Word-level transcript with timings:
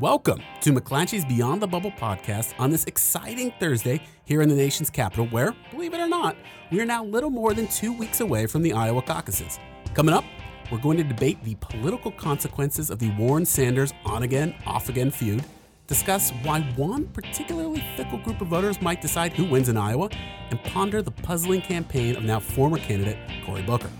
Welcome 0.00 0.42
to 0.62 0.72
McClatchy's 0.72 1.24
Beyond 1.24 1.62
the 1.62 1.68
Bubble 1.68 1.92
podcast 1.92 2.52
on 2.58 2.68
this 2.68 2.84
exciting 2.86 3.52
Thursday 3.60 4.02
here 4.24 4.42
in 4.42 4.48
the 4.48 4.54
nation's 4.56 4.90
capital, 4.90 5.26
where, 5.26 5.54
believe 5.70 5.94
it 5.94 6.00
or 6.00 6.08
not, 6.08 6.36
we 6.72 6.80
are 6.80 6.84
now 6.84 7.04
little 7.04 7.30
more 7.30 7.54
than 7.54 7.68
two 7.68 7.92
weeks 7.92 8.20
away 8.20 8.48
from 8.48 8.62
the 8.62 8.72
Iowa 8.72 9.02
caucuses. 9.02 9.60
Coming 9.94 10.12
up, 10.12 10.24
we're 10.72 10.80
going 10.80 10.96
to 10.96 11.04
debate 11.04 11.40
the 11.44 11.54
political 11.60 12.10
consequences 12.10 12.90
of 12.90 12.98
the 12.98 13.12
Warren 13.12 13.46
Sanders 13.46 13.92
on 14.04 14.24
again, 14.24 14.56
off 14.66 14.88
again 14.88 15.12
feud, 15.12 15.44
discuss 15.86 16.32
why 16.42 16.62
one 16.74 17.06
particularly 17.06 17.84
fickle 17.96 18.18
group 18.18 18.40
of 18.40 18.48
voters 18.48 18.82
might 18.82 19.00
decide 19.00 19.32
who 19.32 19.44
wins 19.44 19.68
in 19.68 19.76
Iowa, 19.76 20.10
and 20.50 20.60
ponder 20.64 21.02
the 21.02 21.12
puzzling 21.12 21.60
campaign 21.60 22.16
of 22.16 22.24
now 22.24 22.40
former 22.40 22.78
candidate 22.78 23.18
Cory 23.46 23.62
Booker. 23.62 23.90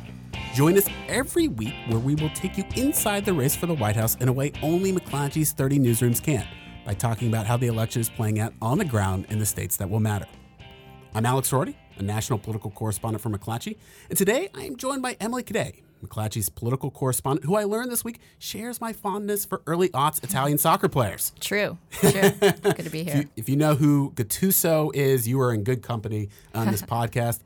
Join 0.55 0.79
us 0.79 0.89
every 1.09 1.48
week 1.48 1.75
where 1.89 1.98
we 1.98 2.14
will 2.14 2.30
take 2.30 2.57
you 2.57 2.62
inside 2.77 3.25
the 3.25 3.32
race 3.32 3.57
for 3.57 3.66
the 3.66 3.75
White 3.75 3.96
House 3.96 4.14
in 4.21 4.29
a 4.29 4.32
way 4.32 4.53
only 4.62 4.93
McClatchy's 4.93 5.50
30 5.50 5.80
newsrooms 5.80 6.23
can 6.23 6.46
by 6.86 6.95
talking 6.95 7.27
about 7.27 7.44
how 7.44 7.57
the 7.57 7.67
election 7.67 8.00
is 8.00 8.08
playing 8.08 8.39
out 8.39 8.54
on 8.63 8.79
the 8.79 8.85
ground 8.85 9.27
in 9.30 9.40
the 9.40 9.46
states 9.46 9.77
that 9.79 9.90
will 9.90 9.99
matter. 9.99 10.27
I'm 11.13 11.27
Alex 11.27 11.50
Roarty, 11.50 11.75
a 11.99 12.04
national 12.04 12.39
political 12.39 12.71
correspondent 12.71 13.21
for 13.21 13.30
McClatchy, 13.30 13.79
and 14.08 14.17
today 14.17 14.49
I 14.54 14.63
am 14.63 14.77
joined 14.77 15.03
by 15.03 15.17
Emily 15.18 15.43
Cadei, 15.43 15.82
McClatchy's 16.04 16.50
political 16.50 16.89
correspondent, 16.89 17.46
who 17.46 17.57
I 17.57 17.64
learned 17.64 17.91
this 17.91 18.05
week 18.05 18.21
shares 18.39 18.80
my 18.80 18.93
fondness 18.93 19.44
for 19.44 19.61
early 19.66 19.89
aughts 19.89 20.22
Italian 20.22 20.58
soccer 20.58 20.89
players. 20.89 21.32
True. 21.41 21.79
True. 21.91 22.13
Good 22.13 22.77
to 22.79 22.91
be 22.91 23.02
here. 23.05 23.14
If 23.14 23.22
you, 23.22 23.29
if 23.36 23.49
you 23.49 23.57
know 23.57 23.75
who 23.75 24.13
Gattuso 24.13 24.94
is, 24.94 25.27
you 25.27 25.41
are 25.41 25.52
in 25.52 25.64
good 25.64 25.82
company 25.82 26.29
on 26.55 26.71
this 26.71 26.82
podcast. 26.94 27.41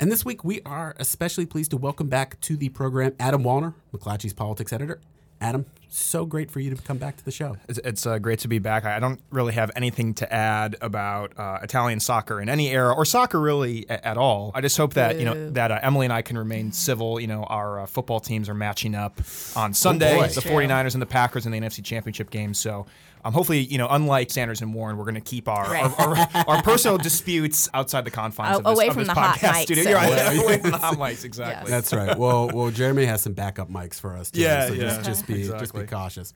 And 0.00 0.12
this 0.12 0.24
week, 0.24 0.44
we 0.44 0.60
are 0.64 0.94
especially 1.00 1.44
pleased 1.44 1.72
to 1.72 1.76
welcome 1.76 2.08
back 2.08 2.40
to 2.42 2.56
the 2.56 2.68
program 2.68 3.14
Adam 3.18 3.42
Wollner, 3.42 3.74
McClatchy's 3.92 4.32
politics 4.32 4.72
editor. 4.72 5.00
Adam, 5.40 5.66
so 5.88 6.26
great 6.26 6.50
for 6.50 6.60
you 6.60 6.74
to 6.74 6.82
come 6.82 6.98
back 6.98 7.16
to 7.16 7.24
the 7.24 7.30
show. 7.30 7.56
It's, 7.68 7.78
it's 7.84 8.06
uh, 8.06 8.18
great 8.18 8.40
to 8.40 8.48
be 8.48 8.58
back. 8.58 8.84
I 8.84 8.98
don't 9.00 9.20
really 9.30 9.54
have 9.54 9.70
anything 9.76 10.14
to 10.14 10.32
add 10.32 10.76
about 10.80 11.38
uh, 11.38 11.58
Italian 11.62 12.00
soccer 12.00 12.40
in 12.40 12.48
any 12.48 12.70
era 12.70 12.92
or 12.94 13.04
soccer 13.04 13.40
really 13.40 13.86
a- 13.88 14.06
at 14.06 14.16
all. 14.16 14.52
I 14.54 14.60
just 14.60 14.76
hope 14.76 14.94
that 14.94 15.18
you 15.18 15.24
know 15.24 15.50
that 15.50 15.70
uh, 15.72 15.78
Emily 15.82 16.06
and 16.06 16.12
I 16.12 16.22
can 16.22 16.36
remain 16.38 16.72
civil. 16.72 17.18
You 17.20 17.26
know, 17.26 17.44
our 17.44 17.80
uh, 17.80 17.86
football 17.86 18.20
teams 18.20 18.48
are 18.48 18.54
matching 18.54 18.94
up 18.94 19.18
on 19.56 19.72
Sunday. 19.74 20.16
boy. 20.16 20.28
the 20.28 20.40
True. 20.42 20.52
49ers 20.52 20.94
and 20.94 21.02
the 21.02 21.06
Packers 21.06 21.46
in 21.46 21.52
the 21.52 21.58
NFC 21.60 21.82
Championship 21.84 22.30
game. 22.30 22.54
So. 22.54 22.86
Um, 23.24 23.32
hopefully, 23.32 23.58
you 23.58 23.78
know, 23.78 23.88
unlike 23.90 24.30
Sanders 24.30 24.62
and 24.62 24.72
Warren, 24.72 24.96
we're 24.96 25.02
going 25.02 25.16
to 25.16 25.20
keep 25.20 25.48
our, 25.48 25.68
Right. 25.68 25.82
our, 25.98 26.16
our, 26.16 26.44
our 26.56 26.62
personal 26.62 26.98
disputes 26.98 27.68
outside 27.74 28.04
the 28.04 28.12
confines 28.12 28.54
Oh, 28.54 28.58
of 28.60 28.64
this, 28.64 28.72
away 28.78 28.86
of 28.86 28.94
from 28.94 29.00
this 29.02 29.08
the 29.08 29.14
hot 29.20 29.36
podcast 29.38 29.50
mics. 29.54 29.62
studio. 29.62 29.82
You're 29.90 29.94
right, 29.98 30.08
Away- 30.12 30.44
away 30.44 30.58
from 30.60 30.70
the 30.70 30.78
hot 30.78 30.94
mics, 30.98 31.24
exactly. 31.24 31.68
That's 31.68 31.92
right. 31.92 32.16
Well, 32.16 32.48
well, 32.54 32.70
Jeremy 32.70 33.06
has 33.06 33.20
some 33.22 33.32
backup 33.32 33.68
mics 33.72 33.98
for 34.00 34.16
us. 34.16 34.30
Too, 34.30 34.40
Yeah, 34.40 34.68
so 34.68 34.74
yeah. 34.74 34.80
Just, 34.82 35.04
just 35.04 35.26
be 35.26 35.42
just 35.48 35.74
be 35.80 35.86
cautious. 35.86 36.34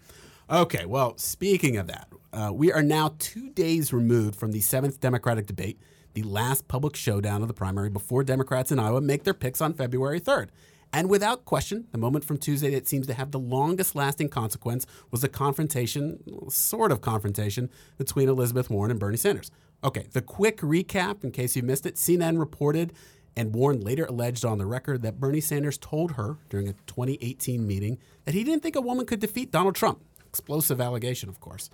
Okay. 0.50 0.86
Well, 0.86 1.16
speaking 1.18 1.76
of 1.76 1.86
that, 1.86 2.08
uh, 2.32 2.50
we 2.52 2.72
are 2.72 2.82
now 2.82 3.14
two 3.18 3.50
days 3.50 3.92
removed 3.92 4.36
from 4.36 4.52
the 4.52 4.60
seventh 4.60 5.00
Democratic 5.00 5.46
debate, 5.46 5.78
the 6.14 6.22
last 6.22 6.68
public 6.68 6.96
showdown 6.96 7.42
of 7.42 7.48
the 7.48 7.54
primary 7.54 7.90
before 7.90 8.24
Democrats 8.24 8.72
in 8.72 8.78
Iowa 8.78 9.00
make 9.00 9.24
their 9.24 9.34
picks 9.34 9.60
on 9.60 9.74
February 9.74 10.18
third. 10.18 10.50
And 10.94 11.08
without 11.08 11.46
question, 11.46 11.86
the 11.90 11.98
moment 11.98 12.24
from 12.24 12.36
Tuesday 12.36 12.70
that 12.74 12.86
seems 12.86 13.06
to 13.06 13.14
have 13.14 13.30
the 13.30 13.38
longest 13.38 13.94
lasting 13.94 14.28
consequence 14.28 14.86
was 15.10 15.22
the 15.22 15.28
confrontation, 15.28 16.20
sort 16.50 16.92
of 16.92 17.00
confrontation, 17.00 17.70
between 17.96 18.28
Elizabeth 18.28 18.68
Warren 18.68 18.90
and 18.90 19.00
Bernie 19.00 19.16
Sanders. 19.16 19.50
Okay, 19.82 20.06
the 20.12 20.20
quick 20.20 20.58
recap, 20.58 21.24
in 21.24 21.30
case 21.30 21.56
you 21.56 21.62
missed 21.62 21.86
it 21.86 21.94
CNN 21.96 22.38
reported 22.38 22.92
and 23.36 23.55
Warren 23.55 23.80
later 23.80 24.05
alleged 24.05 24.44
on 24.44 24.58
the 24.58 24.66
record 24.66 25.02
that 25.02 25.19
Bernie 25.19 25.41
Sanders 25.41 25.78
told 25.78 26.12
her 26.12 26.38
during 26.48 26.69
a 26.69 26.75
2018 26.86 27.66
meeting 27.66 27.98
that 28.24 28.34
he 28.34 28.44
didn't 28.44 28.62
think 28.62 28.77
a 28.77 28.80
woman 28.80 29.06
could 29.06 29.20
defeat 29.20 29.50
Donald 29.50 29.74
Trump. 29.74 30.00
Explosive 30.27 30.80
allegation, 30.80 31.28
of 31.28 31.41
course. 31.41 31.70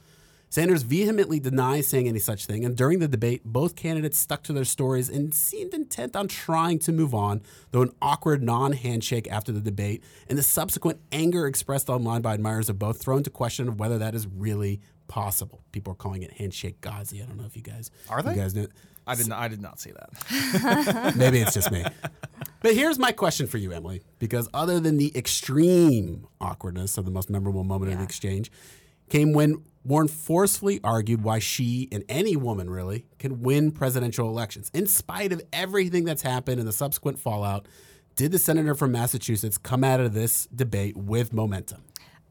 Sanders 0.51 0.83
vehemently 0.83 1.39
denies 1.39 1.87
saying 1.87 2.09
any 2.09 2.19
such 2.19 2.47
thing, 2.47 2.65
and 2.65 2.75
during 2.75 3.01
the 3.01 3.09
debate, 3.09 3.43
both 3.45 3.77
candidates 3.77 4.19
stuck 4.19 4.43
to 4.45 4.53
their 4.55 4.65
stories 4.65 5.11
and 5.11 5.35
seemed 5.35 5.75
intent 5.75 6.17
on 6.17 6.27
trying 6.27 6.79
to 6.79 6.93
move 6.93 7.15
on, 7.15 7.43
though 7.71 7.83
an 7.83 7.93
awkward 8.01 8.43
non 8.43 8.73
handshake 8.73 9.29
after 9.31 9.53
the 9.53 9.61
debate 9.61 10.03
and 10.27 10.39
the 10.39 10.43
subsequent 10.43 11.01
anger 11.13 11.47
expressed 11.47 11.91
online 11.91 12.23
by 12.23 12.33
admirers 12.33 12.71
of 12.71 12.79
both 12.79 12.99
thrown 12.99 13.19
into 13.19 13.31
question 13.31 13.69
of 13.69 13.79
whether 13.79 13.99
that 13.99 14.15
is 14.15 14.27
really 14.27 14.81
possible. 15.07 15.63
People 15.73 15.93
are 15.93 15.97
calling 15.97 16.23
it 16.23 16.33
handshake 16.33 16.81
Ghazi. 16.81 17.23
I 17.23 17.27
don't 17.27 17.37
know 17.37 17.47
if 17.47 17.57
you 17.57 17.63
guys 17.63 17.91
Are 18.09 18.23
they? 18.23 18.31
You 18.31 18.41
guys 18.41 18.55
know. 18.55 18.69
I 19.09 19.15
did 19.15 19.29
not. 19.29 19.39
I 19.39 19.49
did 19.49 19.63
not 19.63 19.81
see 19.81 19.93
that. 19.93 21.15
Maybe 21.17 21.41
it's 21.41 21.55
just 21.55 21.71
me. 21.71 21.85
But 22.61 22.75
here's 22.75 22.99
my 22.99 23.13
question 23.13 23.47
for 23.47 23.59
you, 23.59 23.73
Emily, 23.73 24.03
because 24.19 24.49
other 24.53 24.81
than 24.81 24.97
the 24.97 25.17
extreme 25.17 26.27
awkwardness 26.41 26.99
of 26.99 27.05
the 27.05 27.11
most 27.11 27.31
memorable 27.31 27.65
moment 27.65 27.93
of 27.93 27.99
the 27.99 28.05
exchange, 28.05 28.51
came 29.09 29.33
when 29.33 29.63
Warren 29.85 30.09
forcefully 30.09 30.81
argued 30.85 31.23
why 31.23 31.39
she 31.39 31.89
and 31.91 32.05
any 32.09 32.37
woman 32.37 32.69
really 32.69 33.07
can 33.19 33.41
win 33.41 33.71
presidential 33.71 34.29
elections. 34.29 34.71
In 34.75 34.87
spite 34.87 35.33
of 35.33 35.41
everything 35.53 36.05
that's 36.05 36.23
happened 36.23 36.59
and 36.59 36.69
the 36.69 36.73
subsequent 36.73 37.19
fallout, 37.19 37.67
did 38.17 38.33
the 38.33 38.39
senator 38.39 38.75
from 38.75 38.93
Massachusetts 38.93 39.57
come 39.57 39.85
out 39.85 40.01
of 40.01 40.13
this 40.13 40.47
debate 40.47 40.97
with 40.97 41.33
momentum? 41.33 41.85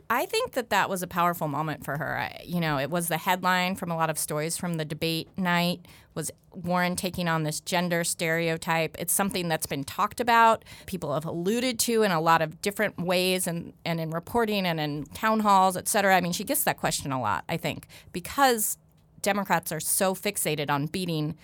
I 0.09 0.25
think 0.25 0.53
that 0.53 0.69
that 0.69 0.90
was 0.90 1.03
a 1.03 1.07
powerful 1.07 1.47
moment 1.47 1.84
for 1.84 1.97
her. 1.97 2.18
I, 2.18 2.41
you 2.45 2.62
know, 2.62 2.78
it 2.79 2.90
was 2.90 3.09
the 3.09 3.18
headline 3.18 3.75
from 3.75 3.91
a 3.91 3.95
lot 3.95 4.09
of 4.09 4.18
stories 4.18 4.56
from 4.56 4.75
the 4.75 4.85
debate 4.85 5.29
night 5.38 5.85
was 6.16 6.31
Warren 6.51 6.95
taking 6.95 7.28
on 7.28 7.44
this 7.44 7.59
gender 7.59 8.03
stereotype. 8.03 8.95
It's 8.97 9.13
something 9.13 9.50
that's 9.50 9.68
been 9.68 9.84
talked 9.84 10.19
about. 10.19 10.63
People 10.85 11.13
have 11.13 11.25
alluded 11.25 11.78
to 11.79 12.03
in 12.03 12.12
a 12.12 12.22
lot 12.22 12.41
of 12.41 12.62
different 12.62 12.97
ways 13.00 13.47
and, 13.47 13.73
and 13.85 14.00
in 14.00 14.12
reporting 14.12 14.66
and 14.66 14.79
in 14.79 15.06
town 15.07 15.41
halls, 15.41 15.75
et 15.78 15.88
cetera. 15.88 16.16
I 16.16 16.22
mean, 16.22 16.31
she 16.31 16.44
gets 16.44 16.63
that 16.63 16.78
question 16.78 17.12
a 17.12 17.22
lot, 17.22 17.44
I 17.50 17.57
think, 17.57 17.88
because 18.13 18.78
Democrats 19.22 19.72
are 19.72 19.79
so 19.79 20.16
fixated 20.16 20.69
on 20.69 20.88
beating 20.88 21.35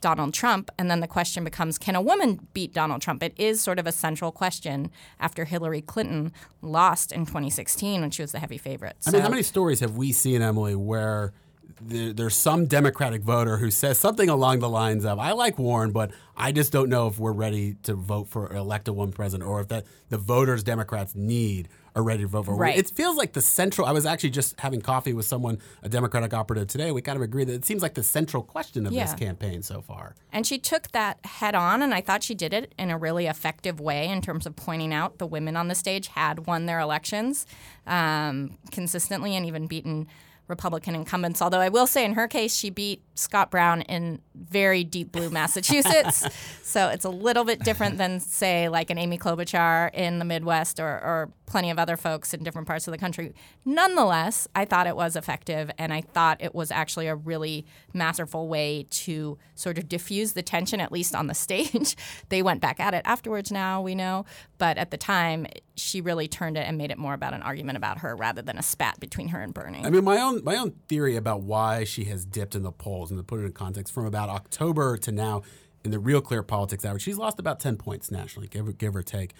Donald 0.00 0.34
Trump. 0.34 0.70
And 0.78 0.90
then 0.90 1.00
the 1.00 1.06
question 1.06 1.44
becomes 1.44 1.78
can 1.78 1.94
a 1.94 2.02
woman 2.02 2.48
beat 2.52 2.72
Donald 2.72 3.02
Trump? 3.02 3.22
It 3.22 3.34
is 3.36 3.60
sort 3.60 3.78
of 3.78 3.86
a 3.86 3.92
central 3.92 4.32
question 4.32 4.90
after 5.20 5.44
Hillary 5.44 5.80
Clinton 5.80 6.32
lost 6.62 7.12
in 7.12 7.26
2016 7.26 8.00
when 8.00 8.10
she 8.10 8.22
was 8.22 8.32
the 8.32 8.38
heavy 8.38 8.58
favorite. 8.58 8.96
I 9.06 9.10
mean, 9.10 9.22
how 9.22 9.28
many 9.28 9.42
stories 9.42 9.80
have 9.80 9.96
we 9.96 10.12
seen, 10.12 10.42
Emily, 10.42 10.74
where 10.74 11.32
there, 11.80 12.12
there's 12.12 12.36
some 12.36 12.66
Democratic 12.66 13.22
voter 13.22 13.58
who 13.58 13.70
says 13.70 13.98
something 13.98 14.28
along 14.28 14.60
the 14.60 14.68
lines 14.68 15.04
of, 15.04 15.18
"I 15.18 15.32
like 15.32 15.58
Warren, 15.58 15.92
but 15.92 16.10
I 16.36 16.52
just 16.52 16.72
don't 16.72 16.88
know 16.88 17.06
if 17.06 17.18
we're 17.18 17.32
ready 17.32 17.74
to 17.82 17.94
vote 17.94 18.28
for 18.28 18.52
elect 18.52 18.88
a 18.88 18.92
woman 18.92 19.12
president, 19.12 19.48
or 19.48 19.60
if 19.60 19.68
that 19.68 19.84
the 20.08 20.18
voters 20.18 20.62
Democrats 20.62 21.14
need 21.14 21.68
are 21.94 22.02
ready 22.02 22.22
to 22.22 22.28
vote 22.28 22.46
for." 22.46 22.56
Right. 22.56 22.76
It 22.76 22.90
feels 22.90 23.16
like 23.16 23.34
the 23.34 23.42
central. 23.42 23.86
I 23.86 23.92
was 23.92 24.06
actually 24.06 24.30
just 24.30 24.58
having 24.60 24.80
coffee 24.80 25.12
with 25.12 25.26
someone, 25.26 25.58
a 25.82 25.88
Democratic 25.88 26.32
operative 26.32 26.68
today. 26.68 26.90
We 26.92 27.02
kind 27.02 27.16
of 27.16 27.22
agree 27.22 27.44
that 27.44 27.52
it 27.52 27.64
seems 27.64 27.82
like 27.82 27.94
the 27.94 28.02
central 28.02 28.42
question 28.42 28.86
of 28.86 28.92
this 28.92 29.14
campaign 29.14 29.62
so 29.62 29.82
far. 29.82 30.14
And 30.32 30.46
she 30.46 30.58
took 30.58 30.92
that 30.92 31.24
head 31.24 31.54
on, 31.54 31.82
and 31.82 31.92
I 31.92 32.00
thought 32.00 32.22
she 32.22 32.34
did 32.34 32.52
it 32.54 32.74
in 32.78 32.90
a 32.90 32.98
really 32.98 33.26
effective 33.26 33.80
way 33.80 34.08
in 34.08 34.22
terms 34.22 34.46
of 34.46 34.56
pointing 34.56 34.94
out 34.94 35.18
the 35.18 35.26
women 35.26 35.56
on 35.56 35.68
the 35.68 35.74
stage 35.74 36.08
had 36.08 36.46
won 36.46 36.66
their 36.66 36.80
elections 36.80 37.46
um, 37.86 38.56
consistently 38.70 39.36
and 39.36 39.44
even 39.44 39.66
beaten 39.66 40.06
Republican 40.48 40.94
incumbents. 40.94 41.42
Although 41.42 41.60
I 41.60 41.68
will 41.68 41.86
say, 41.86 42.04
in 42.04 42.14
her 42.14 42.28
case, 42.28 42.54
she 42.54 42.70
beat 42.70 43.02
Scott 43.14 43.50
Brown 43.50 43.82
in 43.82 44.20
very 44.34 44.84
deep 44.84 45.12
blue 45.12 45.30
Massachusetts. 45.30 46.24
so 46.62 46.88
it's 46.88 47.04
a 47.04 47.10
little 47.10 47.44
bit 47.44 47.60
different 47.60 47.98
than, 47.98 48.20
say, 48.20 48.68
like 48.68 48.90
an 48.90 48.98
Amy 48.98 49.18
Klobuchar 49.18 49.92
in 49.92 50.18
the 50.18 50.24
Midwest 50.24 50.78
or, 50.78 50.86
or 50.86 51.30
plenty 51.46 51.70
of 51.70 51.78
other 51.78 51.96
folks 51.96 52.34
in 52.34 52.42
different 52.42 52.66
parts 52.66 52.86
of 52.86 52.92
the 52.92 52.98
country. 52.98 53.34
Nonetheless, 53.64 54.48
I 54.54 54.64
thought 54.64 54.86
it 54.86 54.96
was 54.96 55.16
effective, 55.16 55.70
and 55.78 55.92
I 55.92 56.00
thought 56.00 56.42
it 56.42 56.54
was 56.54 56.70
actually 56.70 57.06
a 57.06 57.14
really 57.14 57.64
masterful 57.94 58.48
way 58.48 58.86
to 58.90 59.38
sort 59.54 59.78
of 59.78 59.88
diffuse 59.88 60.32
the 60.32 60.42
tension, 60.42 60.80
at 60.80 60.92
least 60.92 61.14
on 61.14 61.28
the 61.28 61.34
stage. 61.46 61.96
they 62.28 62.42
went 62.42 62.60
back 62.60 62.80
at 62.80 62.94
it 62.94 63.02
afterwards 63.04 63.50
now, 63.50 63.80
we 63.80 63.94
know. 63.94 64.24
But 64.58 64.76
at 64.76 64.90
the 64.90 64.96
time, 64.96 65.46
she 65.76 66.00
really 66.00 66.28
turned 66.28 66.56
it 66.56 66.66
and 66.66 66.76
made 66.76 66.90
it 66.90 66.98
more 66.98 67.14
about 67.14 67.34
an 67.34 67.42
argument 67.42 67.76
about 67.76 67.98
her 67.98 68.16
rather 68.16 68.42
than 68.42 68.58
a 68.58 68.62
spat 68.62 68.98
between 68.98 69.28
her 69.28 69.40
and 69.40 69.54
Bernie. 69.54 69.84
I 69.84 69.90
mean, 69.90 70.04
my 70.04 70.20
own 70.20 70.42
my 70.44 70.56
own 70.56 70.72
theory 70.88 71.16
about 71.16 71.42
why 71.42 71.84
she 71.84 72.04
has 72.04 72.24
dipped 72.24 72.54
in 72.54 72.62
the 72.62 72.72
polls, 72.72 73.10
and 73.10 73.18
to 73.18 73.24
put 73.24 73.40
it 73.40 73.44
in 73.44 73.52
context, 73.52 73.94
from 73.94 74.06
about 74.06 74.28
October 74.28 74.96
to 74.98 75.12
now, 75.12 75.42
in 75.84 75.90
the 75.90 75.98
Real 75.98 76.20
Clear 76.20 76.42
Politics 76.42 76.84
average, 76.84 77.02
she's 77.02 77.18
lost 77.18 77.38
about 77.38 77.60
ten 77.60 77.76
points 77.76 78.10
nationally, 78.10 78.48
give 78.48 78.76
give 78.78 78.96
or 78.96 79.02
take. 79.02 79.32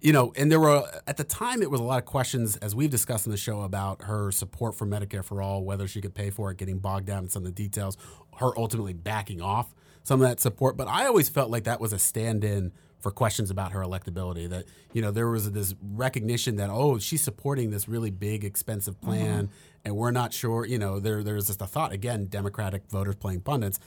You 0.00 0.12
know, 0.12 0.32
and 0.36 0.50
there 0.50 0.60
were 0.60 0.88
at 1.08 1.16
the 1.16 1.24
time 1.24 1.60
it 1.60 1.70
was 1.70 1.80
a 1.80 1.84
lot 1.84 1.98
of 1.98 2.04
questions, 2.04 2.56
as 2.56 2.74
we've 2.74 2.90
discussed 2.90 3.26
in 3.26 3.32
the 3.32 3.38
show, 3.38 3.62
about 3.62 4.02
her 4.02 4.30
support 4.30 4.76
for 4.76 4.86
Medicare 4.86 5.24
for 5.24 5.42
all, 5.42 5.64
whether 5.64 5.88
she 5.88 6.00
could 6.00 6.14
pay 6.14 6.30
for 6.30 6.50
it, 6.50 6.56
getting 6.56 6.78
bogged 6.78 7.06
down 7.06 7.24
in 7.24 7.28
some 7.28 7.44
of 7.44 7.54
the 7.54 7.62
details, 7.62 7.96
her 8.36 8.56
ultimately 8.56 8.92
backing 8.92 9.42
off 9.42 9.74
some 10.04 10.22
of 10.22 10.28
that 10.28 10.40
support. 10.40 10.76
But 10.76 10.86
I 10.86 11.06
always 11.06 11.28
felt 11.28 11.50
like 11.50 11.64
that 11.64 11.80
was 11.80 11.92
a 11.92 11.98
stand-in 11.98 12.72
for 12.98 13.10
questions 13.10 13.50
about 13.50 13.72
her 13.72 13.80
electability. 13.80 14.48
That 14.48 14.64
you 14.92 15.02
know 15.02 15.10
there 15.10 15.28
was 15.28 15.50
this 15.50 15.74
recognition 15.82 16.56
that 16.56 16.70
oh 16.70 16.98
she's 16.98 17.22
supporting 17.22 17.70
this 17.70 17.88
really 17.88 18.10
big 18.10 18.44
expensive 18.44 18.96
mm-hmm. 18.96 19.10
plan, 19.10 19.50
and 19.84 19.96
we're 19.96 20.10
not 20.10 20.32
sure. 20.32 20.64
You 20.66 20.78
know 20.78 21.00
there 21.00 21.22
there's 21.22 21.46
just 21.46 21.62
a 21.62 21.66
thought 21.66 21.92
again 21.92 22.26
Democratic 22.26 22.88
voters 22.90 23.16
playing 23.16 23.40
pundits. 23.40 23.78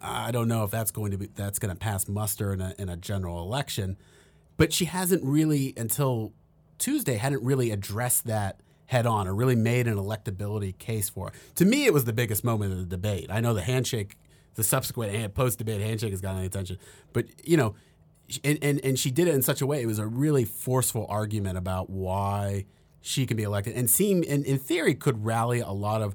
I 0.00 0.32
don't 0.32 0.48
know 0.48 0.64
if 0.64 0.70
that's 0.70 0.90
going 0.90 1.12
to 1.12 1.18
be 1.18 1.26
that's 1.34 1.58
going 1.58 1.74
to 1.74 1.78
pass 1.78 2.08
muster 2.08 2.52
in 2.52 2.60
a 2.60 2.74
in 2.78 2.88
a 2.88 2.96
general 2.96 3.42
election, 3.42 3.96
but 4.56 4.72
she 4.72 4.86
hasn't 4.86 5.24
really 5.24 5.74
until 5.76 6.32
Tuesday 6.78 7.16
hadn't 7.16 7.42
really 7.42 7.70
addressed 7.70 8.26
that 8.26 8.60
head 8.86 9.06
on 9.06 9.26
or 9.26 9.34
really 9.34 9.56
made 9.56 9.86
an 9.86 9.96
electability 9.96 10.76
case 10.78 11.08
for. 11.08 11.32
To 11.56 11.64
me, 11.64 11.86
it 11.86 11.92
was 11.92 12.04
the 12.04 12.12
biggest 12.12 12.44
moment 12.44 12.72
of 12.72 12.78
the 12.78 12.84
debate. 12.84 13.28
I 13.30 13.40
know 13.40 13.54
the 13.54 13.62
handshake, 13.62 14.16
the 14.54 14.64
subsequent 14.64 15.34
post 15.34 15.58
debate 15.58 15.80
handshake 15.80 16.10
has 16.10 16.20
gotten 16.20 16.42
attention, 16.42 16.78
but 17.12 17.26
you 17.44 17.56
know, 17.56 17.74
and, 18.42 18.58
and 18.62 18.80
and 18.84 18.98
she 18.98 19.10
did 19.10 19.28
it 19.28 19.34
in 19.34 19.42
such 19.42 19.60
a 19.60 19.66
way. 19.66 19.82
It 19.82 19.86
was 19.86 19.98
a 19.98 20.06
really 20.06 20.44
forceful 20.44 21.06
argument 21.08 21.58
about 21.58 21.90
why 21.90 22.66
she 23.00 23.26
can 23.26 23.36
be 23.36 23.42
elected, 23.42 23.76
and 23.76 23.88
seem 23.88 24.22
in, 24.22 24.44
in 24.44 24.58
theory 24.58 24.94
could 24.94 25.24
rally 25.24 25.60
a 25.60 25.72
lot 25.72 26.00
of 26.00 26.14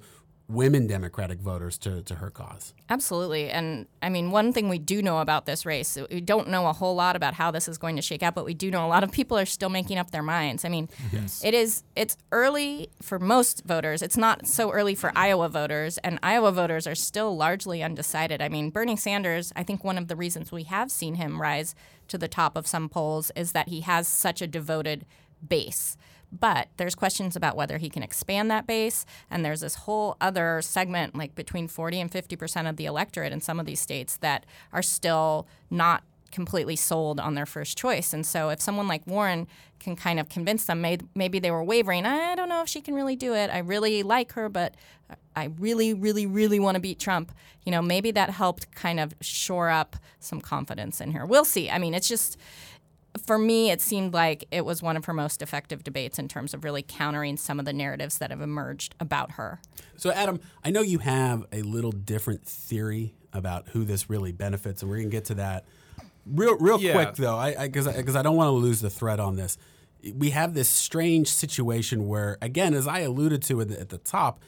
women 0.50 0.88
Democratic 0.88 1.40
voters 1.40 1.78
to, 1.78 2.02
to 2.02 2.16
her 2.16 2.32
cause. 2.32 2.74
Absolutely. 2.90 3.52
And 3.52 3.86
I 4.02 4.10
mean, 4.10 4.32
one 4.32 4.52
thing 4.52 4.68
we 4.68 4.80
do 4.80 5.02
know 5.02 5.20
about 5.20 5.46
this 5.46 5.64
race, 5.64 5.98
we 6.10 6.22
don't 6.22 6.50
know 6.50 6.68
a 6.68 6.74
whole 6.74 6.96
lot 6.96 7.16
about 7.16 7.36
how 7.36 7.52
this 7.52 7.68
is 7.68 7.78
going 7.78 7.96
to 7.98 8.02
shake 8.02 8.24
out, 8.24 8.34
but 8.34 8.46
we 8.46 8.56
do 8.56 8.72
know 8.72 8.86
a 8.86 8.90
lot 8.90 9.04
of 9.04 9.12
people 9.12 9.38
are 9.38 9.46
still 9.46 9.70
making 9.70 10.00
up 10.00 10.10
their 10.10 10.24
minds. 10.24 10.66
I 10.66 10.70
mean, 10.70 10.90
yes. 11.14 11.44
it 11.46 11.54
is 11.54 11.84
it's 11.96 12.18
early 12.32 12.90
for 13.00 13.20
most 13.20 13.64
voters. 13.64 14.02
It's 14.02 14.18
not 14.18 14.48
so 14.48 14.72
early 14.72 14.96
for 14.96 15.12
Iowa 15.16 15.50
voters, 15.50 16.00
and 16.00 16.18
Iowa 16.24 16.52
voters 16.52 16.88
are 16.88 16.96
still 16.96 17.38
largely 17.38 17.84
undecided. 17.84 18.42
I 18.42 18.50
mean, 18.50 18.72
Bernie 18.72 18.98
Sanders, 18.98 19.54
I 19.56 19.62
think 19.62 19.84
one 19.84 20.00
of 20.00 20.08
the 20.08 20.16
reasons 20.16 20.52
we 20.52 20.64
have 20.64 20.90
seen 20.90 21.16
him 21.16 21.40
rise 21.40 21.76
to 22.08 22.18
the 22.18 22.28
top 22.28 22.58
of 22.58 22.66
some 22.66 22.90
polls 22.90 23.32
is 23.36 23.52
that 23.52 23.70
he 23.70 23.82
has 23.82 24.08
such 24.08 24.42
a 24.42 24.48
devoted 24.48 25.06
base. 25.48 25.96
But 26.32 26.68
there's 26.78 26.96
questions 26.96 27.36
about 27.36 27.56
whether 27.56 27.78
he 27.78 27.90
can 27.90 28.04
expand 28.04 28.52
that 28.52 28.68
base. 28.68 29.06
And 29.32 29.44
there's 29.44 29.62
this 29.62 29.76
whole 29.76 30.16
other 30.22 30.62
segment, 30.62 31.16
like 31.16 31.34
between 31.36 31.68
40 31.68 32.02
and 32.02 32.12
50% 32.12 32.70
of 32.70 32.76
the 32.78 32.86
electorate 32.86 33.34
in 33.34 33.42
some 33.42 33.60
of 33.60 33.66
these 33.66 33.80
states, 33.80 34.18
that 34.18 34.46
are 34.72 34.84
still 34.84 35.48
not 35.70 36.04
completely 36.32 36.76
sold 36.76 37.20
on 37.20 37.34
their 37.34 37.48
first 37.48 37.76
choice. 37.76 38.14
And 38.14 38.24
so 38.24 38.50
if 38.50 38.62
someone 38.62 38.88
like 38.88 39.08
Warren 39.08 39.48
can 39.80 39.96
kind 39.96 40.20
of 40.20 40.30
convince 40.30 40.66
them, 40.66 40.86
maybe 41.16 41.40
they 41.40 41.50
were 41.50 41.64
wavering, 41.64 42.06
I 42.06 42.36
don't 42.36 42.50
know 42.50 42.62
if 42.62 42.70
she 42.70 42.82
can 42.82 42.94
really 42.94 43.16
do 43.16 43.34
it. 43.34 43.50
I 43.50 43.58
really 43.58 44.04
like 44.04 44.34
her, 44.34 44.48
but 44.48 44.76
I 45.36 45.46
really, 45.58 45.92
really, 45.96 46.28
really 46.28 46.60
want 46.60 46.76
to 46.76 46.80
beat 46.80 47.00
Trump. 47.00 47.32
You 47.66 47.72
know, 47.72 47.82
maybe 47.82 48.12
that 48.12 48.30
helped 48.30 48.72
kind 48.76 49.00
of 49.00 49.16
shore 49.22 49.70
up 49.70 49.96
some 50.20 50.40
confidence 50.40 51.02
in 51.02 51.14
her. 51.14 51.26
We'll 51.26 51.46
see. 51.46 51.68
I 51.68 51.80
mean, 51.80 51.96
it's 51.96 52.08
just 52.08 52.38
for 53.26 53.38
me, 53.38 53.72
it 53.72 53.82
seemed 53.82 54.14
like 54.14 54.46
it 54.52 54.66
was 54.66 54.82
one 54.82 54.96
of 54.96 55.06
her 55.06 55.14
most 55.14 55.42
effective 55.42 55.84
debates 55.84 56.20
in 56.20 56.28
terms 56.28 56.54
of 56.54 56.64
really 56.64 56.84
countering 56.88 57.38
some 57.38 57.60
of 57.60 57.66
the 57.66 57.74
narratives 57.74 58.18
that 58.20 58.30
have 58.30 58.42
emerged 58.42 58.96
about 59.00 59.32
her. 59.32 59.60
So, 59.98 60.12
Adam, 60.12 60.40
I 60.64 60.72
know 60.72 60.82
you 60.82 61.00
have 61.00 61.46
a 61.52 61.62
little 61.62 61.92
different 61.92 62.46
theory 62.46 63.14
about 63.34 63.70
who 63.70 63.84
this 63.84 64.10
really 64.10 64.32
benefits, 64.32 64.82
and 64.82 64.90
we're 64.90 64.98
going 64.98 65.10
to 65.10 65.16
get 65.16 65.26
to 65.26 65.36
that 65.36 65.66
real, 66.26 66.58
real 66.58 66.80
yeah. 66.80 66.94
quick, 66.94 67.16
though, 67.16 67.44
because 67.62 67.88
I, 67.88 67.98
because 67.98 68.16
I, 68.16 68.20
I 68.20 68.24
don't 68.24 68.36
want 68.36 68.48
to 68.48 68.52
lose 68.52 68.82
the 68.82 68.90
thread 68.90 69.20
on 69.20 69.36
this. 69.36 69.58
We 70.14 70.30
have 70.30 70.54
this 70.54 70.70
strange 70.70 71.28
situation 71.30 72.08
where, 72.08 72.38
again, 72.42 72.74
as 72.74 72.88
I 72.88 73.00
alluded 73.00 73.42
to 73.44 73.62
at 73.62 73.70
the, 73.70 73.80
at 73.80 73.90
the 73.90 73.98
top, 73.98 74.40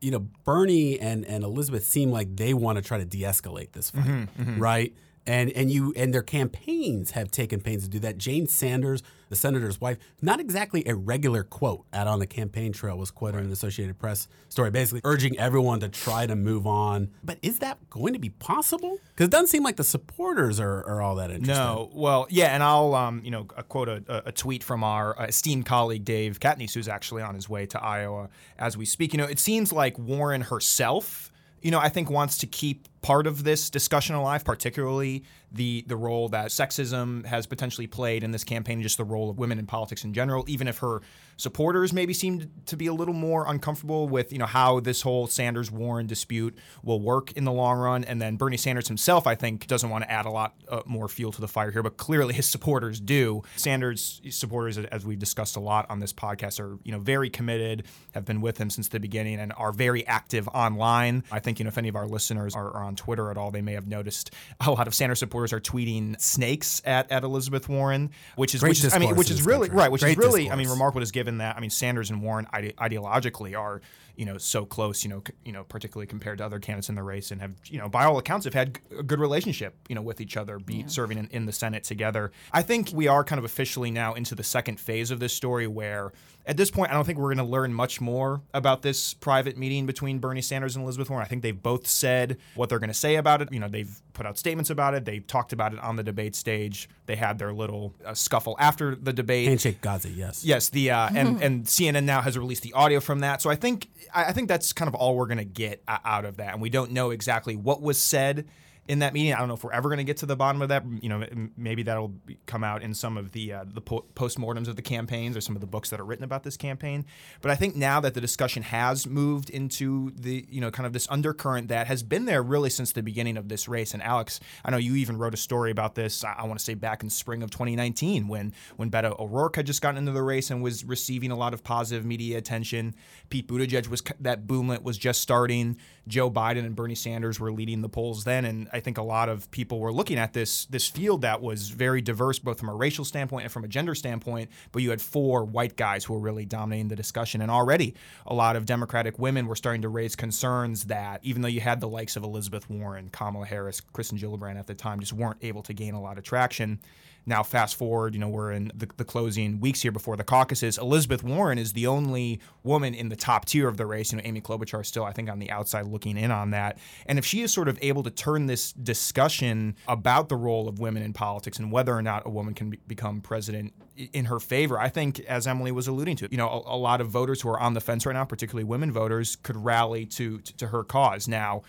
you 0.00 0.10
know, 0.10 0.26
Bernie 0.44 0.98
and, 0.98 1.24
and 1.24 1.44
Elizabeth 1.44 1.84
seem 1.84 2.10
like 2.10 2.36
they 2.36 2.54
want 2.54 2.76
to 2.76 2.82
try 2.82 2.98
to 2.98 3.04
de-escalate 3.04 3.72
this 3.72 3.90
fight, 3.90 4.04
mm-hmm, 4.04 4.42
mm-hmm. 4.42 4.58
right? 4.60 4.94
And 5.26 5.50
and 5.52 5.70
you 5.70 5.92
and 5.96 6.14
their 6.14 6.22
campaigns 6.22 7.12
have 7.12 7.30
taken 7.30 7.60
pains 7.60 7.84
to 7.84 7.90
do 7.90 7.98
that. 8.00 8.18
Jane 8.18 8.46
Sanders, 8.46 9.02
the 9.28 9.36
senator's 9.36 9.80
wife, 9.80 9.98
not 10.22 10.40
exactly 10.40 10.82
a 10.86 10.94
regular 10.94 11.44
quote 11.44 11.84
out 11.92 12.06
on 12.06 12.18
the 12.18 12.26
campaign 12.26 12.72
trail 12.72 12.96
was 12.96 13.10
quoted 13.10 13.38
in 13.38 13.44
an 13.46 13.52
Associated 13.52 13.98
Press 13.98 14.28
story, 14.48 14.70
basically 14.70 15.00
urging 15.04 15.38
everyone 15.38 15.80
to 15.80 15.88
try 15.88 16.26
to 16.26 16.34
move 16.34 16.66
on. 16.66 17.10
But 17.22 17.38
is 17.42 17.58
that 17.58 17.78
going 17.90 18.14
to 18.14 18.18
be 18.18 18.30
possible? 18.30 18.98
Because 19.10 19.26
it 19.26 19.30
doesn't 19.30 19.48
seem 19.48 19.62
like 19.62 19.76
the 19.76 19.84
supporters 19.84 20.58
are, 20.58 20.84
are 20.86 21.02
all 21.02 21.16
that 21.16 21.30
interested. 21.30 21.62
No, 21.62 21.90
well, 21.92 22.26
yeah, 22.30 22.54
and 22.54 22.62
I'll 22.62 22.94
um, 22.94 23.20
you 23.24 23.30
know 23.30 23.44
quote 23.44 23.88
a, 23.88 24.22
a, 24.26 24.32
tweet 24.32 24.64
from 24.64 24.82
our 24.82 25.18
uh, 25.20 25.26
esteemed 25.26 25.66
colleague 25.66 26.04
Dave 26.04 26.40
Catanese, 26.40 26.74
who's 26.74 26.88
actually 26.88 27.22
on 27.22 27.34
his 27.34 27.48
way 27.48 27.66
to 27.66 27.82
Iowa 27.82 28.30
as 28.58 28.76
we 28.76 28.86
speak. 28.86 29.12
You 29.12 29.18
know, 29.18 29.26
it 29.26 29.38
seems 29.38 29.72
like 29.72 29.98
Warren 29.98 30.40
herself 30.40 31.30
you 31.62 31.70
know, 31.70 31.78
I 31.78 31.88
think 31.88 32.10
wants 32.10 32.38
to 32.38 32.46
keep 32.46 32.88
part 33.02 33.26
of 33.26 33.44
this 33.44 33.70
discussion 33.70 34.14
alive, 34.14 34.44
particularly 34.44 35.24
the 35.52 35.84
the 35.88 35.96
role 35.96 36.28
that 36.28 36.46
sexism 36.48 37.24
has 37.26 37.46
potentially 37.46 37.86
played 37.86 38.22
in 38.22 38.30
this 38.30 38.44
campaign, 38.44 38.82
just 38.82 38.98
the 38.98 39.04
role 39.04 39.30
of 39.30 39.38
women 39.38 39.58
in 39.58 39.66
politics 39.66 40.04
in 40.04 40.12
general. 40.12 40.44
Even 40.46 40.68
if 40.68 40.78
her 40.78 41.00
supporters 41.36 41.92
maybe 41.92 42.12
seem 42.12 42.50
to 42.66 42.76
be 42.76 42.86
a 42.86 42.92
little 42.92 43.14
more 43.14 43.44
uncomfortable 43.48 44.08
with 44.08 44.32
you 44.32 44.38
know 44.38 44.46
how 44.46 44.80
this 44.80 45.02
whole 45.02 45.26
Sanders 45.26 45.70
Warren 45.70 46.06
dispute 46.06 46.56
will 46.82 47.00
work 47.00 47.32
in 47.32 47.44
the 47.44 47.52
long 47.52 47.78
run, 47.78 48.04
and 48.04 48.20
then 48.20 48.36
Bernie 48.36 48.56
Sanders 48.56 48.88
himself, 48.88 49.26
I 49.26 49.34
think, 49.34 49.66
doesn't 49.66 49.90
want 49.90 50.04
to 50.04 50.10
add 50.10 50.26
a 50.26 50.30
lot 50.30 50.54
uh, 50.68 50.82
more 50.86 51.08
fuel 51.08 51.32
to 51.32 51.40
the 51.40 51.48
fire 51.48 51.70
here, 51.70 51.82
but 51.82 51.96
clearly 51.96 52.34
his 52.34 52.46
supporters 52.46 53.00
do. 53.00 53.42
Sanders 53.56 54.20
supporters, 54.30 54.78
as 54.78 55.04
we've 55.04 55.18
discussed 55.18 55.56
a 55.56 55.60
lot 55.60 55.86
on 55.90 56.00
this 56.00 56.12
podcast, 56.12 56.60
are 56.60 56.78
you 56.84 56.92
know 56.92 57.00
very 57.00 57.30
committed, 57.30 57.84
have 58.12 58.24
been 58.24 58.40
with 58.40 58.58
him 58.58 58.70
since 58.70 58.88
the 58.88 59.00
beginning, 59.00 59.40
and 59.40 59.52
are 59.56 59.72
very 59.72 60.06
active 60.06 60.46
online. 60.48 61.24
I 61.32 61.40
think 61.40 61.58
you 61.58 61.64
know 61.64 61.68
if 61.68 61.78
any 61.78 61.88
of 61.88 61.96
our 61.96 62.06
listeners 62.06 62.54
are, 62.54 62.70
are 62.70 62.84
on 62.84 62.89
Twitter 62.96 63.30
at 63.30 63.36
all, 63.36 63.50
they 63.50 63.62
may 63.62 63.72
have 63.72 63.86
noticed 63.86 64.32
a 64.60 64.70
lot 64.70 64.86
of 64.86 64.94
Sanders 64.94 65.18
supporters 65.18 65.52
are 65.52 65.60
tweeting 65.60 66.20
snakes 66.20 66.82
at, 66.84 67.10
at 67.10 67.24
Elizabeth 67.24 67.68
Warren, 67.68 68.10
which 68.36 68.54
is 68.54 68.60
Great 68.60 68.70
which 68.70 68.84
is 68.84 68.94
I 68.94 68.98
mean 68.98 69.16
which 69.16 69.30
is 69.30 69.42
really 69.44 69.68
country. 69.68 69.82
right, 69.82 69.92
which 69.92 70.02
Great 70.02 70.12
is 70.12 70.16
really 70.18 70.42
discourse. 70.42 70.52
I 70.52 70.56
mean 70.56 70.68
remarkable. 70.68 71.02
Is 71.02 71.10
given 71.10 71.38
that 71.38 71.56
I 71.56 71.60
mean 71.60 71.70
Sanders 71.70 72.10
and 72.10 72.22
Warren 72.22 72.46
ide- 72.52 72.74
ideologically 72.76 73.58
are 73.58 73.80
you 74.20 74.26
know 74.26 74.36
so 74.36 74.66
close, 74.66 75.02
you 75.02 75.08
know, 75.08 75.22
c- 75.26 75.32
you 75.46 75.52
know, 75.52 75.64
particularly 75.64 76.06
compared 76.06 76.36
to 76.38 76.44
other 76.44 76.58
candidates 76.58 76.90
in 76.90 76.94
the 76.94 77.02
race, 77.02 77.30
and 77.30 77.40
have 77.40 77.54
you 77.64 77.78
know 77.78 77.88
by 77.88 78.04
all 78.04 78.18
accounts 78.18 78.44
have 78.44 78.52
had 78.52 78.74
g- 78.74 78.98
a 78.98 79.02
good 79.02 79.18
relationship, 79.18 79.74
you 79.88 79.94
know, 79.94 80.02
with 80.02 80.20
each 80.20 80.36
other, 80.36 80.58
be 80.58 80.74
yeah. 80.74 80.86
serving 80.88 81.16
in, 81.16 81.26
in 81.28 81.46
the 81.46 81.52
Senate 81.52 81.84
together. 81.84 82.30
I 82.52 82.60
think 82.60 82.90
we 82.92 83.08
are 83.08 83.24
kind 83.24 83.38
of 83.38 83.46
officially 83.46 83.90
now 83.90 84.12
into 84.12 84.34
the 84.34 84.42
second 84.42 84.78
phase 84.78 85.10
of 85.10 85.20
this 85.20 85.32
story, 85.32 85.66
where 85.66 86.12
at 86.44 86.58
this 86.58 86.70
point, 86.70 86.90
I 86.90 86.94
don't 86.94 87.04
think 87.04 87.18
we're 87.18 87.34
going 87.34 87.38
to 87.38 87.44
learn 87.44 87.72
much 87.72 87.98
more 87.98 88.42
about 88.52 88.82
this 88.82 89.14
private 89.14 89.56
meeting 89.56 89.86
between 89.86 90.18
Bernie 90.18 90.42
Sanders 90.42 90.76
and 90.76 90.82
Elizabeth 90.82 91.08
Warren. 91.08 91.24
I 91.24 91.28
think 91.28 91.42
they've 91.42 91.62
both 91.62 91.86
said 91.86 92.36
what 92.54 92.68
they're 92.68 92.78
going 92.78 92.88
to 92.88 92.94
say 92.94 93.16
about 93.16 93.40
it. 93.40 93.50
You 93.52 93.60
know, 93.60 93.68
they've 93.68 94.02
put 94.12 94.26
out 94.26 94.36
statements 94.36 94.68
about 94.68 94.92
it. 94.94 95.06
They 95.06 95.20
talked 95.20 95.54
about 95.54 95.72
it 95.72 95.78
on 95.80 95.96
the 95.96 96.02
debate 96.02 96.34
stage. 96.34 96.88
They 97.10 97.16
had 97.16 97.40
their 97.40 97.52
little 97.52 97.92
uh, 98.06 98.14
scuffle 98.14 98.54
after 98.60 98.94
the 98.94 99.12
debate. 99.12 99.48
Handshake 99.48 99.80
Gazi, 99.80 100.16
yes. 100.16 100.44
Yes, 100.44 100.68
the 100.68 100.92
uh, 100.92 101.08
and 101.12 101.42
and 101.42 101.64
CNN 101.64 102.04
now 102.04 102.20
has 102.20 102.38
released 102.38 102.62
the 102.62 102.72
audio 102.72 103.00
from 103.00 103.18
that. 103.18 103.42
So 103.42 103.50
I 103.50 103.56
think 103.56 103.88
I 104.14 104.32
think 104.32 104.46
that's 104.46 104.72
kind 104.72 104.86
of 104.88 104.94
all 104.94 105.16
we're 105.16 105.26
going 105.26 105.38
to 105.38 105.44
get 105.44 105.82
out 105.88 106.24
of 106.24 106.36
that, 106.36 106.52
and 106.52 106.62
we 106.62 106.70
don't 106.70 106.92
know 106.92 107.10
exactly 107.10 107.56
what 107.56 107.82
was 107.82 108.00
said 108.00 108.46
in 108.88 109.00
that 109.00 109.12
meeting. 109.12 109.32
I 109.32 109.38
don't 109.38 109.48
know 109.48 109.54
if 109.54 109.62
we're 109.62 109.72
ever 109.72 109.88
going 109.88 109.98
to 109.98 110.04
get 110.04 110.16
to 110.18 110.26
the 110.26 110.36
bottom 110.36 110.62
of 110.62 110.68
that. 110.68 110.84
You 111.00 111.08
know, 111.08 111.24
maybe 111.56 111.82
that'll 111.84 112.12
come 112.46 112.64
out 112.64 112.82
in 112.82 112.94
some 112.94 113.16
of 113.16 113.32
the 113.32 113.52
uh, 113.52 113.64
the 113.66 113.80
po- 113.80 114.04
postmortems 114.14 114.68
of 114.68 114.76
the 114.76 114.82
campaigns 114.82 115.36
or 115.36 115.40
some 115.40 115.54
of 115.54 115.60
the 115.60 115.66
books 115.66 115.90
that 115.90 116.00
are 116.00 116.04
written 116.04 116.24
about 116.24 116.42
this 116.42 116.56
campaign. 116.56 117.04
But 117.40 117.50
I 117.50 117.54
think 117.54 117.76
now 117.76 118.00
that 118.00 118.14
the 118.14 118.20
discussion 118.20 118.62
has 118.64 119.06
moved 119.06 119.50
into 119.50 120.10
the 120.16 120.44
you 120.48 120.60
know 120.60 120.70
kind 120.70 120.86
of 120.86 120.92
this 120.92 121.06
undercurrent 121.10 121.68
that 121.68 121.86
has 121.86 122.02
been 122.02 122.24
there 122.24 122.42
really 122.42 122.70
since 122.70 122.92
the 122.92 123.02
beginning 123.02 123.36
of 123.36 123.48
this 123.48 123.68
race. 123.68 123.94
And 123.94 124.02
Alex, 124.02 124.40
I 124.64 124.70
know 124.70 124.76
you 124.76 124.96
even 124.96 125.16
wrote 125.16 125.34
a 125.34 125.38
story 125.38 125.70
about 125.70 125.94
this. 125.94 126.24
I, 126.24 126.34
I 126.38 126.46
want 126.46 126.58
to 126.58 126.64
say 126.64 126.74
back 126.74 127.02
in 127.02 127.10
spring 127.10 127.42
of 127.42 127.50
2019 127.50 128.28
when 128.28 128.52
when 128.76 128.90
Beto 128.90 129.18
O'Rourke 129.18 129.56
had 129.56 129.66
just 129.66 129.82
gotten 129.82 129.98
into 129.98 130.12
the 130.12 130.22
race 130.22 130.50
and 130.50 130.62
was 130.62 130.84
receiving 130.84 131.30
a 131.30 131.36
lot 131.36 131.54
of 131.54 131.62
positive 131.62 132.04
media 132.04 132.38
attention. 132.38 132.94
Pete 133.28 133.46
Buttigieg 133.46 133.88
was 133.88 134.02
that 134.20 134.46
boomlet 134.46 134.82
was 134.82 134.98
just 134.98 135.20
starting. 135.20 135.76
Joe 136.08 136.30
Biden 136.30 136.66
and 136.66 136.74
Bernie 136.74 136.94
Sanders 136.94 137.38
were 137.38 137.52
leading 137.52 137.82
the 137.82 137.88
polls 137.88 138.24
then, 138.24 138.44
and 138.44 138.68
I 138.72 138.79
think 138.80 138.98
a 138.98 139.02
lot 139.02 139.28
of 139.28 139.50
people 139.50 139.78
were 139.78 139.92
looking 139.92 140.18
at 140.18 140.32
this 140.32 140.66
this 140.66 140.88
field 140.88 141.22
that 141.22 141.40
was 141.40 141.70
very 141.70 142.00
diverse, 142.00 142.38
both 142.38 142.58
from 142.58 142.68
a 142.68 142.74
racial 142.74 143.04
standpoint 143.04 143.44
and 143.44 143.52
from 143.52 143.64
a 143.64 143.68
gender 143.68 143.94
standpoint. 143.94 144.50
But 144.72 144.82
you 144.82 144.90
had 144.90 145.00
four 145.00 145.44
white 145.44 145.76
guys 145.76 146.04
who 146.04 146.14
were 146.14 146.20
really 146.20 146.44
dominating 146.44 146.88
the 146.88 146.96
discussion, 146.96 147.40
and 147.40 147.50
already 147.50 147.94
a 148.26 148.34
lot 148.34 148.56
of 148.56 148.66
Democratic 148.66 149.18
women 149.18 149.46
were 149.46 149.56
starting 149.56 149.82
to 149.82 149.88
raise 149.88 150.16
concerns 150.16 150.84
that 150.84 151.20
even 151.22 151.42
though 151.42 151.48
you 151.48 151.60
had 151.60 151.80
the 151.80 151.88
likes 151.88 152.16
of 152.16 152.22
Elizabeth 152.22 152.68
Warren, 152.68 153.08
Kamala 153.10 153.46
Harris, 153.46 153.80
Kirsten 153.80 154.18
Gillibrand 154.18 154.58
at 154.58 154.66
the 154.66 154.74
time, 154.74 155.00
just 155.00 155.12
weren't 155.12 155.38
able 155.42 155.62
to 155.62 155.72
gain 155.72 155.94
a 155.94 156.00
lot 156.00 156.18
of 156.18 156.24
traction. 156.24 156.80
Now, 157.26 157.42
fast 157.42 157.76
forward, 157.76 158.14
you 158.14 158.20
know, 158.20 158.28
we're 158.28 158.52
in 158.52 158.72
the, 158.74 158.88
the, 158.96 159.04
closing 159.04 159.60
weeks 159.60 159.82
here 159.82 159.92
before 159.92 160.16
the 160.16 160.24
caucuses. 160.24 160.78
Elizabeth 160.78 161.22
Warren 161.22 161.58
is 161.58 161.72
the 161.72 161.86
only 161.86 162.40
woman 162.62 162.94
in 162.94 163.08
the 163.08 163.16
top 163.16 163.44
tier 163.44 163.68
of 163.68 163.76
the 163.76 163.86
race. 163.86 164.12
You 164.12 164.18
know, 164.18 164.24
Amy 164.24 164.40
Klobuchar 164.40 164.80
is 164.80 164.88
still, 164.88 165.04
I 165.04 165.12
think, 165.12 165.28
on 165.28 165.38
the 165.38 165.50
outside 165.50 165.86
looking 165.86 166.16
in 166.16 166.30
on 166.30 166.50
that. 166.50 166.78
And 167.06 167.18
if 167.18 167.24
she 167.24 167.42
is 167.42 167.52
sort 167.52 167.68
of 167.68 167.78
able 167.82 168.02
to 168.02 168.10
turn 168.10 168.46
this 168.46 168.72
discussion 168.72 169.76
about 169.86 170.28
the 170.28 170.36
role 170.36 170.68
of 170.68 170.78
women 170.78 171.02
in 171.02 171.12
politics 171.12 171.58
and 171.58 171.70
whether 171.70 171.94
or 171.94 172.02
not 172.02 172.26
a 172.26 172.30
woman 172.30 172.54
can 172.54 172.70
be, 172.70 172.78
become 172.86 173.20
president 173.20 173.74
in 174.12 174.26
her 174.26 174.40
favor, 174.40 174.78
I 174.78 174.88
think, 174.88 175.20
as 175.20 175.46
Emily 175.46 175.72
was 175.72 175.86
alluding 175.86 176.16
to, 176.16 176.28
you 176.30 176.38
know, 176.38 176.48
a, 176.48 176.74
a, 176.74 176.78
lot 176.78 177.00
of 177.00 177.08
voters 177.08 177.42
who 177.42 177.48
are 177.50 177.60
on 177.60 177.74
the 177.74 177.80
fence 177.80 178.06
right 178.06 178.14
now, 178.14 178.24
particularly 178.24 178.64
women 178.64 178.90
voters, 178.92 179.36
could 179.36 179.56
rally 179.56 180.06
to, 180.06 180.38
to, 180.38 180.56
to 180.56 180.66
her 180.68 180.84
cause. 180.84 181.28
Now, 181.28 181.62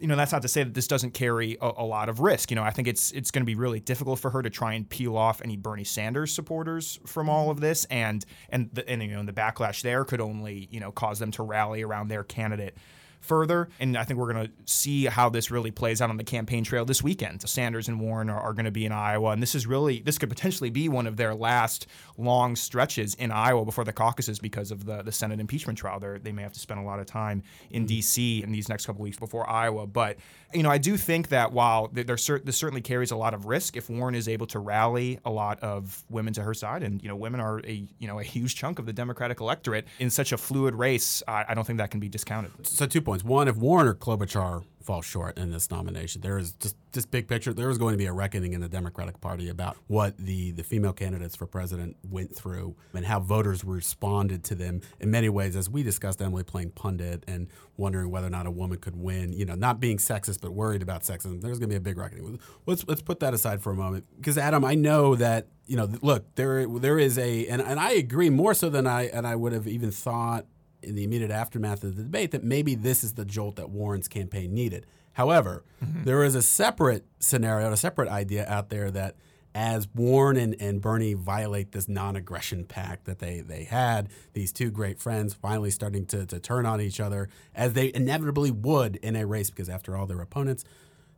you 0.00 0.06
know, 0.06 0.16
that's 0.16 0.32
not 0.32 0.42
to 0.42 0.48
say 0.48 0.62
that 0.62 0.74
this 0.74 0.86
doesn't 0.86 1.12
carry 1.12 1.56
a, 1.60 1.70
a 1.78 1.84
lot 1.84 2.08
of 2.08 2.20
risk. 2.20 2.50
You 2.50 2.56
know, 2.56 2.62
I 2.62 2.70
think 2.70 2.88
it's 2.88 3.10
it's 3.12 3.30
going 3.30 3.42
to 3.42 3.46
be 3.46 3.54
really 3.54 3.80
difficult 3.80 4.18
for 4.18 4.30
her 4.30 4.42
to 4.42 4.50
try 4.50 4.74
and 4.74 4.88
peel 4.88 5.16
off 5.16 5.40
any 5.42 5.56
Bernie 5.56 5.84
Sanders 5.84 6.32
supporters 6.32 6.98
from 7.06 7.28
all 7.28 7.50
of 7.50 7.60
this, 7.60 7.84
and 7.86 8.24
and 8.48 8.70
the, 8.72 8.88
and 8.88 9.02
you 9.02 9.08
know, 9.08 9.22
the 9.24 9.32
backlash 9.32 9.82
there 9.82 10.04
could 10.04 10.20
only 10.20 10.68
you 10.70 10.80
know 10.80 10.92
cause 10.92 11.18
them 11.18 11.30
to 11.32 11.42
rally 11.42 11.82
around 11.82 12.08
their 12.08 12.24
candidate 12.24 12.76
further. 13.20 13.68
And 13.80 13.96
I 13.96 14.04
think 14.04 14.18
we're 14.18 14.32
going 14.32 14.46
to 14.46 14.52
see 14.64 15.06
how 15.06 15.28
this 15.28 15.50
really 15.50 15.70
plays 15.70 16.00
out 16.00 16.10
on 16.10 16.16
the 16.16 16.24
campaign 16.24 16.64
trail 16.64 16.84
this 16.84 17.02
weekend. 17.02 17.48
Sanders 17.48 17.88
and 17.88 18.00
Warren 18.00 18.30
are, 18.30 18.40
are 18.40 18.52
going 18.52 18.64
to 18.64 18.70
be 18.70 18.86
in 18.86 18.92
Iowa, 18.92 19.30
and 19.30 19.42
this 19.42 19.54
is 19.54 19.66
really 19.66 20.00
this 20.00 20.18
could 20.18 20.28
potentially 20.28 20.70
be 20.70 20.88
one 20.88 21.06
of 21.06 21.16
their 21.16 21.34
last 21.34 21.86
long 22.16 22.56
stretches 22.56 23.14
in 23.14 23.30
Iowa 23.30 23.64
before 23.64 23.84
the 23.84 23.92
caucuses 23.92 24.38
because 24.38 24.70
of 24.70 24.84
the 24.84 25.02
the 25.02 25.12
Senate 25.12 25.40
impeachment 25.40 25.78
trial. 25.78 26.00
They're, 26.00 26.18
they 26.18 26.32
may 26.32 26.42
have 26.42 26.52
to 26.52 26.60
spend 26.60 26.80
a 26.80 26.82
lot 26.82 27.00
of 27.00 27.06
time 27.06 27.42
in 27.70 27.82
mm-hmm. 27.82 27.88
D.C. 27.88 28.42
in 28.42 28.52
these 28.52 28.68
next 28.68 28.86
couple 28.86 29.02
weeks 29.02 29.18
before 29.18 29.48
Iowa, 29.48 29.86
but 29.86 30.16
you 30.54 30.62
know 30.62 30.70
I 30.70 30.78
do 30.78 30.96
think 30.96 31.28
that 31.28 31.52
while 31.52 31.88
there, 31.92 32.04
this 32.04 32.56
certainly 32.56 32.80
carries 32.80 33.10
a 33.10 33.16
lot 33.16 33.34
of 33.34 33.46
risk 33.46 33.76
if 33.76 33.90
Warren 33.90 34.14
is 34.14 34.28
able 34.28 34.46
to 34.48 34.58
rally 34.58 35.18
a 35.24 35.30
lot 35.30 35.60
of 35.60 36.04
women 36.08 36.32
to 36.34 36.42
her 36.42 36.54
side, 36.54 36.82
and 36.82 37.02
you 37.02 37.08
know 37.08 37.16
women 37.16 37.40
are 37.40 37.60
a 37.60 37.86
you 37.98 38.06
know 38.06 38.18
a 38.18 38.24
huge 38.24 38.54
chunk 38.56 38.78
of 38.78 38.86
the 38.86 38.92
Democratic 38.92 39.40
electorate 39.40 39.86
in 39.98 40.10
such 40.10 40.32
a 40.32 40.36
fluid 40.36 40.74
race. 40.74 41.22
I, 41.26 41.46
I 41.48 41.54
don't 41.54 41.66
think 41.66 41.78
that 41.78 41.90
can 41.90 42.00
be 42.00 42.08
discounted. 42.08 42.52
So 42.66 42.86
two 42.86 43.02
points. 43.08 43.24
One, 43.24 43.48
if 43.48 43.56
Warren 43.56 43.88
or 43.88 43.94
Klobuchar 43.94 44.64
fall 44.88 45.02
short 45.02 45.36
in 45.36 45.50
this 45.50 45.70
nomination. 45.70 46.22
There 46.22 46.38
is 46.38 46.52
just 46.52 46.74
this 46.92 47.04
big 47.04 47.28
picture. 47.28 47.52
There 47.52 47.68
is 47.68 47.76
going 47.76 47.92
to 47.92 47.98
be 47.98 48.06
a 48.06 48.12
reckoning 48.14 48.54
in 48.54 48.62
the 48.62 48.70
Democratic 48.70 49.20
Party 49.20 49.50
about 49.50 49.76
what 49.86 50.16
the 50.16 50.52
the 50.52 50.62
female 50.62 50.94
candidates 50.94 51.36
for 51.36 51.46
president 51.46 51.98
went 52.08 52.34
through 52.34 52.74
and 52.94 53.04
how 53.04 53.20
voters 53.20 53.64
responded 53.64 54.44
to 54.44 54.54
them. 54.54 54.80
In 54.98 55.10
many 55.10 55.28
ways, 55.28 55.56
as 55.56 55.68
we 55.68 55.82
discussed, 55.82 56.22
Emily 56.22 56.42
playing 56.42 56.70
pundit 56.70 57.22
and 57.28 57.48
wondering 57.76 58.10
whether 58.10 58.28
or 58.28 58.30
not 58.30 58.46
a 58.46 58.50
woman 58.50 58.78
could 58.78 58.96
win. 58.96 59.34
You 59.34 59.44
know, 59.44 59.54
not 59.54 59.78
being 59.78 59.98
sexist 59.98 60.40
but 60.40 60.52
worried 60.52 60.80
about 60.80 61.02
sexism. 61.02 61.42
There's 61.42 61.58
going 61.58 61.68
to 61.68 61.74
be 61.74 61.76
a 61.76 61.80
big 61.80 61.98
reckoning. 61.98 62.40
Let's 62.64 62.88
let's 62.88 63.02
put 63.02 63.20
that 63.20 63.34
aside 63.34 63.60
for 63.60 63.72
a 63.72 63.76
moment 63.76 64.06
because 64.16 64.38
Adam, 64.38 64.64
I 64.64 64.74
know 64.74 65.14
that 65.16 65.48
you 65.66 65.76
know. 65.76 65.86
Look, 66.00 66.34
there 66.36 66.66
there 66.66 66.98
is 66.98 67.18
a 67.18 67.46
and, 67.48 67.60
and 67.60 67.78
I 67.78 67.90
agree 67.90 68.30
more 68.30 68.54
so 68.54 68.70
than 68.70 68.86
I 68.86 69.08
and 69.08 69.26
I 69.26 69.36
would 69.36 69.52
have 69.52 69.68
even 69.68 69.90
thought 69.90 70.46
in 70.82 70.94
the 70.94 71.04
immediate 71.04 71.30
aftermath 71.30 71.82
of 71.84 71.96
the 71.96 72.02
debate 72.02 72.30
that 72.30 72.44
maybe 72.44 72.74
this 72.74 73.02
is 73.02 73.14
the 73.14 73.24
jolt 73.24 73.56
that 73.56 73.70
Warren's 73.70 74.08
campaign 74.08 74.54
needed. 74.54 74.86
However, 75.12 75.64
mm-hmm. 75.84 76.04
there 76.04 76.22
is 76.22 76.34
a 76.34 76.42
separate 76.42 77.04
scenario, 77.18 77.72
a 77.72 77.76
separate 77.76 78.08
idea 78.08 78.46
out 78.48 78.70
there 78.70 78.90
that 78.92 79.16
as 79.54 79.88
Warren 79.92 80.36
and, 80.36 80.54
and 80.60 80.80
Bernie 80.80 81.14
violate 81.14 81.72
this 81.72 81.88
non 81.88 82.14
aggression 82.14 82.64
pact 82.64 83.06
that 83.06 83.18
they, 83.18 83.40
they 83.40 83.64
had, 83.64 84.08
these 84.32 84.52
two 84.52 84.70
great 84.70 85.00
friends 85.00 85.34
finally 85.34 85.70
starting 85.70 86.06
to, 86.06 86.26
to 86.26 86.38
turn 86.38 86.66
on 86.66 86.80
each 86.80 87.00
other, 87.00 87.28
as 87.54 87.72
they 87.72 87.90
inevitably 87.92 88.52
would 88.52 88.96
in 88.96 89.16
a 89.16 89.26
race, 89.26 89.50
because 89.50 89.68
after 89.68 89.96
all, 89.96 90.06
their 90.06 90.20
opponents, 90.20 90.64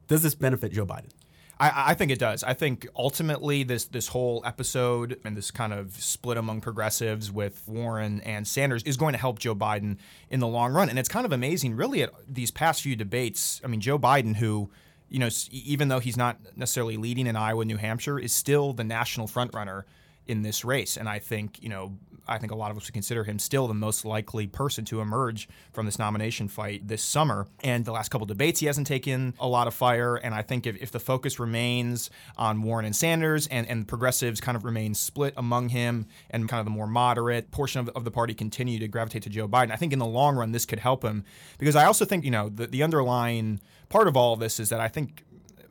does 0.06 0.22
this 0.22 0.34
benefit 0.34 0.72
Joe 0.72 0.86
Biden? 0.86 1.10
I, 1.60 1.90
I, 1.90 1.94
think 1.94 2.10
it 2.10 2.18
does. 2.18 2.42
I 2.42 2.54
think 2.54 2.88
ultimately 2.96 3.62
this 3.62 3.84
this 3.84 4.08
whole 4.08 4.42
episode 4.46 5.20
and 5.24 5.36
this 5.36 5.50
kind 5.50 5.72
of 5.72 5.92
split 5.92 6.38
among 6.38 6.62
progressives 6.62 7.30
with 7.30 7.62
Warren 7.68 8.20
and 8.22 8.48
Sanders 8.48 8.82
is 8.84 8.96
going 8.96 9.12
to 9.12 9.18
help 9.18 9.38
Joe 9.38 9.54
Biden 9.54 9.98
in 10.30 10.40
the 10.40 10.48
long 10.48 10.72
run. 10.72 10.88
And 10.88 10.98
it's 10.98 11.08
kind 11.08 11.26
of 11.26 11.32
amazing, 11.32 11.76
really, 11.76 12.02
at 12.02 12.10
these 12.26 12.50
past 12.50 12.82
few 12.82 12.96
debates. 12.96 13.60
I 13.62 13.66
mean, 13.66 13.80
Joe 13.80 13.98
Biden, 13.98 14.36
who 14.36 14.70
you 15.10 15.18
know, 15.18 15.28
even 15.50 15.88
though 15.88 15.98
he's 15.98 16.16
not 16.16 16.38
necessarily 16.56 16.96
leading 16.96 17.26
in 17.26 17.36
Iowa, 17.36 17.64
New 17.64 17.76
Hampshire, 17.76 18.18
is 18.18 18.32
still 18.32 18.72
the 18.72 18.84
national 18.84 19.26
frontrunner 19.26 19.82
in 20.26 20.42
this 20.42 20.64
race. 20.64 20.96
And 20.96 21.08
I 21.08 21.18
think, 21.18 21.60
you 21.60 21.68
know, 21.68 21.98
I 22.30 22.38
think 22.38 22.52
a 22.52 22.54
lot 22.54 22.70
of 22.70 22.76
us 22.76 22.86
would 22.86 22.94
consider 22.94 23.24
him 23.24 23.38
still 23.38 23.66
the 23.66 23.74
most 23.74 24.04
likely 24.04 24.46
person 24.46 24.84
to 24.86 25.00
emerge 25.00 25.48
from 25.72 25.84
this 25.84 25.98
nomination 25.98 26.48
fight 26.48 26.86
this 26.86 27.02
summer. 27.02 27.48
And 27.64 27.84
the 27.84 27.92
last 27.92 28.10
couple 28.10 28.26
debates, 28.26 28.60
he 28.60 28.66
hasn't 28.66 28.86
taken 28.86 29.34
a 29.40 29.48
lot 29.48 29.66
of 29.66 29.74
fire. 29.74 30.16
And 30.16 30.34
I 30.34 30.42
think 30.42 30.66
if, 30.66 30.76
if 30.80 30.92
the 30.92 31.00
focus 31.00 31.40
remains 31.40 32.08
on 32.36 32.62
Warren 32.62 32.86
and 32.86 32.94
Sanders 32.94 33.48
and, 33.48 33.66
and 33.66 33.86
progressives 33.86 34.40
kind 34.40 34.56
of 34.56 34.64
remain 34.64 34.94
split 34.94 35.34
among 35.36 35.70
him 35.70 36.06
and 36.30 36.48
kind 36.48 36.60
of 36.60 36.66
the 36.66 36.70
more 36.70 36.86
moderate 36.86 37.50
portion 37.50 37.80
of, 37.80 37.88
of 37.90 38.04
the 38.04 38.10
party 38.10 38.32
continue 38.32 38.78
to 38.78 38.88
gravitate 38.88 39.24
to 39.24 39.28
Joe 39.28 39.48
Biden, 39.48 39.72
I 39.72 39.76
think 39.76 39.92
in 39.92 39.98
the 39.98 40.06
long 40.06 40.36
run, 40.36 40.52
this 40.52 40.64
could 40.64 40.78
help 40.78 41.04
him. 41.04 41.24
Because 41.58 41.74
I 41.74 41.84
also 41.84 42.04
think, 42.04 42.24
you 42.24 42.30
know, 42.30 42.48
the, 42.48 42.68
the 42.68 42.82
underlying 42.82 43.60
part 43.88 44.06
of 44.06 44.16
all 44.16 44.32
of 44.32 44.40
this 44.40 44.60
is 44.60 44.68
that 44.68 44.80
I 44.80 44.88
think 44.88 45.24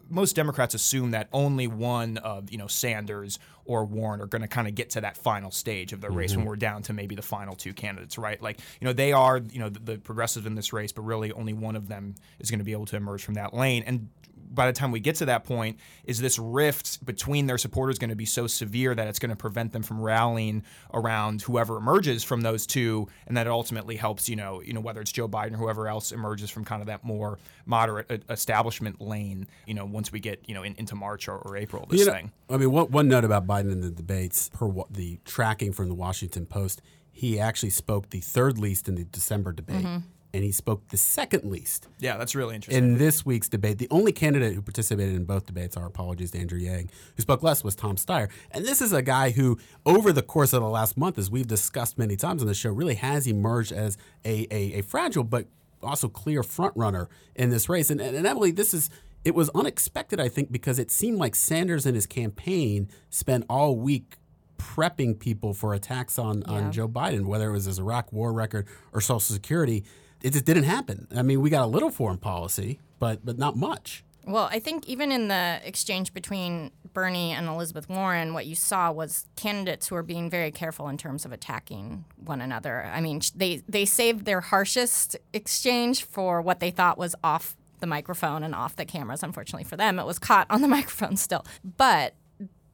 most 0.10 0.36
Democrats 0.36 0.74
assume 0.74 1.12
that 1.12 1.30
only 1.32 1.68
one 1.68 2.18
of 2.18 2.51
you 2.51 2.58
know 2.58 2.68
Sanders 2.68 3.39
or 3.66 3.86
Warren 3.86 4.22
are 4.22 4.25
going 4.25 4.42
to 4.42 4.48
kind 4.48 4.68
of 4.68 4.75
get 4.75 4.92
to 4.92 5.01
that 5.01 5.16
final 5.16 5.51
stage 5.51 5.94
of 5.94 6.01
the 6.01 6.10
race 6.10 6.32
mm-hmm. 6.32 6.42
when 6.42 6.48
we're 6.48 6.56
down 6.56 6.82
to 6.84 6.94
maybe 6.94 7.16
the 7.16 7.22
final 7.22 7.56
two 7.56 7.74
candidates, 7.74 8.18
right? 8.18 8.42
Like 8.42 8.60
you 8.80 8.86
know 8.86 8.94
they 8.94 9.13
are 9.13 9.38
you 9.38 9.60
know 9.60 9.70
the, 9.70 9.80
the 9.80 9.98
progressive 9.98 10.46
in 10.46 10.56
this 10.56 10.74
race, 10.74 10.92
but 10.92 11.04
really 11.04 11.32
only 11.32 11.54
one 11.54 11.75
of 11.75 11.88
them 11.88 12.16
is 12.39 12.50
going 12.50 12.60
to 12.60 12.66
be 12.66 12.72
able 12.72 12.88
to 12.88 12.96
emerge 12.96 13.24
from 13.24 13.36
that 13.36 13.54
lane. 13.54 13.84
And 13.86 14.10
by 14.50 14.68
the 14.68 14.74
time 14.74 14.91
we 14.91 15.00
get 15.00 15.15
to 15.15 15.25
that 15.25 15.44
point, 15.44 15.79
is 16.03 16.20
this 16.20 16.39
rift 16.39 17.06
between 17.06 17.48
their 17.48 17.58
supporters 17.58 18.00
going 18.00 18.10
to 18.10 18.15
be 18.15 18.25
so 18.25 18.48
severe 18.48 18.96
that 18.96 19.08
it's 19.08 19.20
going 19.20 19.29
to 19.29 19.36
prevent 19.36 19.72
them 19.72 19.84
from 19.84 20.01
rallying 20.01 20.63
around 20.94 21.41
whoever 21.44 21.77
emerges 21.77 22.24
from 22.24 22.41
those 22.41 22.65
two, 22.65 23.08
and 23.27 23.38
that 23.38 23.48
it 23.48 23.50
ultimately 23.50 23.96
helps, 23.96 24.27
you 24.27 24.36
know, 24.36 24.62
you 24.62 24.74
know 24.74 24.82
whether 24.82 25.01
it's 25.01 25.12
Joe 25.12 25.27
Biden 25.27 25.53
or 25.53 25.58
whoever 25.58 25.88
else 25.88 26.12
emerges 26.12 26.50
from 26.50 26.65
kind 26.65 26.82
of 26.82 26.88
that 26.88 27.03
more 27.03 27.39
moderate 27.65 28.24
establishment 28.29 29.00
lane, 29.00 29.48
you 29.65 29.74
know, 29.74 29.86
once 29.86 30.12
we 30.12 30.20
get 30.20 30.44
you 30.48 30.56
know 30.56 30.63
in, 30.63 30.75
into 30.75 30.96
March 30.96 31.27
or, 31.27 31.38
or 31.38 31.56
April 31.56 31.86
this 31.89 32.01
you 32.01 32.06
know, 32.06 32.13
thing. 32.13 32.32
I 32.50 32.58
mean, 32.58 32.72
one, 32.72 32.91
one 32.91 33.08
note 33.08 33.24
about 33.24 33.46
Biden 33.46 33.72
in 33.72 33.82
the 33.82 33.91
debates, 33.91 34.50
per 34.50 34.70
the 34.89 35.20
tracking 35.25 35.74
from 35.74 35.89
the 35.89 35.96
Washington 35.96 36.46
Post, 36.46 36.82
he 37.12 37.39
actually 37.39 37.70
spoke 37.70 38.10
the 38.10 38.22
third 38.22 38.58
least 38.58 38.88
in 38.88 38.96
the 38.96 39.03
December 39.03 39.51
debate. 39.51 39.86
Mm-hmm 39.86 39.98
and 40.33 40.43
he 40.43 40.51
spoke 40.51 40.88
the 40.89 40.98
second 40.98 41.50
least. 41.50 41.88
Yeah, 42.00 42.17
that's 42.17 42.36
really 42.36 42.55
interesting. 42.55 42.83
In 42.83 42.98
this 42.98 43.25
week's 43.25 43.50
debate, 43.50 43.77
the 43.79 43.88
only 43.89 44.12
candidate 44.12 44.53
who 44.53 44.62
participated 44.62 45.15
in 45.15 45.25
both 45.25 45.45
debates, 45.45 45.75
our 45.75 45.86
apologies 45.86 46.31
to 46.31 46.39
Andrew 46.39 46.59
Yang, 46.59 46.89
who 47.15 47.21
spoke 47.21 47.41
less 47.41 47.63
was 47.63 47.75
Tom 47.75 47.95
Steyer. 47.95 48.29
And 48.51 48.65
this 48.65 48.81
is 48.81 48.93
a 48.93 49.01
guy 49.01 49.31
who, 49.31 49.57
over 49.86 50.13
the 50.13 50.21
course 50.21 50.53
of 50.53 50.62
the 50.62 50.69
last 50.69 50.98
month, 50.98 51.17
as 51.17 51.31
we've 51.31 51.48
discussed 51.48 51.98
many 51.98 52.15
times 52.15 52.41
on 52.41 52.48
the 52.48 52.53
show, 52.53 52.71
really 52.71 52.95
has 52.95 53.27
emerged 53.27 53.71
as 53.71 53.98
a, 54.24 54.48
a, 54.51 54.79
a 54.79 54.81
fragile 54.81 55.24
but 55.24 55.48
also 55.81 56.07
clear 56.07 56.43
front 56.43 56.74
runner 56.75 57.09
in 57.36 57.50
this 57.50 57.69
race. 57.69 57.89
And, 57.89 58.00
and, 58.00 58.15
and 58.15 58.27
Emily, 58.27 58.51
this 58.51 58.74
is 58.74 58.89
it 59.25 59.36
was 59.36 59.50
unexpected, 59.50 60.19
I 60.19 60.29
think, 60.29 60.51
because 60.51 60.79
it 60.79 60.91
seemed 60.91 61.17
like 61.17 61.36
Sanders 61.36 61.86
and 61.86 61.95
his 61.95 62.05
campaign 62.05 62.89
spent 63.09 63.45
all 63.50 63.75
week 63.75 64.15
prepping 64.57 65.19
people 65.19 65.53
for 65.53 65.74
attacks 65.74 66.17
on, 66.17 66.43
yeah. 66.48 66.53
on 66.53 66.71
Joe 66.71 66.88
Biden, 66.88 67.25
whether 67.25 67.50
it 67.50 67.53
was 67.53 67.65
his 67.65 67.79
Iraq 67.79 68.13
war 68.13 68.31
record 68.31 68.67
or 68.93 69.01
Social 69.01 69.19
Security 69.19 69.83
it 70.22 70.34
just 70.34 70.46
didn't 70.46 70.64
happen. 70.64 71.08
I 71.16 71.22
mean, 71.22 71.42
we 71.42 71.50
got 71.50 71.64
a 71.64 71.68
little 71.68 71.92
foreign 71.92 72.18
policy, 72.18 72.80
but 73.00 73.26
but 73.26 73.38
not 73.38 73.56
much. 73.56 74.04
Well, 74.26 74.50
I 74.52 74.60
think 74.60 74.88
even 74.88 75.12
in 75.12 75.28
the 75.28 75.60
exchange 75.64 76.14
between 76.14 76.72
Bernie 76.94 77.32
and 77.32 77.48
Elizabeth 77.48 77.90
Warren, 77.90 78.34
what 78.34 78.46
you 78.46 78.56
saw 78.56 78.92
was 78.92 79.26
candidates 79.36 79.88
who 79.88 79.96
were 79.96 80.04
being 80.04 80.30
very 80.30 80.52
careful 80.52 80.88
in 80.88 80.98
terms 80.98 81.26
of 81.26 81.32
attacking 81.32 82.06
one 82.18 82.42
another. 82.42 82.84
I 82.84 83.02
mean, 83.02 83.22
they 83.36 83.64
they 83.68 83.86
saved 83.86 84.26
their 84.26 84.42
harshest 84.42 85.16
exchange 85.34 86.04
for 86.04 86.42
what 86.42 86.60
they 86.60 86.72
thought 86.72 86.98
was 86.98 87.16
off 87.24 87.56
the 87.80 87.88
microphone 87.88 88.44
and 88.44 88.54
off 88.54 88.76
the 88.76 88.86
cameras. 88.86 89.24
Unfortunately 89.24 89.64
for 89.64 89.78
them, 89.78 90.00
it 90.00 90.06
was 90.06 90.20
caught 90.20 90.48
on 90.50 90.62
the 90.62 90.68
microphone 90.78 91.16
still. 91.18 91.46
But 91.64 92.14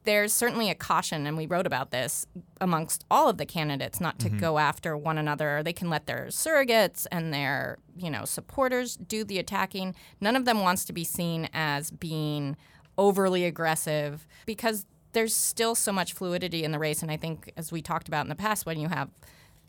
there's 0.06 0.32
certainly 0.32 0.70
a 0.70 0.74
caution, 0.74 1.26
and 1.26 1.36
we 1.36 1.46
wrote 1.46 1.66
about 1.66 1.90
this 1.90 2.26
amongst 2.60 3.04
all 3.10 3.28
of 3.28 3.36
the 3.36 3.44
candidates, 3.44 4.00
not 4.00 4.18
to 4.20 4.28
mm-hmm. 4.28 4.38
go 4.38 4.58
after 4.58 4.96
one 4.96 5.18
another. 5.18 5.62
They 5.62 5.72
can 5.72 5.90
let 5.90 6.06
their 6.06 6.26
surrogates 6.28 7.06
and 7.12 7.34
their 7.34 7.78
you 7.98 8.10
know 8.10 8.24
supporters 8.24 8.96
do 8.96 9.24
the 9.24 9.38
attacking. 9.38 9.94
None 10.20 10.36
of 10.36 10.44
them 10.46 10.60
wants 10.60 10.84
to 10.86 10.92
be 10.92 11.04
seen 11.04 11.50
as 11.52 11.90
being 11.90 12.56
overly 12.96 13.44
aggressive 13.44 14.26
because 14.46 14.86
there's 15.12 15.34
still 15.34 15.74
so 15.74 15.92
much 15.92 16.12
fluidity 16.12 16.62
in 16.64 16.72
the 16.72 16.78
race. 16.78 17.02
And 17.02 17.10
I 17.10 17.16
think, 17.16 17.52
as 17.56 17.72
we 17.72 17.82
talked 17.82 18.08
about 18.08 18.24
in 18.24 18.28
the 18.28 18.34
past, 18.36 18.64
when 18.64 18.78
you 18.78 18.88
have 18.88 19.10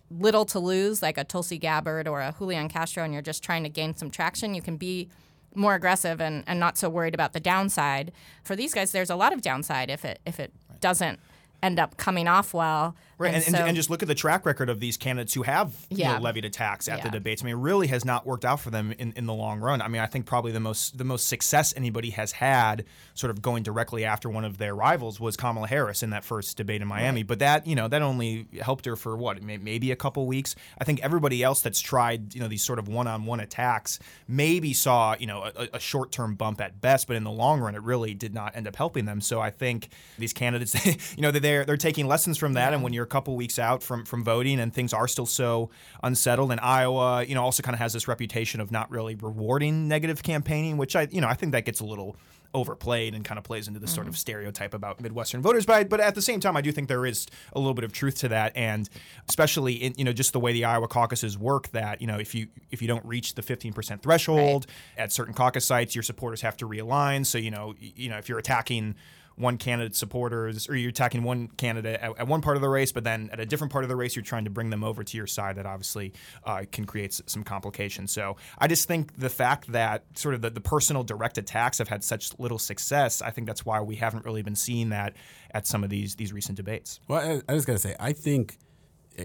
little 0.10 0.46
to 0.46 0.60
lose, 0.60 1.02
like 1.02 1.18
a 1.18 1.24
Tulsi 1.24 1.58
Gabbard 1.58 2.08
or 2.08 2.22
a 2.22 2.34
Julian 2.38 2.70
Castro, 2.70 3.04
and 3.04 3.12
you're 3.12 3.22
just 3.22 3.44
trying 3.44 3.64
to 3.64 3.70
gain 3.70 3.96
some 3.96 4.10
traction, 4.12 4.54
you 4.54 4.62
can 4.62 4.78
be 4.78 5.10
more 5.58 5.76
aggressive 5.76 6.22
and, 6.22 6.44
and 6.48 6.60
not 6.60 6.78
so 6.78 6.90
worried 6.90 7.14
about 7.14 7.34
the 7.34 7.40
downside. 7.40 8.12
For 8.44 8.56
these 8.56 8.74
guys, 8.74 8.92
there's 8.92 9.10
a 9.10 9.16
lot 9.16 9.34
of 9.34 9.42
downside 9.42 9.90
if 9.90 10.06
it 10.06 10.20
if 10.26 10.40
it 10.40 10.54
doesn't 10.80 11.20
end 11.62 11.80
up 11.80 11.98
coming 11.98 12.28
off 12.28 12.54
well. 12.54 12.96
Right, 13.20 13.34
and, 13.34 13.44
and, 13.44 13.56
so, 13.56 13.66
and, 13.66 13.76
just 13.76 13.90
look 13.90 14.04
at 14.04 14.08
the 14.08 14.14
track 14.14 14.46
record 14.46 14.70
of 14.70 14.80
these 14.80 14.96
candidates 14.96 15.34
who 15.34 15.42
have 15.42 15.74
yeah. 15.90 16.12
you 16.12 16.18
know, 16.18 16.24
levied 16.24 16.46
attacks 16.46 16.88
at 16.88 17.00
yeah. 17.00 17.04
the 17.06 17.10
debates. 17.10 17.42
I 17.42 17.46
mean, 17.46 17.56
it 17.56 17.60
really 17.60 17.88
has 17.88 18.06
not 18.06 18.28
worked 18.28 18.46
out 18.46 18.60
for 18.60 18.70
them 18.70 18.94
in, 19.00 19.12
in 19.16 19.26
the 19.26 19.34
long 19.34 19.60
run. 19.60 19.82
I 19.82 19.88
mean, 19.88 20.04
I 20.04 20.06
think 20.06 20.28
probably 20.28 20.52
the 20.52 20.60
most 20.60 21.00
the 21.00 21.04
most 21.04 21.28
success 21.28 21.74
anybody 21.76 22.12
has 22.12 22.34
had, 22.34 22.86
sort 23.16 23.32
of 23.32 23.42
going 23.42 23.64
directly 23.64 24.06
after 24.06 24.30
one 24.30 24.46
of 24.46 24.60
their 24.60 24.76
rivals, 24.76 25.20
was 25.20 25.36
Kamala 25.36 25.68
Harris 25.68 26.04
in 26.04 26.12
that 26.12 26.24
first 26.24 26.58
debate 26.58 26.84
in 26.84 26.88
Miami. 26.88 27.22
Right. 27.22 27.28
But 27.28 27.40
that 27.40 27.66
you 27.66 27.76
know 27.76 27.88
that 27.88 28.04
only 28.04 28.46
helped 28.62 28.86
her 28.86 28.96
for 28.96 29.18
what 29.18 29.42
maybe 29.42 29.90
a 29.90 29.96
couple 29.96 30.28
weeks. 30.28 30.56
I 30.80 30.84
think 30.84 31.00
everybody 31.02 31.42
else 31.42 31.62
that's 31.62 31.80
tried 31.80 32.36
you 32.36 32.40
know 32.40 32.48
these 32.48 32.64
sort 32.64 32.78
of 32.78 32.88
one 32.88 33.08
on 33.08 33.26
one 33.26 33.40
attacks 33.40 33.98
maybe 34.28 34.74
saw 34.74 35.16
you 35.18 35.26
know 35.26 35.50
a, 35.56 35.70
a 35.74 35.80
short 35.80 36.12
term 36.12 36.36
bump 36.36 36.62
at 36.62 36.82
best, 36.82 37.08
but 37.08 37.16
in 37.16 37.24
the 37.24 37.32
long 37.32 37.62
run, 37.62 37.74
it 37.74 37.82
really 37.82 38.14
did 38.14 38.36
not 38.36 38.56
end 38.56 38.68
up 38.68 38.76
helping 38.76 39.06
them. 39.06 39.22
So 39.22 39.40
I 39.40 39.50
think 39.50 39.90
these 40.20 40.34
candidates, 40.34 40.86
you 41.16 41.24
know, 41.24 41.32
they're 41.32 41.66
they're 41.66 41.78
taking 41.78 42.06
lessons 42.06 42.38
from 42.38 42.54
that, 42.54 42.70
yeah. 42.70 42.76
and 42.76 42.84
when 42.84 42.94
you're 42.94 43.07
a 43.08 43.10
couple 43.10 43.36
weeks 43.36 43.58
out 43.58 43.82
from 43.82 44.06
from 44.06 44.24
voting, 44.24 44.60
and 44.60 44.74
things 44.74 44.94
are 44.94 45.08
still 45.08 45.26
so 45.26 45.70
unsettled. 46.04 46.52
And 46.52 46.60
Iowa, 46.60 47.24
you 47.24 47.36
know, 47.36 47.44
also 47.44 47.64
kind 47.64 47.74
of 47.74 47.80
has 47.80 47.94
this 47.94 48.08
reputation 48.08 48.60
of 48.60 48.72
not 48.72 48.92
really 48.92 49.16
rewarding 49.16 49.88
negative 49.88 50.24
campaigning, 50.24 50.78
which 50.78 50.96
I, 50.96 51.08
you 51.10 51.22
know, 51.22 51.28
I 51.28 51.34
think 51.34 51.54
that 51.54 51.66
gets 51.66 51.80
a 51.80 51.86
little 51.86 52.18
overplayed 52.54 53.14
and 53.14 53.24
kind 53.24 53.38
of 53.38 53.44
plays 53.44 53.68
into 53.68 53.80
this 53.80 53.90
mm-hmm. 53.90 53.96
sort 53.96 54.08
of 54.08 54.14
mm-hmm. 54.14 54.20
stereotype 54.20 54.74
about 54.74 55.02
Midwestern 55.02 55.42
voters. 55.42 55.66
But 55.66 55.74
I, 55.74 55.84
but 55.84 56.00
at 56.00 56.16
the 56.16 56.22
same 56.22 56.40
time, 56.40 56.58
I 56.58 56.62
do 56.62 56.72
think 56.72 56.88
there 56.88 57.06
is 57.06 57.28
a 57.54 57.60
little 57.60 57.74
bit 57.74 57.84
of 57.84 57.92
truth 57.92 58.18
to 58.20 58.30
that, 58.30 58.56
and 58.56 58.90
especially 59.30 59.74
in 59.74 59.94
you 59.98 60.04
know 60.04 60.14
just 60.14 60.34
the 60.34 60.40
way 60.40 60.54
the 60.54 60.66
Iowa 60.66 60.88
caucuses 60.88 61.38
work. 61.38 61.70
That 61.70 62.02
you 62.02 62.08
know 62.08 62.18
if 62.18 62.36
you 62.36 62.48
if 62.72 62.82
you 62.82 62.88
don't 62.88 63.06
reach 63.06 63.36
the 63.36 63.42
15% 63.42 64.02
threshold 64.02 64.66
right. 64.68 65.04
at 65.04 65.12
certain 65.12 65.34
caucus 65.34 65.66
sites, 65.66 65.96
your 65.96 66.04
supporters 66.04 66.42
have 66.42 66.58
to 66.58 66.68
realign. 66.68 67.26
So 67.26 67.38
you 67.38 67.52
know 67.52 67.74
you 67.80 68.10
know 68.10 68.18
if 68.18 68.30
you're 68.30 68.40
attacking 68.40 68.96
one 69.38 69.58
candidate's 69.58 70.00
supporters, 70.00 70.68
or 70.68 70.76
you're 70.76 70.90
attacking 70.90 71.24
one 71.24 71.48
candidate 71.48 72.00
at, 72.02 72.20
at, 72.20 72.28
one 72.28 72.42
part 72.42 72.58
of 72.58 72.62
the 72.62 72.68
race, 72.68 72.92
but 72.92 73.04
then 73.04 73.30
at 73.32 73.40
a 73.40 73.46
different 73.46 73.72
part 73.72 73.86
of 73.86 73.90
the 73.90 73.96
race, 73.96 74.16
you're 74.16 74.24
trying 74.24 74.46
to 74.46 74.50
bring 74.50 74.72
them 74.72 74.84
over 74.84 75.04
to 75.04 75.18
your 75.18 75.28
side. 75.28 75.56
That 75.58 75.66
obviously 75.66 76.14
uh, 76.44 76.64
can 76.72 76.86
create 76.86 77.12
s- 77.12 77.22
some 77.28 77.44
complications. 77.44 78.12
So 78.12 78.38
I 78.58 78.68
just 78.68 78.88
think 78.88 79.16
the 79.18 79.30
fact 79.30 79.72
that 79.72 80.04
sort 80.16 80.34
of 80.34 80.42
the, 80.42 80.50
the 80.50 80.62
personal 80.62 81.04
direct 81.04 81.38
attacks 81.38 81.78
have 81.78 81.88
had 81.88 82.04
such 82.04 82.38
little 82.40 82.60
success, 82.60 83.22
I 83.22 83.30
think 83.30 83.48
that's 83.48 83.66
why 83.66 83.80
we 83.82 83.96
haven't 83.96 84.26
really 84.26 84.42
been 84.42 84.56
seeing 84.56 84.90
that 84.90 85.14
at 85.52 85.68
some 85.68 85.84
of 85.84 85.90
these 85.90 86.16
these 86.16 86.34
recent 86.34 86.58
debates. 86.58 87.00
Well, 87.08 87.42
I, 87.48 87.52
I 87.52 87.56
just 87.56 87.68
got 87.68 87.74
to 87.74 87.80
say, 87.80 87.96
I 88.00 88.14
think 88.14 88.58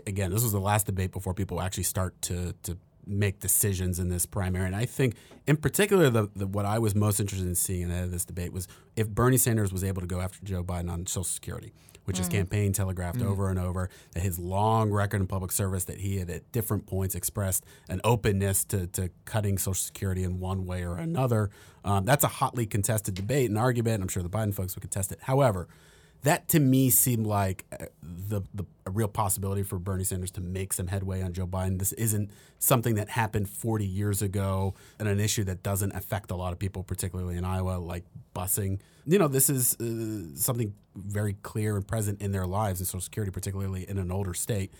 again, 0.06 0.30
this 0.30 0.42
was 0.42 0.52
the 0.52 0.60
last 0.60 0.86
debate 0.86 1.12
before 1.12 1.34
people 1.34 1.60
actually 1.60 1.84
start 1.84 2.20
to 2.22 2.54
to 2.64 2.76
make 3.06 3.40
decisions 3.40 3.98
in 3.98 4.08
this 4.08 4.26
primary. 4.26 4.66
And 4.66 4.76
I 4.76 4.84
think, 4.84 5.16
in 5.46 5.56
particular, 5.56 6.10
the, 6.10 6.28
the, 6.34 6.46
what 6.46 6.64
I 6.64 6.78
was 6.78 6.94
most 6.94 7.20
interested 7.20 7.48
in 7.48 7.54
seeing 7.54 7.90
of 7.90 8.10
this 8.10 8.24
debate 8.24 8.52
was 8.52 8.68
if 8.96 9.08
Bernie 9.08 9.36
Sanders 9.36 9.72
was 9.72 9.84
able 9.84 10.00
to 10.00 10.06
go 10.06 10.20
after 10.20 10.44
Joe 10.44 10.62
Biden 10.62 10.90
on 10.90 11.06
Social 11.06 11.24
Security, 11.24 11.72
which 12.04 12.16
mm. 12.16 12.20
his 12.20 12.28
campaign 12.28 12.72
telegraphed 12.72 13.18
mm. 13.18 13.26
over 13.26 13.50
and 13.50 13.58
over, 13.58 13.88
that 14.12 14.20
his 14.20 14.38
long 14.38 14.90
record 14.90 15.20
in 15.20 15.26
public 15.26 15.52
service, 15.52 15.84
that 15.84 15.98
he 15.98 16.18
had 16.18 16.30
at 16.30 16.50
different 16.52 16.86
points 16.86 17.14
expressed 17.14 17.64
an 17.88 18.00
openness 18.04 18.64
to, 18.64 18.86
to 18.88 19.10
cutting 19.24 19.58
Social 19.58 19.74
Security 19.74 20.22
in 20.22 20.38
one 20.38 20.64
way 20.64 20.84
or 20.84 20.96
another. 20.96 21.50
Um, 21.84 22.04
that's 22.04 22.24
a 22.24 22.28
hotly 22.28 22.66
contested 22.66 23.14
debate 23.14 23.50
and 23.50 23.58
argument. 23.58 24.02
I'm 24.02 24.08
sure 24.08 24.22
the 24.22 24.30
Biden 24.30 24.54
folks 24.54 24.74
would 24.76 24.82
contest 24.82 25.12
it. 25.12 25.18
However, 25.22 25.68
that 26.22 26.48
to 26.50 26.60
me 26.60 26.90
seemed 26.90 27.26
like 27.26 27.64
uh, 27.72 27.86
the, 28.02 28.42
the 28.54 28.64
a 28.86 28.90
real 28.90 29.08
possibility 29.08 29.62
for 29.62 29.78
Bernie 29.78 30.04
Sanders 30.04 30.30
to 30.32 30.40
make 30.40 30.72
some 30.72 30.88
headway 30.88 31.22
on 31.22 31.32
Joe 31.32 31.46
Biden. 31.46 31.78
This 31.78 31.92
isn't 31.92 32.30
something 32.58 32.96
that 32.96 33.10
happened 33.10 33.48
40 33.48 33.86
years 33.86 34.22
ago 34.22 34.74
and 34.98 35.08
an 35.08 35.20
issue 35.20 35.44
that 35.44 35.62
doesn't 35.62 35.92
affect 35.92 36.30
a 36.30 36.36
lot 36.36 36.52
of 36.52 36.58
people, 36.58 36.82
particularly 36.82 37.36
in 37.36 37.44
Iowa, 37.44 37.78
like 37.78 38.04
busing. 38.34 38.80
You 39.06 39.18
know, 39.18 39.28
this 39.28 39.48
is 39.48 39.74
uh, 39.80 40.36
something 40.36 40.74
very 40.96 41.34
clear 41.42 41.76
and 41.76 41.86
present 41.86 42.20
in 42.20 42.32
their 42.32 42.46
lives 42.46 42.80
in 42.80 42.86
Social 42.86 43.00
Security, 43.00 43.30
particularly 43.30 43.88
in 43.88 43.98
an 43.98 44.10
older 44.10 44.34
state. 44.34 44.72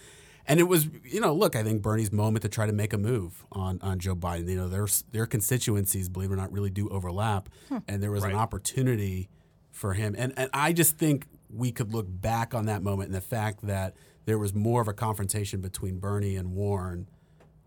And 0.47 0.59
it 0.59 0.65
was, 0.65 0.89
you 1.05 1.21
know, 1.21 1.33
look, 1.33 1.55
I 1.55 1.63
think 1.63 1.83
Bernie's 1.83 2.11
moment 2.11 2.43
to 2.43 2.49
try 2.49 2.67
to 2.67 2.73
make 2.73 2.93
a 2.93 2.99
move 2.99 3.45
on, 3.53 3.79
on 3.81 4.01
Joe 4.01 4.17
Biden. 4.17 4.49
You 4.49 4.57
know, 4.57 4.69
their 4.69 4.89
their 5.13 5.27
constituencies, 5.27 6.09
believe 6.09 6.31
it 6.31 6.35
or 6.35 6.37
not, 6.37 6.53
really 6.53 6.71
do 6.71 6.89
overlap, 6.89 7.49
hmm. 7.69 7.79
and 7.87 8.03
there 8.03 8.11
was 8.11 8.25
right. 8.25 8.33
an 8.33 8.39
opportunity 8.39 9.29
for 9.71 9.95
him. 9.95 10.17
And 10.19 10.33
and 10.37 10.51
I 10.53 10.73
just 10.73 10.99
think 10.99 11.27
we 11.53 11.73
could 11.73 11.93
look 11.93 12.07
back 12.09 12.55
on 12.55 12.67
that 12.67 12.83
moment 12.83 13.09
and 13.09 13.15
the 13.15 13.21
fact 13.21 13.67
that 13.67 13.95
there 14.25 14.39
was 14.39 14.55
more 14.55 14.81
of 14.81 14.89
a 14.89 14.93
confrontation 14.93 15.61
between 15.61 15.99
Bernie 15.99 16.37
and 16.37 16.53
Warren 16.53 17.09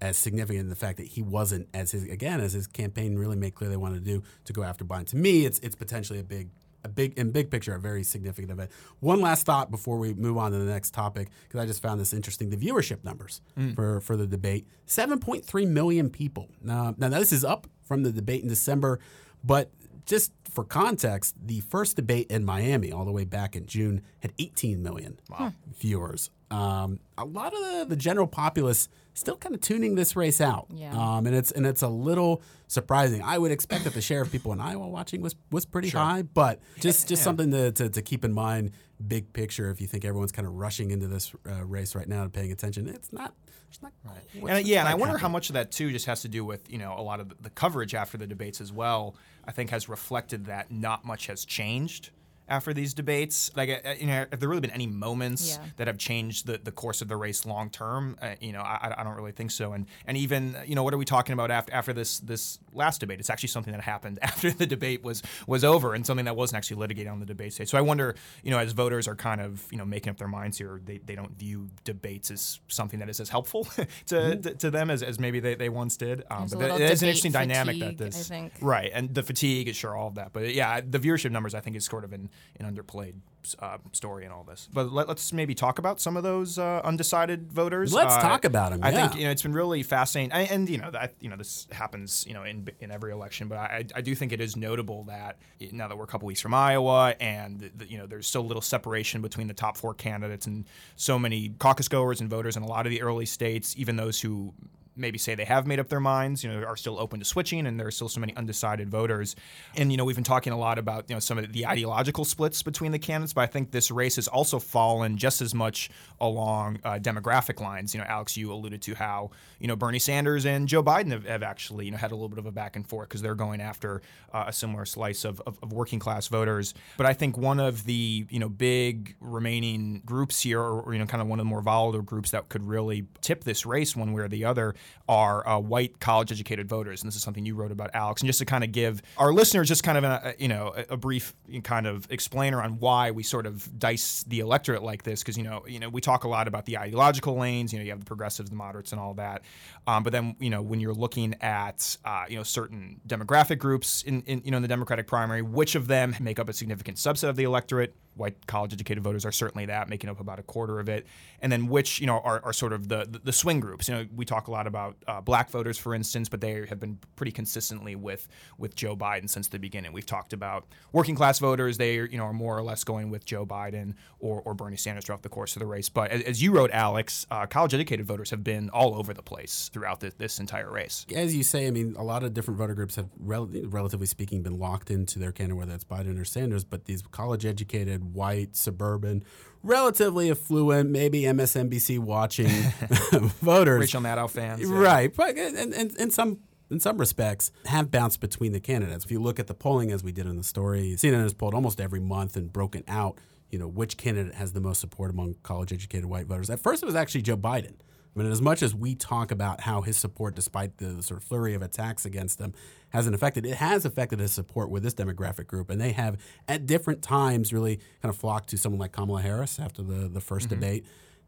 as 0.01 0.18
significant 0.18 0.63
in 0.63 0.70
the 0.70 0.75
fact 0.75 0.98
that 0.98 1.08
he 1.08 1.22
wasn't 1.22 1.68
as 1.74 1.92
his 1.92 2.04
again 2.04 2.39
as 2.42 2.54
his 2.54 2.68
campaign 2.68 3.18
really 3.18 3.36
made 3.36 3.56
clear 3.56 3.70
they 3.70 3.77
wanted 3.77 4.04
to 4.06 4.12
do 4.12 4.24
to 4.46 4.54
go 4.54 4.63
after 4.63 4.84
Biden. 4.84 5.08
To 5.08 5.18
me, 5.18 5.46
it's 5.46 5.60
it's 5.60 5.75
potentially 5.75 6.20
a 6.20 6.24
big 6.24 6.50
a 6.84 6.89
big 6.89 7.18
in 7.18 7.32
big 7.32 7.50
picture 7.50 7.74
a 7.74 7.80
very 7.80 8.04
significant 8.04 8.51
event. 8.51 8.72
One 9.00 9.20
last 9.22 9.46
thought 9.46 9.72
before 9.72 9.98
we 9.98 10.13
move 10.13 10.38
on 10.38 10.51
to 10.51 10.58
the 10.58 10.65
next 10.65 10.94
topic 10.94 11.30
because 11.44 11.60
I 11.60 11.65
just 11.65 11.82
found 11.82 12.00
this 12.00 12.13
interesting. 12.13 12.50
The 12.50 12.58
viewership 12.58 13.04
numbers 13.04 13.42
mm. 13.58 13.75
for 13.75 14.01
for 14.01 14.15
the 14.15 14.27
debate: 14.27 14.68
seven 14.86 15.20
point 15.20 15.44
three 15.46 15.65
million 15.65 16.10
people. 16.10 16.50
Now, 16.62 16.94
now 16.98 17.10
this 17.10 17.34
is 17.34 17.44
up 17.44 17.68
from 17.84 18.04
the 18.04 18.12
debate 18.12 18.44
in 18.44 18.50
December, 18.50 19.00
but 19.44 19.72
just 20.06 20.32
for 20.50 20.64
context, 20.64 21.36
the 21.44 21.60
first 21.62 21.96
debate 21.96 22.28
in 22.30 22.46
Miami, 22.46 22.92
all 22.92 23.06
the 23.06 23.12
way 23.12 23.26
back 23.26 23.56
in 23.56 23.66
June, 23.66 24.02
had 24.20 24.34
18 24.40 24.82
million 24.82 25.20
wow. 25.30 25.54
viewers. 25.78 26.30
Um, 26.52 27.00
a 27.18 27.26
lot 27.26 27.54
of 27.54 27.60
the, 27.60 27.86
the 27.90 27.96
general 27.96 28.28
populace 28.28 28.88
still 29.15 29.38
kind 29.38 29.55
of 29.55 29.62
tuning 29.62 29.95
this 29.95 30.15
race 30.15 30.39
out, 30.39 30.67
yeah. 30.69 30.91
um, 30.93 31.25
and 31.25 31.36
it's 31.36 31.51
and 31.51 31.65
it's 31.65 31.81
a 31.81 31.88
little 31.88 32.43
surprising. 32.67 33.24
I 33.24 33.38
would 33.39 33.51
expect 33.51 33.86
that 33.86 33.93
the 33.93 34.01
share 34.01 34.22
of 34.22 34.31
people 34.31 34.53
in 34.53 34.62
Iowa 34.62 34.88
watching 34.88 35.22
was 35.22 35.36
was 35.51 35.65
pretty 35.65 35.89
sure. 35.89 36.01
high, 36.01 36.22
but 36.22 36.60
just 36.79 37.07
just 37.07 37.22
yeah. 37.22 37.24
something 37.24 37.51
to, 37.51 37.72
to, 37.72 37.89
to 37.89 38.01
keep 38.03 38.24
in 38.24 38.34
mind. 38.34 38.72
Big 39.05 39.34
picture, 39.34 39.69
if 39.72 39.81
you 39.81 39.88
think 39.88 40.05
everyone's 40.05 40.31
kind 40.31 40.48
of 40.48 40.53
rushing 40.53 40.91
into 40.91 41.07
this 41.07 41.34
uh, 41.50 41.65
race 41.65 41.95
right 41.95 42.07
now 42.07 42.22
and 42.22 42.31
paying 42.31 42.51
attention, 42.51 42.88
it's 42.88 43.12
not 43.12 43.34
Right. 43.81 44.57
And, 44.57 44.67
yeah, 44.67 44.79
and 44.79 44.88
I 44.88 44.95
wonder 44.95 45.17
how 45.17 45.27
much 45.27 45.50
of 45.50 45.53
that 45.55 45.72
too 45.72 45.91
just 45.91 46.05
has 46.05 46.22
to 46.22 46.29
do 46.29 46.45
with 46.45 46.72
you 46.72 46.77
know 46.77 46.95
a 46.98 47.01
lot 47.01 47.19
of 47.19 47.34
the 47.41 47.50
coverage 47.50 47.93
after 47.93 48.17
the 48.17 48.27
debates 48.27 48.62
as 48.62 48.72
well. 48.72 49.15
I 49.45 49.51
think 49.51 49.69
has 49.72 49.89
reflected 49.89 50.45
that 50.45 50.71
not 50.71 51.04
much 51.06 51.28
has 51.28 51.45
changed 51.45 52.12
after 52.47 52.73
these 52.73 52.93
debates? 52.93 53.51
Like, 53.55 53.69
uh, 53.69 53.93
you 53.99 54.08
know, 54.08 54.25
have 54.29 54.39
there 54.39 54.49
really 54.49 54.62
been 54.62 54.71
any 54.71 54.88
moments 54.88 55.58
yeah. 55.58 55.67
that 55.77 55.88
have 55.88 55.97
changed 55.97 56.45
the, 56.45 56.60
the 56.63 56.71
course 56.71 57.01
of 57.01 57.08
the 57.08 57.17
race 57.17 57.45
long 57.45 57.69
term? 57.69 58.17
Uh, 58.21 58.36
you 58.39 58.51
know, 58.51 58.62
I, 58.62 58.93
I 58.97 59.03
don't 59.03 59.15
really 59.15 59.31
think 59.31 59.51
so. 59.51 59.73
And 59.73 59.86
and 60.05 60.17
even 60.17 60.55
you 60.65 60.75
know, 60.75 60.84
what 60.84 60.93
are 60.93 60.97
we 60.97 61.05
talking 61.05 61.34
about 61.34 61.51
after 61.51 61.73
after 61.73 61.93
this 61.93 62.19
this 62.19 62.60
last 62.73 62.99
debate? 62.99 63.19
It's 63.19 63.29
actually 63.29 63.49
something 63.49 63.73
that 63.73 63.81
happened 63.81 64.19
after 64.21 64.51
the 64.51 64.65
debate 64.65 65.03
was 65.03 65.23
was 65.47 65.63
over, 65.63 65.93
and 65.93 66.05
something 66.05 66.25
that 66.25 66.36
wasn't 66.36 66.58
actually 66.58 66.77
litigated 66.77 67.12
on 67.12 67.19
the 67.19 67.25
debate 67.25 67.53
stage. 67.53 67.69
So 67.69 67.77
I 67.77 67.81
wonder, 67.81 68.15
you 68.43 68.51
know, 68.51 68.60
as 68.60 68.71
voters 68.73 69.08
are 69.08 69.15
kind 69.15 69.41
of 69.41 69.65
you 69.71 69.77
know 69.77 69.86
making 69.86 70.10
up 70.10 70.17
their 70.17 70.27
minds 70.27 70.58
here, 70.58 70.81
they, 70.84 70.97
they 70.99 71.15
don't 71.15 71.38
view 71.38 71.69
debates 71.84 72.31
as 72.31 72.60
something 72.67 72.99
that 72.99 73.10
is 73.10 73.19
as 73.19 73.29
helpful 73.29 73.63
to, 74.08 74.15
mm-hmm. 74.15 74.41
to, 74.41 74.53
to, 74.55 74.71
them 74.71 74.89
as, 74.89 75.03
as 75.03 75.19
maybe 75.19 75.39
they, 75.39 75.55
they 75.55 75.69
once 75.69 75.97
did. 75.97 76.23
Um, 76.29 76.47
but 76.51 76.60
that, 76.60 76.81
it's 76.81 77.01
an 77.01 77.10
interesting 77.10 77.31
fatigue, 77.31 77.49
dynamic 77.49 77.79
that 77.79 77.97
this 77.97 78.31
right, 78.62 78.91
and 78.93 79.13
the 79.13 79.23
fatigue 79.23 79.67
is 79.67 79.75
sure 79.75 79.95
all 79.95 80.08
of 80.08 80.15
that. 80.15 80.34
But 80.34 80.53
yeah, 80.53 80.81
the 80.81 80.99
viewership 80.99 81.31
numbers 81.31 81.55
I 81.55 81.60
think 81.60 81.75
is 81.75 81.86
sort 81.86 82.03
of 82.03 82.13
in 82.13 82.29
an 82.60 82.74
underplayed 82.74 83.15
uh, 83.60 83.78
story 83.91 84.26
in 84.26 84.32
all 84.32 84.43
this. 84.43 84.67
But 84.74 84.91
let, 84.91 85.10
us 85.10 85.32
maybe 85.34 85.54
talk 85.54 85.80
about 85.80 86.00
some 86.00 86.17
of 86.17 86.24
those 86.24 86.58
uh, 86.58 86.82
undecided 86.84 87.52
voters. 87.52 87.93
Let's 87.93 88.15
uh, 88.15 88.21
talk 88.21 88.45
about 88.45 88.71
them. 88.71 88.82
I 88.84 88.91
think 88.91 89.15
you 89.15 89.26
know 89.26 89.32
it's 89.32 89.43
been 89.43 89.54
really 89.54 89.84
fascinating, 89.84 90.32
and, 90.32 90.50
and 90.50 90.69
you 90.69 90.78
know 90.78 90.91
that 90.91 91.13
you 91.19 91.30
know 91.30 91.36
this 91.36 91.67
happens 91.71 92.26
you 92.28 92.34
know 92.34 92.43
in 92.43 92.67
in 92.80 92.91
every 92.91 93.12
election. 93.12 93.48
But 93.48 93.58
I, 93.58 93.86
I 93.93 94.02
do 94.02 94.15
think 94.15 94.32
it 94.32 94.41
is 94.41 94.56
notable 94.56 95.04
that 95.04 95.38
now 95.71 95.88
that 95.88 95.98
we're 95.98 96.06
a 96.06 96.08
couple 96.08 96.26
weeks 96.28 96.41
from 96.41 96.54
Iowa, 96.54 97.15
and 97.19 97.71
the, 97.76 97.86
you 97.88 97.98
know 97.98 98.08
there's 98.08 98.28
so 98.28 98.41
little 98.41 98.62
separation 98.62 99.21
between 99.21 99.48
the 99.48 99.54
top 99.54 99.78
four 99.78 99.93
candidates, 99.93 100.48
and 100.48 100.65
so 100.95 101.19
many 101.19 101.50
caucus 101.60 101.88
goers 101.88 102.21
and 102.21 102.30
voters 102.30 102.58
in 102.58 102.63
a 102.63 102.67
lot 102.67 102.86
of 102.86 102.89
the 102.89 103.02
early 103.02 103.26
states, 103.26 103.76
even 103.78 103.95
those 103.95 104.19
who 104.19 104.54
maybe 104.95 105.17
say 105.17 105.36
they 105.36 105.45
have 105.45 105.67
made 105.67 105.79
up 105.79 105.89
their 105.89 105.99
minds, 105.99 106.43
you 106.43 106.51
know, 106.51 106.63
are 106.65 106.77
still 106.77 106.99
open 106.99 107.19
to 107.19 107.25
switching, 107.25 107.67
and 107.67 107.79
there 107.79 107.88
are 107.88 107.91
still 107.91 108.10
so 108.10 108.19
many 108.19 108.36
undecided 108.36 108.89
voters. 108.89 109.36
And 109.75 109.91
you 109.91 109.97
know, 109.97 110.05
we've 110.05 110.15
been 110.15 110.23
talking 110.23 110.53
a 110.53 110.58
lot 110.58 110.77
about 110.77 111.05
you 111.10 111.15
know 111.15 111.19
some 111.19 111.38
of 111.38 111.51
the 111.51 111.65
ideological 111.65 112.25
splits 112.25 112.63
between 112.63 112.91
the 112.91 112.99
candidates, 112.99 113.34
but 113.34 113.41
I 113.41 113.47
think 113.47 113.71
this 113.71 113.91
race 113.91 114.15
has 114.15 114.27
also 114.27 114.60
fallen 114.60 115.17
just 115.17 115.41
as 115.41 115.53
much 115.53 115.89
along 116.19 116.79
uh, 116.84 116.93
demographic 116.93 117.60
lines. 117.60 117.93
You 117.93 118.01
know, 118.01 118.08
Alex, 118.08 118.38
you 118.38 118.51
alluded 118.51 118.81
to 118.84 118.95
how 118.95 119.31
you 119.60 119.67
know 119.67 119.75
Bernie 119.75 119.99
Sanders 119.99 120.45
and 120.45 120.67
Joe 120.67 120.84
Biden 120.84 121.12
have, 121.12 121.25
have 121.25 121.43
actually 121.43 121.86
you 121.86 121.91
know 121.91 121.97
had 121.97 122.12
a 122.12 122.15
little 122.15 122.29
bit 122.29 122.39
of 122.39 122.45
a 122.45 122.51
back 122.51 122.75
and 122.75 122.88
forth 122.88 123.10
because 123.10 123.21
they're 123.21 123.36
going 123.36 123.62
after 123.62 124.01
uh, 124.34 124.45
a 124.47 124.53
similar 124.53 124.86
slice 124.86 125.25
of, 125.25 125.41
of, 125.45 125.58
of, 125.62 125.71
working 125.71 125.99
class 125.99 126.27
voters. 126.27 126.73
But 126.97 127.05
I 127.05 127.13
think 127.13 127.38
one 127.38 127.60
of 127.60 127.86
the 127.86 128.25
you 128.29 128.39
know 128.39 128.49
big 128.49 129.15
remaining 129.19 130.01
groups 130.05 130.41
here, 130.41 130.60
or, 130.60 130.81
or 130.81 130.93
you 130.93 130.99
know 130.99 131.05
kind 131.05 131.21
of 131.21 131.27
one 131.27 131.39
of 131.39 131.45
the 131.45 131.49
more 131.49 131.62
volatile 131.62 132.01
groups 132.01 132.31
that 132.31 132.49
could 132.49 132.65
really 132.65 133.08
tip 133.21 133.43
this 133.43 133.65
race 133.65 133.95
one 133.95 134.13
way 134.13 134.23
or 134.23 134.27
the 134.27 134.45
other 134.45 134.75
are 135.08 135.48
uh, 135.48 135.60
white 135.60 136.00
college 136.00 136.32
educated 136.32 136.67
voters. 136.67 137.02
And 137.02 137.08
this 137.08 137.15
is 137.15 137.21
something 137.21 137.45
you 137.45 137.56
wrote 137.56 137.71
about, 137.71 137.91
Alex. 137.93 138.21
And 138.21 138.28
just 138.28 138.39
to 138.39 138.45
kind 138.45 138.63
of 138.63 138.71
give 138.71 139.02
our 139.17 139.32
listeners 139.32 139.67
just 139.67 139.84
kind 139.84 139.98
of 139.98 140.04
a, 140.04 140.34
you 140.39 140.48
know 140.48 140.74
a, 140.89 140.98
brief 140.98 141.36
kind 141.63 141.86
of 141.86 142.10
explainer 142.10 142.62
on 142.62 142.80
why 142.80 143.12
we 143.12 143.21
sort 143.21 143.45
of 143.45 143.78
dice 143.78 144.24
the 144.28 144.39
electorate 144.39 144.82
like 144.82 145.04
this, 145.04 145.21
because 145.21 145.38
you 145.38 145.43
know 145.43 145.65
you 145.67 145.80
know 145.80 145.89
we 145.89 146.02
talk 146.02 146.24
a 146.24 146.28
lot 146.28 146.48
about 146.48 146.65
the 146.65 146.78
ideological 146.78 147.38
lanes. 147.38 147.71
You 147.71 147.80
know 147.80 147.86
you 147.86 147.91
have 147.91 148.00
the 148.00 148.06
progressives, 148.06 148.50
the 148.50 148.56
moderates, 148.56 148.91
and 148.91 149.00
all 149.00 149.13
that. 149.15 149.43
Um, 149.88 150.04
but 150.04 150.13
then 150.13 150.36
you 150.39 150.50
know 150.50 150.62
when 150.62 150.80
you're 150.80 150.93
looking 150.93 151.36
at 151.41 151.98
uh, 152.06 152.26
you 152.28 152.38
know 152.38 152.43
certain 152.43 153.00
demographic 153.08 153.60
groups 153.60 154.02
in, 154.04 154.21
in 154.24 154.41
you 154.43 154.52
know 154.52 154.58
in 154.58 154.63
the 154.63 154.69
Democratic 154.69 155.08
primary, 155.08 155.41
which 155.41 155.76
of 155.76 155.88
them 155.88 156.15
make 156.19 156.39
up 156.39 156.50
a 156.50 156.54
significant 156.54 156.98
subset 156.98 157.30
of 157.30 157.36
the 157.36 157.43
electorate? 157.43 157.95
White 158.15 158.47
college 158.47 158.73
educated 158.73 159.04
voters 159.04 159.25
are 159.25 159.32
certainly 159.32 159.65
that, 159.67 159.89
making 159.89 160.10
up 160.10 160.19
about 160.19 160.39
a 160.39 160.43
quarter 160.43 160.80
of 160.80 160.89
it. 160.89 161.06
And 161.41 161.51
then 161.51 161.67
which, 161.67 161.99
you 161.99 162.08
know, 162.08 162.19
are, 162.19 162.41
are 162.43 162.54
sort 162.54 162.73
of 162.73 162.88
the, 162.88 163.19
the 163.23 163.34
swing 163.34 163.60
groups. 163.60 163.88
You 163.88 163.95
know, 163.95 164.06
we 164.15 164.25
talk 164.25 164.47
a 164.47 164.51
lot 164.51 164.67
about 164.67 164.95
uh, 165.08 165.21
black 165.21 165.49
voters, 165.49 165.78
for 165.78 165.93
instance, 165.93 166.30
but 166.30 166.41
they 166.41 166.65
have 166.67 166.80
been 166.80 166.97
pretty 167.15 167.32
consistently 167.32 167.95
with 167.95 168.28
with 168.58 168.75
Joe 168.75 168.95
Biden 168.95 169.30
since 169.30 169.47
the 169.47 169.60
beginning. 169.60 169.93
We've 169.93 170.06
talked 170.06 170.34
about 170.34 170.65
working 170.91 171.15
class 171.15 171.39
voters. 171.39 171.78
They, 171.78 171.95
you 171.95 172.17
know, 172.17 172.23
are 172.23 172.34
more 172.34 172.58
or 172.58 172.63
less 172.63 172.84
going 172.84 173.10
with 173.10 173.25
Joe 173.25 173.45
Biden 173.45 173.93
or, 174.19 174.41
or 174.41 174.54
Bernie 174.54 174.78
Sanders 174.78 175.06
throughout 175.06 175.23
the 175.23 175.30
course 175.30 175.56
of 175.56 175.60
the 175.60 175.65
race. 175.65 175.89
But 175.89 176.12
as, 176.12 176.21
as 176.23 176.41
you 176.41 176.51
wrote, 176.51 176.71
Alex, 176.71 177.28
uh, 177.30 177.45
college 177.45 177.73
educated 177.73 178.06
voters 178.06 178.30
have 178.30 178.43
been 178.43 178.69
all 178.69 178.95
over 178.95 179.13
the 179.13 179.21
place 179.21 179.69
throughout 179.73 179.99
the, 179.99 180.12
this 180.17 180.39
entire 180.39 180.71
race. 180.71 181.06
As 181.13 181.36
you 181.36 181.43
say, 181.43 181.67
I 181.67 181.71
mean, 181.71 181.95
a 181.97 182.04
lot 182.04 182.23
of 182.23 182.34
different 182.34 182.58
voter 182.58 182.73
groups 182.73 182.95
have, 182.95 183.10
rel- 183.19 183.49
relatively 183.65 184.08
speaking, 184.08 184.41
been 184.41 184.60
locked 184.60 184.89
into 184.89 185.19
their 185.19 185.32
candidate, 185.32 185.58
whether 185.58 185.73
it's 185.73 185.84
Biden 185.84 186.19
or 186.19 186.25
Sanders. 186.25 186.63
But 186.63 186.86
these 186.86 187.01
college 187.12 187.45
educated, 187.45 188.05
white, 188.13 188.56
suburban, 188.56 189.24
relatively 189.63 190.30
affluent, 190.32 190.89
maybe 190.89 191.22
MSNBC 191.24 192.00
watching 192.00 192.48
voters. 193.41 193.82
Rachel 193.82 194.02
Maddow 194.02 194.30
fans. 194.30 194.62
yeah. 194.62 194.68
Right, 194.78 195.15
but 195.15 195.38
in, 195.38 195.74
in, 195.74 195.91
in 195.98 196.12
some 196.12 196.39
in 196.72 196.80
some 196.80 196.98
respects 196.98 197.52
have 197.65 197.91
bounced 197.91 198.20
between 198.20 198.52
the 198.52 198.60
candidates. 198.60 199.06
If 199.06 199.12
you 199.12 199.20
look 199.20 199.39
at 199.39 199.48
the 199.48 199.54
polling 199.54 199.91
as 199.91 200.04
we 200.04 200.12
did 200.12 200.26
in 200.26 200.36
the 200.36 200.44
story, 200.44 200.94
CNN 200.98 201.22
has 201.22 201.34
polled 201.34 201.54
almost 201.54 201.80
every 201.80 202.00
month 202.00 202.36
and 202.36 202.52
broken 202.52 202.84
out, 202.88 203.20
you 203.52 203.60
know, 203.60 203.68
which 203.68 203.98
candidate 203.98 204.34
has 204.34 204.54
the 204.54 204.62
most 204.62 204.82
support 204.82 205.12
among 205.12 205.36
college 205.44 205.72
educated 205.72 206.06
white 206.06 206.26
voters. 206.26 206.50
At 206.50 206.60
first 206.60 206.82
it 206.82 206.88
was 206.88 206.96
actually 206.96 207.22
Joe 207.22 207.38
Biden. 207.38 207.76
Mean, 208.15 208.32
as 208.32 208.41
much 208.41 208.63
as 208.63 208.73
we 208.73 208.95
talk 208.95 209.32
about 209.32 209.62
how 209.62 209.82
his 209.82 209.97
support, 209.97 210.36
despite 210.36 210.78
the 210.78 211.04
sort 211.04 211.19
of 211.19 211.23
flurry 211.28 211.54
of 211.54 211.62
attacks 211.62 212.06
against 212.06 212.39
him, 212.39 212.54
hasn't 212.89 213.13
affected, 213.13 213.45
it 213.45 213.56
has 213.56 213.84
affected 213.86 214.19
his 214.19 214.32
support 214.32 214.69
with 214.69 214.84
this 214.84 214.93
demographic 214.93 215.47
group. 215.47 215.69
And 215.69 215.82
they 215.82 215.91
have, 215.91 216.17
at 216.47 216.65
different 216.65 217.01
times, 217.01 217.51
really 217.51 217.78
kind 218.01 218.13
of 218.13 218.15
flocked 218.15 218.49
to 218.49 218.58
someone 218.58 218.80
like 218.80 218.93
Kamala 218.93 219.21
Harris 219.21 219.60
after 219.60 219.84
the, 219.84 220.08
the 220.08 220.21
1st 220.21 220.47
debate. 220.47 220.86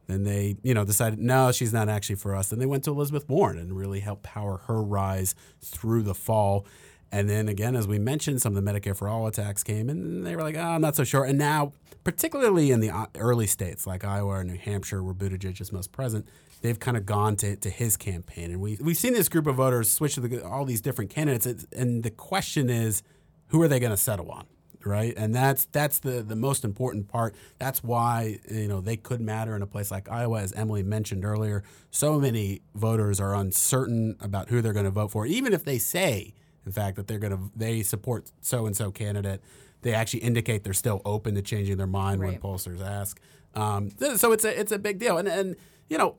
Then 0.08 0.24
they, 0.24 0.56
you 0.64 0.74
know, 0.74 0.86
decided 0.86 1.20
no, 1.20 1.52
she's 1.52 1.74
not 1.74 1.90
actually 1.90 2.16
for 2.16 2.34
us. 2.34 2.50
Then 2.50 2.60
they 2.60 2.66
went 2.66 2.86
to 2.86 2.92
Elizabeth 2.92 3.28
Warren 3.28 3.58
and 3.58 3.76
really 3.76 4.00
helped 4.00 4.24
power 4.24 4.60
her 4.68 4.82
rise 4.82 5.36
through 5.62 6.04
the 6.04 6.16
fall. 6.16 6.66
And 7.12 7.30
then 7.30 7.50
again, 7.50 7.76
as 7.76 7.88
we 7.88 8.00
mentioned, 8.00 8.42
some 8.42 8.56
of 8.56 8.64
the 8.64 8.72
Medicare 8.72 8.96
for 8.96 9.08
All 9.08 9.28
attacks 9.28 9.64
came, 9.64 9.90
and 9.90 10.26
they 10.26 10.36
were 10.36 10.44
like, 10.44 10.56
"Oh, 10.56 10.62
I'm 10.62 10.82
not 10.82 10.96
so 10.96 11.06
sure." 11.06 11.24
And 11.24 11.38
now, 11.38 11.72
particularly 12.04 12.72
in 12.72 12.82
the 12.82 12.90
uh, 12.90 13.06
early 13.18 13.48
states 13.48 13.88
like 13.88 14.04
Iowa 14.04 14.40
or 14.40 14.44
New 14.44 14.58
Hampshire, 14.58 15.02
where 15.02 15.14
Buttigieg 15.14 15.60
is 15.62 15.72
most 15.72 15.94
present, 15.94 16.28
they've 16.62 16.80
kind 16.80 16.98
of 16.98 17.06
gone 17.06 17.36
to, 17.38 17.56
to 17.58 17.70
his 17.70 17.98
campaign, 17.98 18.52
and 18.52 18.60
we 18.62 18.78
we've 18.82 18.98
seen 18.98 19.14
this 19.14 19.30
group 19.30 19.48
of 19.48 19.56
voters 19.56 19.90
switch 19.90 20.16
to 20.16 20.22
the, 20.22 20.46
all 20.46 20.66
these 20.66 20.82
different 20.82 21.10
candidates. 21.12 21.46
It's- 21.46 21.66
And 21.72 22.04
the 22.04 22.12
question 22.12 22.70
is, 22.70 23.04
who 23.48 23.62
are 23.62 23.68
they 23.68 23.80
going 23.80 23.92
to 23.92 23.98
settle 23.98 24.32
on? 24.32 24.46
right? 24.86 25.16
And 25.18 25.36
that's 25.36 25.66
that's 25.74 26.00
the 26.00 26.22
the 26.24 26.36
most 26.36 26.64
important 26.64 27.10
part. 27.10 27.36
That's 27.60 27.84
why 27.84 28.40
you 28.50 28.68
know 28.70 28.80
they 28.80 28.96
could 28.96 29.20
matter 29.20 29.54
in 29.56 29.62
a 29.62 29.68
place 29.68 29.92
like 29.92 30.10
Iowa, 30.10 30.42
as 30.42 30.54
Emily 30.54 30.82
mentioned 30.84 31.26
earlier. 31.26 31.64
So 31.92 32.20
many 32.20 32.62
voters 32.74 33.20
are 33.20 33.36
uncertain 33.36 34.16
about 34.22 34.48
who 34.50 34.62
they're 34.62 34.72
going 34.74 34.86
to 34.86 34.92
vote 34.92 35.12
for, 35.12 35.26
even 35.26 35.52
if 35.52 35.66
they 35.66 35.78
say, 35.78 36.34
in 36.66 36.72
fact, 36.72 36.96
that 36.96 37.08
they're 37.08 37.20
going 37.20 37.34
to 37.36 37.52
they 37.54 37.84
support 37.84 38.32
so 38.40 38.66
and 38.66 38.78
so 38.78 38.90
candidate. 38.92 39.42
They 39.82 39.94
actually 39.94 40.22
indicate 40.22 40.64
they're 40.64 40.74
still 40.74 41.02
open 41.04 41.36
to 41.36 41.42
changing 41.42 41.76
their 41.78 41.88
mind 41.88 42.22
Right. 42.22 42.32
when 42.32 42.40
pollsters 42.40 42.82
ask. 42.82 43.20
Um, 43.56 43.92
so 44.16 44.32
it's 44.32 44.46
a 44.46 44.58
it's 44.58 44.72
a 44.72 44.80
big 44.80 45.00
deal, 45.00 45.18
and 45.18 45.28
and 45.28 45.56
you 45.90 45.98
know. 45.98 46.16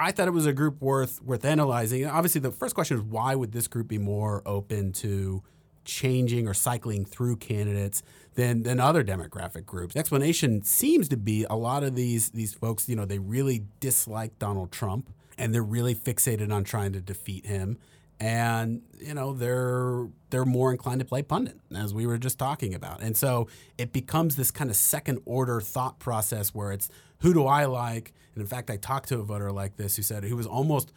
I 0.00 0.12
thought 0.12 0.26
it 0.26 0.32
was 0.32 0.46
a 0.46 0.52
group 0.52 0.80
worth 0.80 1.22
worth 1.22 1.44
analyzing. 1.44 2.06
Obviously, 2.06 2.40
the 2.40 2.50
first 2.50 2.74
question 2.74 2.96
is 2.96 3.02
why 3.02 3.34
would 3.34 3.52
this 3.52 3.68
group 3.68 3.88
be 3.88 3.98
more 3.98 4.42
open 4.46 4.92
to 4.94 5.42
changing 5.84 6.46
or 6.46 6.54
cycling 6.54 7.04
through 7.04 7.36
candidates 7.36 8.02
than 8.34 8.62
than 8.62 8.80
other 8.80 9.02
demographic 9.02 9.66
groups. 9.66 9.94
The 9.94 10.00
explanation 10.00 10.62
seems 10.62 11.08
to 11.08 11.16
be 11.16 11.44
a 11.48 11.56
lot 11.56 11.82
of 11.82 11.94
these 11.94 12.30
these 12.30 12.54
folks, 12.54 12.88
you 12.88 12.96
know, 12.96 13.04
they 13.04 13.18
really 13.18 13.64
dislike 13.80 14.38
Donald 14.38 14.72
Trump 14.72 15.10
and 15.38 15.54
they're 15.54 15.62
really 15.62 15.94
fixated 15.94 16.52
on 16.52 16.64
trying 16.64 16.92
to 16.92 17.00
defeat 17.00 17.46
him. 17.46 17.78
And 18.20 18.82
you 18.98 19.14
know 19.14 19.32
they're 19.32 20.08
they're 20.28 20.44
more 20.44 20.72
inclined 20.72 21.00
to 21.00 21.06
play 21.06 21.22
pundit, 21.22 21.58
as 21.74 21.94
we 21.94 22.06
were 22.06 22.18
just 22.18 22.38
talking 22.38 22.74
about, 22.74 23.00
and 23.00 23.16
so 23.16 23.48
it 23.78 23.94
becomes 23.94 24.36
this 24.36 24.50
kind 24.50 24.68
of 24.68 24.76
second 24.76 25.22
order 25.24 25.58
thought 25.62 25.98
process 25.98 26.54
where 26.54 26.70
it's 26.70 26.90
who 27.20 27.32
do 27.34 27.46
I 27.46 27.66
like? 27.66 28.12
And 28.34 28.42
in 28.42 28.46
fact, 28.46 28.70
I 28.70 28.76
talked 28.76 29.08
to 29.08 29.18
a 29.18 29.22
voter 29.22 29.52
like 29.52 29.76
this 29.76 29.96
who 29.96 30.02
said 30.02 30.24
he 30.24 30.34
was 30.34 30.46
almost 30.46 30.92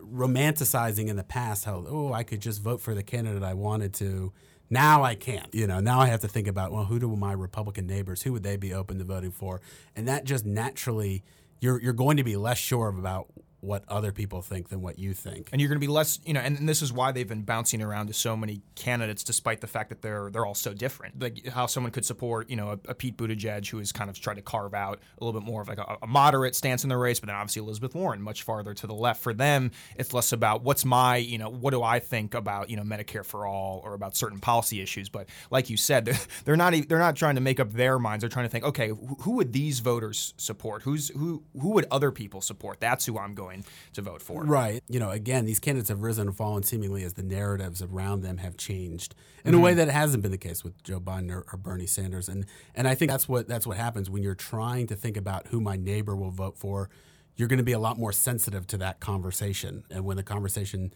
romanticizing 0.00 1.08
in 1.08 1.16
the 1.16 1.24
past 1.24 1.64
how 1.64 1.84
oh 1.88 2.12
I 2.12 2.22
could 2.22 2.40
just 2.40 2.62
vote 2.62 2.80
for 2.80 2.94
the 2.94 3.02
candidate 3.02 3.42
I 3.42 3.54
wanted 3.54 3.94
to. 3.94 4.32
Now 4.70 5.02
I 5.02 5.14
can't. 5.14 5.52
You 5.54 5.66
know, 5.66 5.80
now 5.80 6.00
I 6.00 6.06
have 6.06 6.20
to 6.20 6.28
think 6.28 6.46
about 6.46 6.72
well, 6.72 6.84
who 6.84 6.98
do 6.98 7.14
my 7.16 7.32
Republican 7.32 7.86
neighbors? 7.86 8.22
Who 8.22 8.32
would 8.32 8.42
they 8.42 8.56
be 8.56 8.72
open 8.72 8.98
to 8.98 9.04
voting 9.04 9.30
for? 9.30 9.60
And 9.96 10.06
that 10.08 10.24
just 10.24 10.44
naturally, 10.44 11.24
you're 11.60 11.80
you're 11.80 11.92
going 11.92 12.16
to 12.18 12.24
be 12.24 12.36
less 12.36 12.58
sure 12.58 12.88
of 12.88 12.98
about 12.98 13.28
what 13.60 13.84
other 13.88 14.12
people 14.12 14.40
think 14.40 14.68
than 14.68 14.80
what 14.80 14.98
you 14.98 15.12
think. 15.12 15.48
and 15.52 15.60
you're 15.60 15.68
going 15.68 15.80
to 15.80 15.86
be 15.86 15.90
less, 15.92 16.20
you 16.24 16.32
know, 16.32 16.40
and, 16.40 16.58
and 16.58 16.68
this 16.68 16.80
is 16.80 16.92
why 16.92 17.10
they've 17.10 17.28
been 17.28 17.42
bouncing 17.42 17.82
around 17.82 18.06
to 18.06 18.12
so 18.12 18.36
many 18.36 18.62
candidates, 18.76 19.24
despite 19.24 19.60
the 19.60 19.66
fact 19.66 19.88
that 19.88 20.00
they're 20.00 20.30
they're 20.30 20.46
all 20.46 20.54
so 20.54 20.72
different. 20.72 21.20
Like 21.20 21.48
how 21.48 21.66
someone 21.66 21.90
could 21.90 22.04
support, 22.04 22.48
you 22.48 22.56
know, 22.56 22.70
a, 22.70 22.90
a 22.90 22.94
Pete 22.94 23.16
Buttigieg 23.16 23.68
who 23.68 23.78
has 23.78 23.90
kind 23.90 24.08
of 24.08 24.20
tried 24.20 24.34
to 24.34 24.42
carve 24.42 24.74
out 24.74 25.00
a 25.20 25.24
little 25.24 25.38
bit 25.38 25.46
more 25.46 25.60
of 25.62 25.68
like 25.68 25.78
a, 25.78 25.98
a 26.02 26.06
moderate 26.06 26.54
stance 26.54 26.84
in 26.84 26.88
the 26.88 26.96
race, 26.96 27.18
but 27.18 27.26
then 27.26 27.34
obviously 27.34 27.60
Elizabeth 27.60 27.94
Warren 27.94 28.22
much 28.22 28.42
farther 28.44 28.74
to 28.74 28.86
the 28.86 28.94
left. 28.94 29.22
For 29.22 29.34
them, 29.34 29.72
it's 29.96 30.12
less 30.12 30.32
about 30.32 30.62
what's 30.62 30.84
my, 30.84 31.16
you 31.16 31.38
know, 31.38 31.50
what 31.50 31.72
do 31.72 31.82
I 31.82 31.98
think 31.98 32.34
about, 32.34 32.70
you 32.70 32.76
know, 32.76 32.82
Medicare 32.82 33.24
for 33.24 33.44
all 33.44 33.80
or 33.84 33.94
about 33.94 34.16
certain 34.16 34.38
policy 34.38 34.80
issues. 34.80 35.08
But 35.08 35.28
like 35.50 35.68
you 35.68 35.76
said, 35.76 36.04
they're, 36.04 36.18
they're 36.44 36.56
not 36.56 36.74
they're 36.88 36.98
not 36.98 37.16
trying 37.16 37.34
to 37.34 37.40
make 37.40 37.58
up 37.58 37.72
their 37.72 37.98
minds. 37.98 38.22
They're 38.22 38.30
trying 38.30 38.46
to 38.46 38.50
think, 38.50 38.64
okay, 38.64 38.88
who, 38.88 39.16
who 39.20 39.32
would 39.32 39.52
these 39.52 39.80
voters 39.80 40.34
support? 40.36 40.82
Who's 40.82 41.08
who 41.08 41.42
who 41.60 41.70
would 41.70 41.86
other 41.90 42.12
people 42.12 42.40
support? 42.40 42.78
That's 42.78 43.04
who 43.04 43.18
I'm 43.18 43.34
going 43.34 43.47
to 43.94 44.02
vote 44.02 44.22
for. 44.22 44.44
Right. 44.44 44.82
You 44.88 45.00
know, 45.00 45.10
again, 45.10 45.44
these 45.44 45.58
candidates 45.58 45.88
have 45.88 46.02
risen 46.02 46.28
and 46.28 46.36
fallen 46.36 46.62
seemingly 46.62 47.04
as 47.04 47.14
the 47.14 47.22
narratives 47.22 47.82
around 47.82 48.22
them 48.22 48.38
have 48.38 48.56
changed 48.56 49.14
in 49.44 49.54
a 49.54 49.58
way 49.58 49.70
mm-hmm. 49.70 49.78
that 49.78 49.88
hasn't 49.88 50.22
been 50.22 50.32
the 50.32 50.38
case 50.38 50.64
with 50.64 50.82
Joe 50.82 51.00
Biden 51.00 51.30
or, 51.30 51.44
or 51.52 51.56
Bernie 51.56 51.86
Sanders. 51.86 52.28
And 52.28 52.46
and 52.74 52.86
I 52.86 52.94
think 52.94 53.10
that's 53.10 53.28
what 53.28 53.48
that's 53.48 53.66
what 53.66 53.76
happens 53.76 54.10
when 54.10 54.22
you're 54.22 54.34
trying 54.34 54.86
to 54.88 54.96
think 54.96 55.16
about 55.16 55.48
who 55.48 55.60
my 55.60 55.76
neighbor 55.76 56.14
will 56.14 56.30
vote 56.30 56.56
for. 56.56 56.90
You're 57.36 57.48
going 57.48 57.58
to 57.58 57.64
be 57.64 57.72
a 57.72 57.78
lot 57.78 57.98
more 57.98 58.12
sensitive 58.12 58.66
to 58.68 58.78
that 58.78 58.98
conversation. 58.98 59.84
And 59.90 60.04
when 60.04 60.16
the 60.16 60.24
conversation 60.24 60.92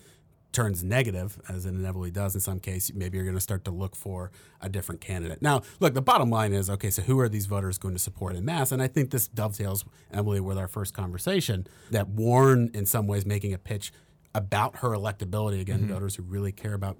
turns 0.52 0.84
negative, 0.84 1.40
as 1.48 1.66
it 1.66 1.70
inevitably 1.70 2.10
does 2.10 2.34
in 2.34 2.40
some 2.40 2.60
case, 2.60 2.92
maybe 2.94 3.16
you're 3.16 3.24
going 3.24 3.36
to 3.36 3.40
start 3.40 3.64
to 3.64 3.70
look 3.70 3.96
for 3.96 4.30
a 4.60 4.68
different 4.68 5.00
candidate. 5.00 5.40
Now, 5.42 5.62
look, 5.80 5.94
the 5.94 6.02
bottom 6.02 6.30
line 6.30 6.52
is 6.52 6.68
okay, 6.70 6.90
so 6.90 7.02
who 7.02 7.18
are 7.20 7.28
these 7.28 7.46
voters 7.46 7.78
going 7.78 7.94
to 7.94 8.00
support 8.00 8.36
in 8.36 8.44
mass? 8.44 8.72
And 8.72 8.82
I 8.82 8.88
think 8.88 9.10
this 9.10 9.28
dovetails, 9.28 9.84
Emily, 10.12 10.40
with 10.40 10.58
our 10.58 10.68
first 10.68 10.94
conversation 10.94 11.66
that 11.90 12.08
Warren, 12.08 12.70
in 12.74 12.86
some 12.86 13.06
ways, 13.06 13.24
making 13.24 13.52
a 13.52 13.58
pitch 13.58 13.92
about 14.34 14.76
her 14.76 14.90
electability 14.90 15.60
again, 15.60 15.80
mm-hmm. 15.80 15.92
voters 15.92 16.16
who 16.16 16.22
really 16.22 16.52
care 16.52 16.74
about 16.74 16.96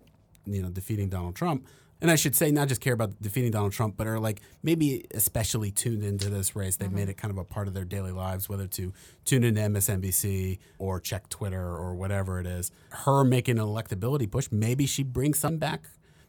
you 0.47 0.63
know 0.63 0.71
defeating 0.71 1.09
Donald 1.09 1.35
Trump. 1.37 1.67
And 2.03 2.11
I 2.11 2.17
should 2.17 2.35
say, 2.35 2.51
not 2.51 2.67
just 2.67 2.81
care 2.81 2.95
about 2.95 3.23
defeating 3.23 3.53
Donald 3.53 3.73
Trump, 3.73 3.97
but 3.97 4.09
are 4.09 4.19
like 4.19 4.41
maybe 4.63 5.07
especially 5.15 5.71
tuned 5.71 6.03
into 6.03 6.29
this 6.29 6.57
race. 6.57 6.77
They've 6.77 6.91
made 6.91 7.03
mm-hmm. 7.03 7.11
it 7.11 7.17
kind 7.17 7.31
of 7.31 7.39
a 7.39 7.45
part 7.45 7.69
of 7.69 7.75
their 7.75 7.85
daily 7.85 8.11
lives, 8.11 8.49
whether 8.49 8.67
to 8.67 8.93
tune 9.25 9.45
into 9.45 9.61
MSNBC 9.61 10.59
or 10.79 10.99
check 10.99 11.29
Twitter 11.29 11.65
or 11.65 11.95
whatever 11.95 12.41
it 12.41 12.47
is. 12.47 12.73
Her 12.91 13.23
making 13.23 13.61
an 13.61 13.65
electability 13.65 14.29
push, 14.29 14.49
maybe 14.51 14.85
she 14.85 15.05
brings 15.05 15.39
some 15.39 15.59
back 15.59 15.85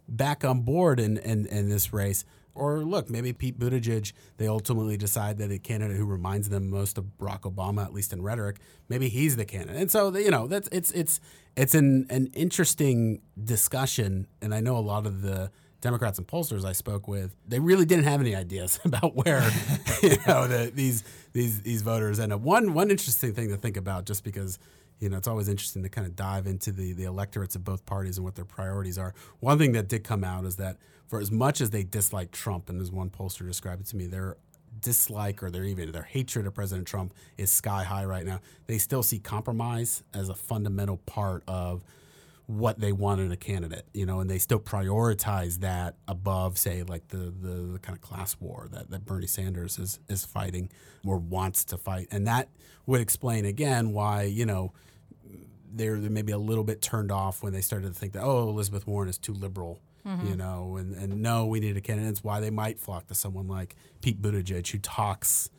back 0.08 0.46
on 0.46 0.62
board 0.62 1.00
in, 1.00 1.18
in, 1.18 1.48
in 1.48 1.70
this 1.70 1.92
race. 1.92 2.24
Or 2.56 2.84
look, 2.84 3.10
maybe 3.10 3.34
Pete 3.34 3.58
Buttigieg, 3.58 4.14
they 4.38 4.48
ultimately 4.48 4.96
decide 4.96 5.40
that 5.40 5.50
a 5.50 5.58
candidate 5.58 5.98
who 5.98 6.06
reminds 6.06 6.50
them 6.50 6.70
most 6.70 7.00
of 7.00 7.06
Barack 7.20 7.42
Obama, 7.42 7.84
at 7.84 7.94
least 7.94 8.14
in 8.14 8.22
rhetoric, 8.22 8.58
maybe 8.90 9.10
he's 9.10 9.38
the 9.38 9.46
candidate. 9.46 9.82
And 9.82 9.90
so, 9.90 10.16
you 10.16 10.30
know, 10.30 10.46
that's 10.46 10.70
it's 10.72 10.92
it's 10.92 11.20
it's 11.58 11.74
an, 11.74 12.06
an 12.12 12.28
interesting 12.34 13.22
discussion. 13.44 14.28
And 14.40 14.54
I 14.54 14.60
know 14.60 14.78
a 14.78 14.86
lot 14.86 15.08
of 15.08 15.24
the 15.24 15.50
Democrats 15.84 16.18
and 16.18 16.26
pollsters 16.26 16.64
I 16.64 16.72
spoke 16.72 17.10
with, 17.10 17.36
they 17.46 17.60
really 17.60 17.84
didn't 17.84 18.06
have 18.06 18.22
any 18.22 18.34
ideas 18.34 18.80
about 18.86 19.18
where 19.18 19.44
you 20.02 20.16
know 20.26 20.48
the, 20.48 20.72
these 20.74 21.04
these 21.34 21.62
these 21.62 21.82
voters 21.82 22.22
end 22.22 22.32
up. 22.32 22.40
One 22.40 22.74
one 22.74 22.90
interesting 22.90 23.34
thing 23.34 23.50
to 23.50 23.58
think 23.58 23.76
about, 23.76 24.06
just 24.06 24.24
because 24.24 24.60
you 25.00 25.10
know 25.10 25.18
it's 25.18 25.28
always 25.28 25.50
interesting 25.50 25.84
to 25.84 25.90
kind 25.90 26.08
of 26.08 26.16
dive 26.16 26.48
into 26.48 26.72
the 26.72 26.94
the 26.94 27.04
electorates 27.04 27.56
of 27.56 27.66
both 27.66 27.86
parties 27.86 28.18
and 28.18 28.24
what 28.24 28.36
their 28.36 28.46
priorities 28.46 28.98
are. 28.98 29.14
One 29.42 29.58
thing 29.58 29.74
that 29.74 29.90
did 29.90 30.06
come 30.06 30.24
out 30.24 30.46
is 30.46 30.56
that 30.56 30.78
for 31.08 31.20
as 31.20 31.32
much 31.32 31.60
as 31.60 31.72
they 31.72 31.84
dislike 31.84 32.32
Trump, 32.32 32.70
and 32.70 32.82
as 32.82 32.90
one 32.90 33.10
pollster 33.10 33.46
described 33.46 33.82
it 33.82 33.88
to 33.88 33.98
me, 33.98 34.08
their 34.08 34.38
dislike 34.80 35.44
or 35.44 35.52
their 35.52 35.66
even 35.66 35.92
their 35.92 36.04
hatred 36.04 36.48
of 36.48 36.54
President 36.54 36.88
Trump 36.88 37.14
is 37.38 37.52
sky 37.52 37.84
high 37.84 38.06
right 38.06 38.26
now. 38.26 38.40
They 38.68 38.78
still 38.78 39.04
see 39.04 39.20
compromise 39.20 40.02
as 40.14 40.30
a 40.30 40.34
fundamental 40.34 40.98
part 40.98 41.44
of 41.46 41.84
what 42.46 42.80
they 42.80 42.92
want 42.92 43.22
in 43.22 43.32
a 43.32 43.38
candidate, 43.38 43.88
you 43.94 44.06
know, 44.06 44.20
and 44.20 44.30
they 44.30 44.38
still 44.38 44.60
prioritize 44.60 45.60
that 45.60 45.96
above, 46.08 46.58
say, 46.58 46.84
like 46.84 47.08
the, 47.08 47.18
the, 47.18 47.72
the 47.74 47.80
kind 47.80 47.98
of 47.98 48.02
class 48.02 48.36
war 48.40 48.68
that, 48.72 48.90
that 48.90 49.06
Bernie 49.06 49.28
Sanders 49.28 49.80
is, 49.80 50.00
is 50.10 50.26
fighting 50.26 50.70
or 51.06 51.18
wants 51.18 51.64
to 51.66 51.78
fight. 51.78 52.08
And 52.12 52.28
that 52.28 52.50
would 52.86 53.00
explain 53.00 53.46
again 53.46 53.94
why, 53.94 54.24
you 54.24 54.46
know, 54.46 54.74
they're, 55.72 56.00
they're 56.00 56.12
maybe 56.12 56.34
a 56.34 56.38
little 56.38 56.66
bit 56.66 56.82
turned 56.82 57.12
off 57.12 57.42
when 57.42 57.54
they 57.54 57.62
started 57.62 57.94
to 57.94 58.00
think 58.00 58.14
that, 58.14 58.24
oh, 58.24 58.50
Elizabeth 58.50 58.86
Warren 58.86 59.08
is 59.08 59.18
too 59.18 59.34
liberal, 59.34 59.82
mm-hmm. 60.06 60.28
you 60.28 60.36
know, 60.36 60.76
and, 60.76 60.96
and 60.96 61.22
no, 61.22 61.46
we 61.46 61.62
need 61.62 61.78
a 61.78 61.82
candidate. 61.82 62.12
It's 62.12 62.24
why 62.24 62.42
they 62.42 62.52
might 62.52 62.78
flock 62.78 63.08
to 63.08 63.16
someone 63.16 63.48
like 63.48 63.76
Pete 64.02 64.22
Buttigieg, 64.22 64.70
who 64.70 64.80
talks 64.80 65.50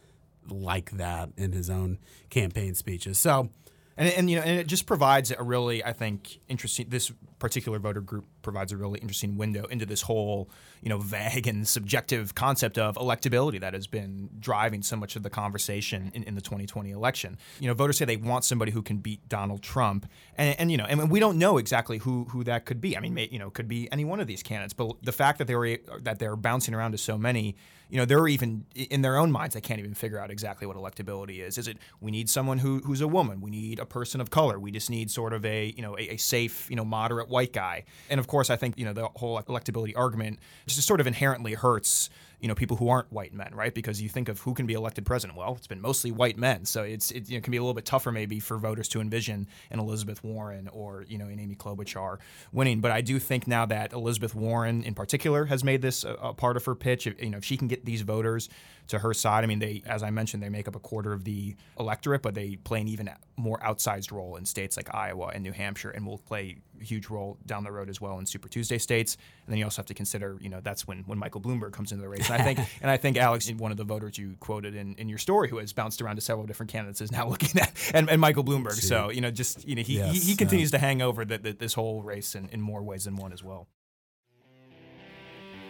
like 0.48 0.90
that 0.92 1.30
in 1.38 1.52
his 1.52 1.70
own 1.70 1.98
campaign 2.28 2.74
speeches. 2.74 3.18
So, 3.18 3.48
And, 3.96 4.08
and 4.08 4.30
you 4.30 4.36
know, 4.36 4.42
and 4.42 4.58
it 4.58 4.66
just 4.66 4.86
provides 4.86 5.32
a 5.36 5.42
really, 5.42 5.84
I 5.84 5.92
think, 5.92 6.40
interesting. 6.48 6.86
This 6.88 7.12
particular 7.44 7.78
voter 7.78 8.00
group 8.00 8.24
provides 8.40 8.72
a 8.72 8.76
really 8.78 8.98
interesting 9.00 9.36
window 9.36 9.66
into 9.66 9.84
this 9.84 10.00
whole, 10.00 10.48
you 10.80 10.88
know, 10.88 10.96
vague 10.96 11.46
and 11.46 11.68
subjective 11.68 12.34
concept 12.34 12.78
of 12.78 12.96
electability 12.96 13.60
that 13.60 13.74
has 13.74 13.86
been 13.86 14.30
driving 14.40 14.80
so 14.80 14.96
much 14.96 15.14
of 15.14 15.22
the 15.22 15.28
conversation 15.28 16.10
in, 16.14 16.22
in 16.22 16.36
the 16.36 16.40
2020 16.40 16.90
election. 16.90 17.36
You 17.60 17.68
know, 17.68 17.74
voters 17.74 17.98
say 17.98 18.06
they 18.06 18.16
want 18.16 18.44
somebody 18.44 18.72
who 18.72 18.80
can 18.80 18.96
beat 18.96 19.28
Donald 19.28 19.62
Trump, 19.62 20.10
and, 20.38 20.58
and 20.58 20.72
you 20.72 20.78
know, 20.78 20.86
and 20.86 21.10
we 21.10 21.20
don't 21.20 21.38
know 21.38 21.58
exactly 21.58 21.98
who 21.98 22.24
who 22.30 22.44
that 22.44 22.64
could 22.64 22.80
be. 22.80 22.96
I 22.96 23.00
mean, 23.00 23.12
may, 23.12 23.28
you 23.30 23.38
know, 23.38 23.50
could 23.50 23.68
be 23.68 23.92
any 23.92 24.06
one 24.06 24.20
of 24.20 24.26
these 24.26 24.42
candidates, 24.42 24.72
but 24.72 24.96
the 25.02 25.12
fact 25.12 25.36
that 25.36 25.46
they 25.46 25.54
were 25.54 25.76
that 26.00 26.18
they're 26.18 26.36
bouncing 26.36 26.72
around 26.72 26.92
to 26.92 26.98
so 26.98 27.18
many 27.18 27.56
you 27.88 27.98
know, 27.98 28.04
they're 28.04 28.26
even 28.26 28.66
in 28.74 29.02
their 29.02 29.16
own 29.16 29.30
minds, 29.30 29.54
they 29.54 29.60
can't 29.60 29.78
even 29.78 29.94
figure 29.94 30.18
out 30.18 30.30
exactly 30.30 30.66
what 30.66 30.76
electability 30.76 31.38
is. 31.38 31.58
Is 31.58 31.68
it 31.68 31.78
we 32.00 32.10
need 32.10 32.28
someone 32.28 32.58
who, 32.58 32.80
who's 32.80 33.00
a 33.00 33.08
woman? 33.08 33.40
We 33.40 33.50
need 33.50 33.78
a 33.78 33.86
person 33.86 34.20
of 34.20 34.30
color. 34.30 34.58
We 34.58 34.70
just 34.70 34.90
need 34.90 35.10
sort 35.10 35.32
of 35.32 35.44
a, 35.44 35.72
you 35.76 35.82
know, 35.82 35.96
a, 35.98 36.14
a 36.14 36.16
safe, 36.16 36.68
you 36.70 36.76
know, 36.76 36.84
moderate 36.84 37.28
white 37.34 37.52
guy. 37.52 37.84
And 38.08 38.20
of 38.20 38.28
course, 38.28 38.48
I 38.48 38.56
think, 38.56 38.78
you 38.78 38.84
know, 38.84 38.92
the 38.92 39.08
whole 39.16 39.42
electability 39.42 39.92
argument 39.96 40.38
just 40.66 40.86
sort 40.86 41.00
of 41.00 41.06
inherently 41.06 41.54
hurts 41.54 42.08
you 42.44 42.48
know 42.48 42.54
people 42.54 42.76
who 42.76 42.90
aren't 42.90 43.10
white 43.10 43.32
men, 43.32 43.54
right? 43.54 43.74
Because 43.74 44.02
you 44.02 44.10
think 44.10 44.28
of 44.28 44.38
who 44.40 44.52
can 44.52 44.66
be 44.66 44.74
elected 44.74 45.06
president. 45.06 45.38
Well, 45.38 45.54
it's 45.56 45.66
been 45.66 45.80
mostly 45.80 46.12
white 46.12 46.36
men, 46.36 46.66
so 46.66 46.82
it's 46.82 47.10
it 47.10 47.30
you 47.30 47.38
know, 47.38 47.42
can 47.42 47.50
be 47.52 47.56
a 47.56 47.60
little 47.62 47.72
bit 47.72 47.86
tougher 47.86 48.12
maybe 48.12 48.38
for 48.38 48.58
voters 48.58 48.86
to 48.88 49.00
envision 49.00 49.46
an 49.70 49.80
Elizabeth 49.80 50.22
Warren 50.22 50.68
or 50.68 51.06
you 51.08 51.16
know 51.16 51.24
an 51.24 51.40
Amy 51.40 51.54
Klobuchar 51.54 52.18
winning. 52.52 52.82
But 52.82 52.90
I 52.90 53.00
do 53.00 53.18
think 53.18 53.48
now 53.48 53.64
that 53.64 53.94
Elizabeth 53.94 54.34
Warren 54.34 54.82
in 54.82 54.92
particular 54.92 55.46
has 55.46 55.64
made 55.64 55.80
this 55.80 56.04
a, 56.04 56.12
a 56.20 56.34
part 56.34 56.58
of 56.58 56.66
her 56.66 56.74
pitch. 56.74 57.06
If, 57.06 57.18
you 57.22 57.30
know 57.30 57.38
if 57.38 57.46
she 57.46 57.56
can 57.56 57.66
get 57.66 57.86
these 57.86 58.02
voters 58.02 58.50
to 58.88 58.98
her 58.98 59.14
side. 59.14 59.44
I 59.44 59.46
mean, 59.46 59.58
they, 59.58 59.82
as 59.86 60.02
I 60.02 60.10
mentioned, 60.10 60.42
they 60.42 60.48
make 60.48 60.68
up 60.68 60.76
a 60.76 60.80
quarter 60.80 61.12
of 61.12 61.24
the 61.24 61.56
electorate, 61.78 62.22
but 62.22 62.34
they 62.34 62.56
play 62.56 62.80
an 62.80 62.88
even 62.88 63.10
more 63.36 63.58
outsized 63.60 64.12
role 64.12 64.36
in 64.36 64.44
states 64.44 64.76
like 64.76 64.94
Iowa 64.94 65.30
and 65.34 65.42
New 65.42 65.52
Hampshire, 65.52 65.90
and 65.90 66.06
will 66.06 66.18
play 66.18 66.56
a 66.80 66.84
huge 66.84 67.08
role 67.08 67.38
down 67.46 67.64
the 67.64 67.72
road 67.72 67.88
as 67.88 68.00
well 68.00 68.18
in 68.18 68.26
Super 68.26 68.48
Tuesday 68.48 68.78
states. 68.78 69.16
And 69.46 69.52
then 69.52 69.58
you 69.58 69.64
also 69.64 69.80
have 69.80 69.86
to 69.86 69.94
consider, 69.94 70.36
you 70.40 70.48
know, 70.48 70.60
that's 70.60 70.86
when 70.86 71.04
when 71.06 71.18
Michael 71.18 71.40
Bloomberg 71.40 71.72
comes 71.72 71.92
into 71.92 72.02
the 72.02 72.08
race. 72.08 72.28
And 72.34 72.42
I 72.42 72.54
think, 72.54 72.68
and 72.82 72.90
I 72.90 72.96
think 72.96 73.16
Alex, 73.16 73.50
one 73.52 73.70
of 73.70 73.76
the 73.76 73.84
voters 73.84 74.18
you 74.18 74.36
quoted 74.40 74.74
in, 74.74 74.94
in 74.94 75.08
your 75.08 75.18
story, 75.18 75.48
who 75.48 75.58
has 75.58 75.72
bounced 75.72 76.02
around 76.02 76.16
to 76.16 76.22
several 76.22 76.46
different 76.46 76.72
candidates, 76.72 77.00
is 77.00 77.12
now 77.12 77.28
looking 77.28 77.60
at 77.60 77.72
and, 77.94 78.10
and 78.10 78.20
Michael 78.20 78.44
Bloomberg. 78.44 78.72
So 78.72 79.10
you 79.10 79.20
know, 79.20 79.30
just 79.30 79.66
you 79.66 79.76
know, 79.76 79.82
he 79.82 79.98
yes, 79.98 80.12
he, 80.12 80.32
he, 80.32 80.36
continues 80.36 80.72
uh, 80.72 80.78
to 80.78 80.80
hang 80.80 81.02
over 81.02 81.24
the, 81.24 81.38
the, 81.38 81.52
this 81.52 81.74
whole 81.74 82.02
race 82.02 82.34
in, 82.34 82.48
in 82.50 82.60
more 82.60 82.82
ways 82.82 83.04
than 83.04 83.16
one 83.16 83.32
as 83.32 83.42
well. 83.42 83.68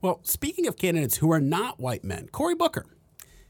Well, 0.05 0.21
speaking 0.23 0.67
of 0.67 0.77
candidates 0.77 1.17
who 1.17 1.33
are 1.33 1.40
not 1.40 1.81
white 1.81 2.05
men, 2.05 2.29
Cory 2.31 2.55
Booker. 2.55 2.85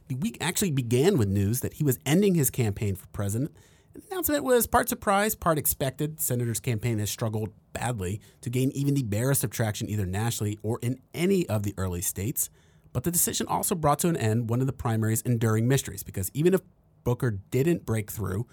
The 0.07 0.14
week 0.14 0.38
actually 0.40 0.71
began 0.71 1.19
with 1.19 1.27
news 1.27 1.62
that 1.62 1.75
he 1.75 1.83
was 1.83 1.99
ending 2.07 2.37
his 2.37 2.49
campaign 2.49 2.95
for 2.95 3.09
president 3.09 3.51
the 3.93 4.03
announcement 4.09 4.45
was 4.45 4.69
part 4.69 4.88
surprise, 4.88 5.35
part 5.35 5.59
expected. 5.59 6.21
Senator's 6.21 6.61
campaign 6.61 7.01
has 7.01 7.11
struggled 7.11 7.51
badly 7.73 8.21
to 8.43 8.51
gain 8.51 8.71
even 8.71 8.95
the 8.95 9.03
barest 9.03 9.43
of 9.43 9.51
traction 9.51 9.90
either 9.90 10.07
nationally 10.07 10.57
or 10.62 10.79
in 10.81 11.01
any 11.12 11.45
of 11.49 11.64
the 11.64 11.75
early 11.77 12.01
states. 12.01 12.51
But 12.93 13.03
the 13.03 13.11
decision 13.11 13.49
also 13.49 13.75
brought 13.75 13.99
to 14.01 14.09
an 14.09 14.17
end 14.17 14.49
one 14.49 14.61
of 14.61 14.69
the 14.69 14.73
primary's 14.73 15.23
enduring 15.23 15.67
mysteries 15.67 16.05
because 16.05 16.31
even 16.35 16.55
if 16.55 16.61
Booker 17.03 17.33
didn't 17.51 17.85
break 17.85 18.12
through, 18.12 18.47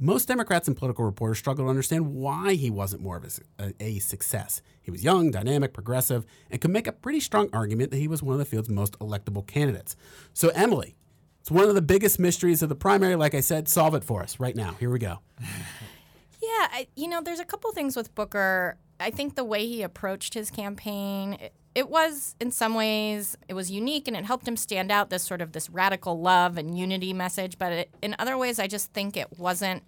most 0.00 0.26
Democrats 0.28 0.66
and 0.66 0.76
political 0.76 1.04
reporters 1.04 1.38
struggle 1.38 1.66
to 1.66 1.68
understand 1.68 2.14
why 2.14 2.54
he 2.54 2.70
wasn't 2.70 3.02
more 3.02 3.18
of 3.18 3.40
a, 3.58 3.72
a, 3.78 3.98
success. 3.98 4.62
He 4.80 4.90
was 4.90 5.04
young, 5.04 5.30
dynamic, 5.30 5.72
progressive, 5.72 6.24
and 6.50 6.60
could 6.60 6.70
make 6.70 6.86
a 6.86 6.92
pretty 6.92 7.20
strong 7.20 7.50
argument 7.52 7.90
that 7.90 7.98
he 7.98 8.08
was 8.08 8.22
one 8.22 8.32
of 8.32 8.38
the 8.38 8.44
field's 8.44 8.70
most 8.70 8.98
electable 8.98 9.46
candidates. 9.46 9.96
So, 10.32 10.48
Emily, 10.54 10.96
it's 11.40 11.50
one 11.50 11.68
of 11.68 11.74
the 11.74 11.82
biggest 11.82 12.18
mysteries 12.18 12.62
of 12.62 12.68
the 12.68 12.74
primary. 12.74 13.14
Like 13.14 13.34
I 13.34 13.40
said, 13.40 13.68
solve 13.68 13.94
it 13.94 14.02
for 14.02 14.22
us 14.22 14.40
right 14.40 14.56
now. 14.56 14.72
Here 14.80 14.90
we 14.90 14.98
go. 14.98 15.18
Yeah, 16.42 16.68
I, 16.72 16.86
you 16.96 17.06
know, 17.06 17.20
there's 17.20 17.40
a 17.40 17.44
couple 17.44 17.70
things 17.72 17.96
with 17.96 18.14
Booker. 18.14 18.78
I 18.98 19.10
think 19.10 19.34
the 19.34 19.44
way 19.44 19.66
he 19.66 19.82
approached 19.82 20.34
his 20.34 20.50
campaign, 20.50 21.36
it, 21.74 21.88
was 21.88 22.34
in 22.40 22.50
some 22.50 22.74
ways 22.74 23.36
it 23.48 23.54
was 23.54 23.70
unique 23.70 24.08
and 24.08 24.16
it 24.16 24.24
helped 24.24 24.46
him 24.46 24.56
stand 24.56 24.90
out. 24.90 25.10
This 25.10 25.22
sort 25.22 25.40
of 25.40 25.52
this 25.52 25.70
radical 25.70 26.20
love 26.20 26.58
and 26.58 26.76
unity 26.78 27.12
message, 27.12 27.58
but 27.58 27.72
it, 27.72 27.90
in 28.02 28.16
other 28.18 28.36
ways, 28.36 28.58
I 28.58 28.66
just 28.66 28.92
think 28.92 29.16
it 29.16 29.38
wasn't 29.38 29.82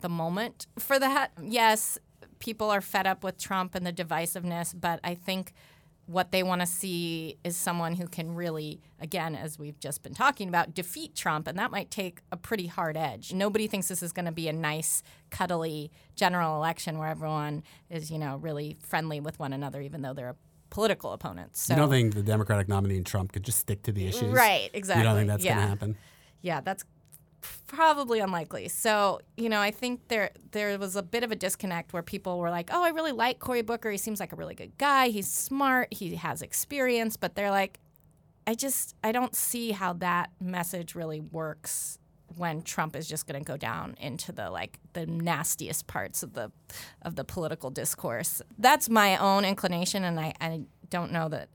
the 0.00 0.08
moment 0.08 0.66
for 0.78 0.98
that. 0.98 1.32
Yes, 1.42 1.98
people 2.38 2.70
are 2.70 2.80
fed 2.80 3.06
up 3.06 3.24
with 3.24 3.38
Trump 3.38 3.74
and 3.74 3.86
the 3.86 3.92
divisiveness, 3.92 4.74
but 4.78 5.00
I 5.02 5.14
think 5.14 5.52
what 6.08 6.32
they 6.32 6.42
want 6.42 6.62
to 6.62 6.66
see 6.66 7.36
is 7.44 7.54
someone 7.54 7.94
who 7.94 8.08
can 8.08 8.34
really, 8.34 8.80
again, 8.98 9.34
as 9.34 9.58
we've 9.58 9.78
just 9.78 10.02
been 10.02 10.14
talking 10.14 10.48
about, 10.48 10.72
defeat 10.72 11.14
Trump. 11.14 11.46
And 11.46 11.58
that 11.58 11.70
might 11.70 11.90
take 11.90 12.22
a 12.32 12.36
pretty 12.36 12.66
hard 12.66 12.96
edge. 12.96 13.34
Nobody 13.34 13.66
thinks 13.66 13.88
this 13.88 14.02
is 14.02 14.12
going 14.12 14.24
to 14.24 14.32
be 14.32 14.48
a 14.48 14.52
nice, 14.52 15.02
cuddly 15.28 15.90
general 16.16 16.56
election 16.56 16.96
where 16.96 17.08
everyone 17.08 17.62
is, 17.90 18.10
you 18.10 18.18
know, 18.18 18.38
really 18.38 18.78
friendly 18.80 19.20
with 19.20 19.38
one 19.38 19.52
another, 19.52 19.82
even 19.82 20.00
though 20.00 20.14
they're 20.14 20.36
political 20.70 21.12
opponents. 21.12 21.62
So, 21.62 21.74
you 21.74 21.80
don't 21.80 21.90
think 21.90 22.14
the 22.14 22.22
Democratic 22.22 22.68
nominee 22.68 22.96
and 22.96 23.06
Trump 23.06 23.32
could 23.32 23.42
just 23.42 23.58
stick 23.58 23.82
to 23.84 23.92
the 23.92 24.06
issues? 24.06 24.32
Right, 24.32 24.70
exactly. 24.72 25.02
You 25.02 25.08
don't 25.08 25.16
think 25.16 25.28
that's 25.28 25.44
yeah. 25.44 25.54
going 25.54 25.64
to 25.64 25.68
happen? 25.68 25.96
Yeah, 26.42 26.60
that's 26.60 26.84
probably 27.66 28.20
unlikely. 28.20 28.68
So, 28.68 29.20
you 29.36 29.48
know, 29.48 29.60
I 29.60 29.70
think 29.70 30.08
there 30.08 30.30
there 30.52 30.78
was 30.78 30.96
a 30.96 31.02
bit 31.02 31.22
of 31.22 31.30
a 31.32 31.36
disconnect 31.36 31.92
where 31.92 32.02
people 32.02 32.38
were 32.38 32.50
like, 32.50 32.70
"Oh, 32.72 32.84
I 32.84 32.90
really 32.90 33.12
like 33.12 33.38
Cory 33.38 33.62
Booker. 33.62 33.90
He 33.90 33.98
seems 33.98 34.20
like 34.20 34.32
a 34.32 34.36
really 34.36 34.54
good 34.54 34.76
guy. 34.78 35.08
He's 35.08 35.30
smart. 35.30 35.92
He 35.92 36.14
has 36.16 36.42
experience." 36.42 37.16
But 37.16 37.34
they're 37.34 37.50
like, 37.50 37.78
"I 38.46 38.54
just 38.54 38.94
I 39.04 39.12
don't 39.12 39.34
see 39.34 39.72
how 39.72 39.92
that 39.94 40.30
message 40.40 40.94
really 40.94 41.20
works 41.20 41.97
when 42.36 42.62
Trump 42.62 42.94
is 42.94 43.08
just 43.08 43.26
going 43.26 43.42
to 43.42 43.46
go 43.46 43.56
down 43.56 43.96
into 44.00 44.32
the 44.32 44.50
like 44.50 44.78
the 44.92 45.06
nastiest 45.06 45.86
parts 45.86 46.22
of 46.22 46.34
the 46.34 46.50
of 47.02 47.16
the 47.16 47.24
political 47.24 47.70
discourse." 47.70 48.42
That's 48.58 48.88
my 48.88 49.16
own 49.16 49.44
inclination 49.44 50.04
and 50.04 50.18
I 50.18 50.34
I 50.40 50.62
don't 50.90 51.12
know 51.12 51.28
that 51.28 51.48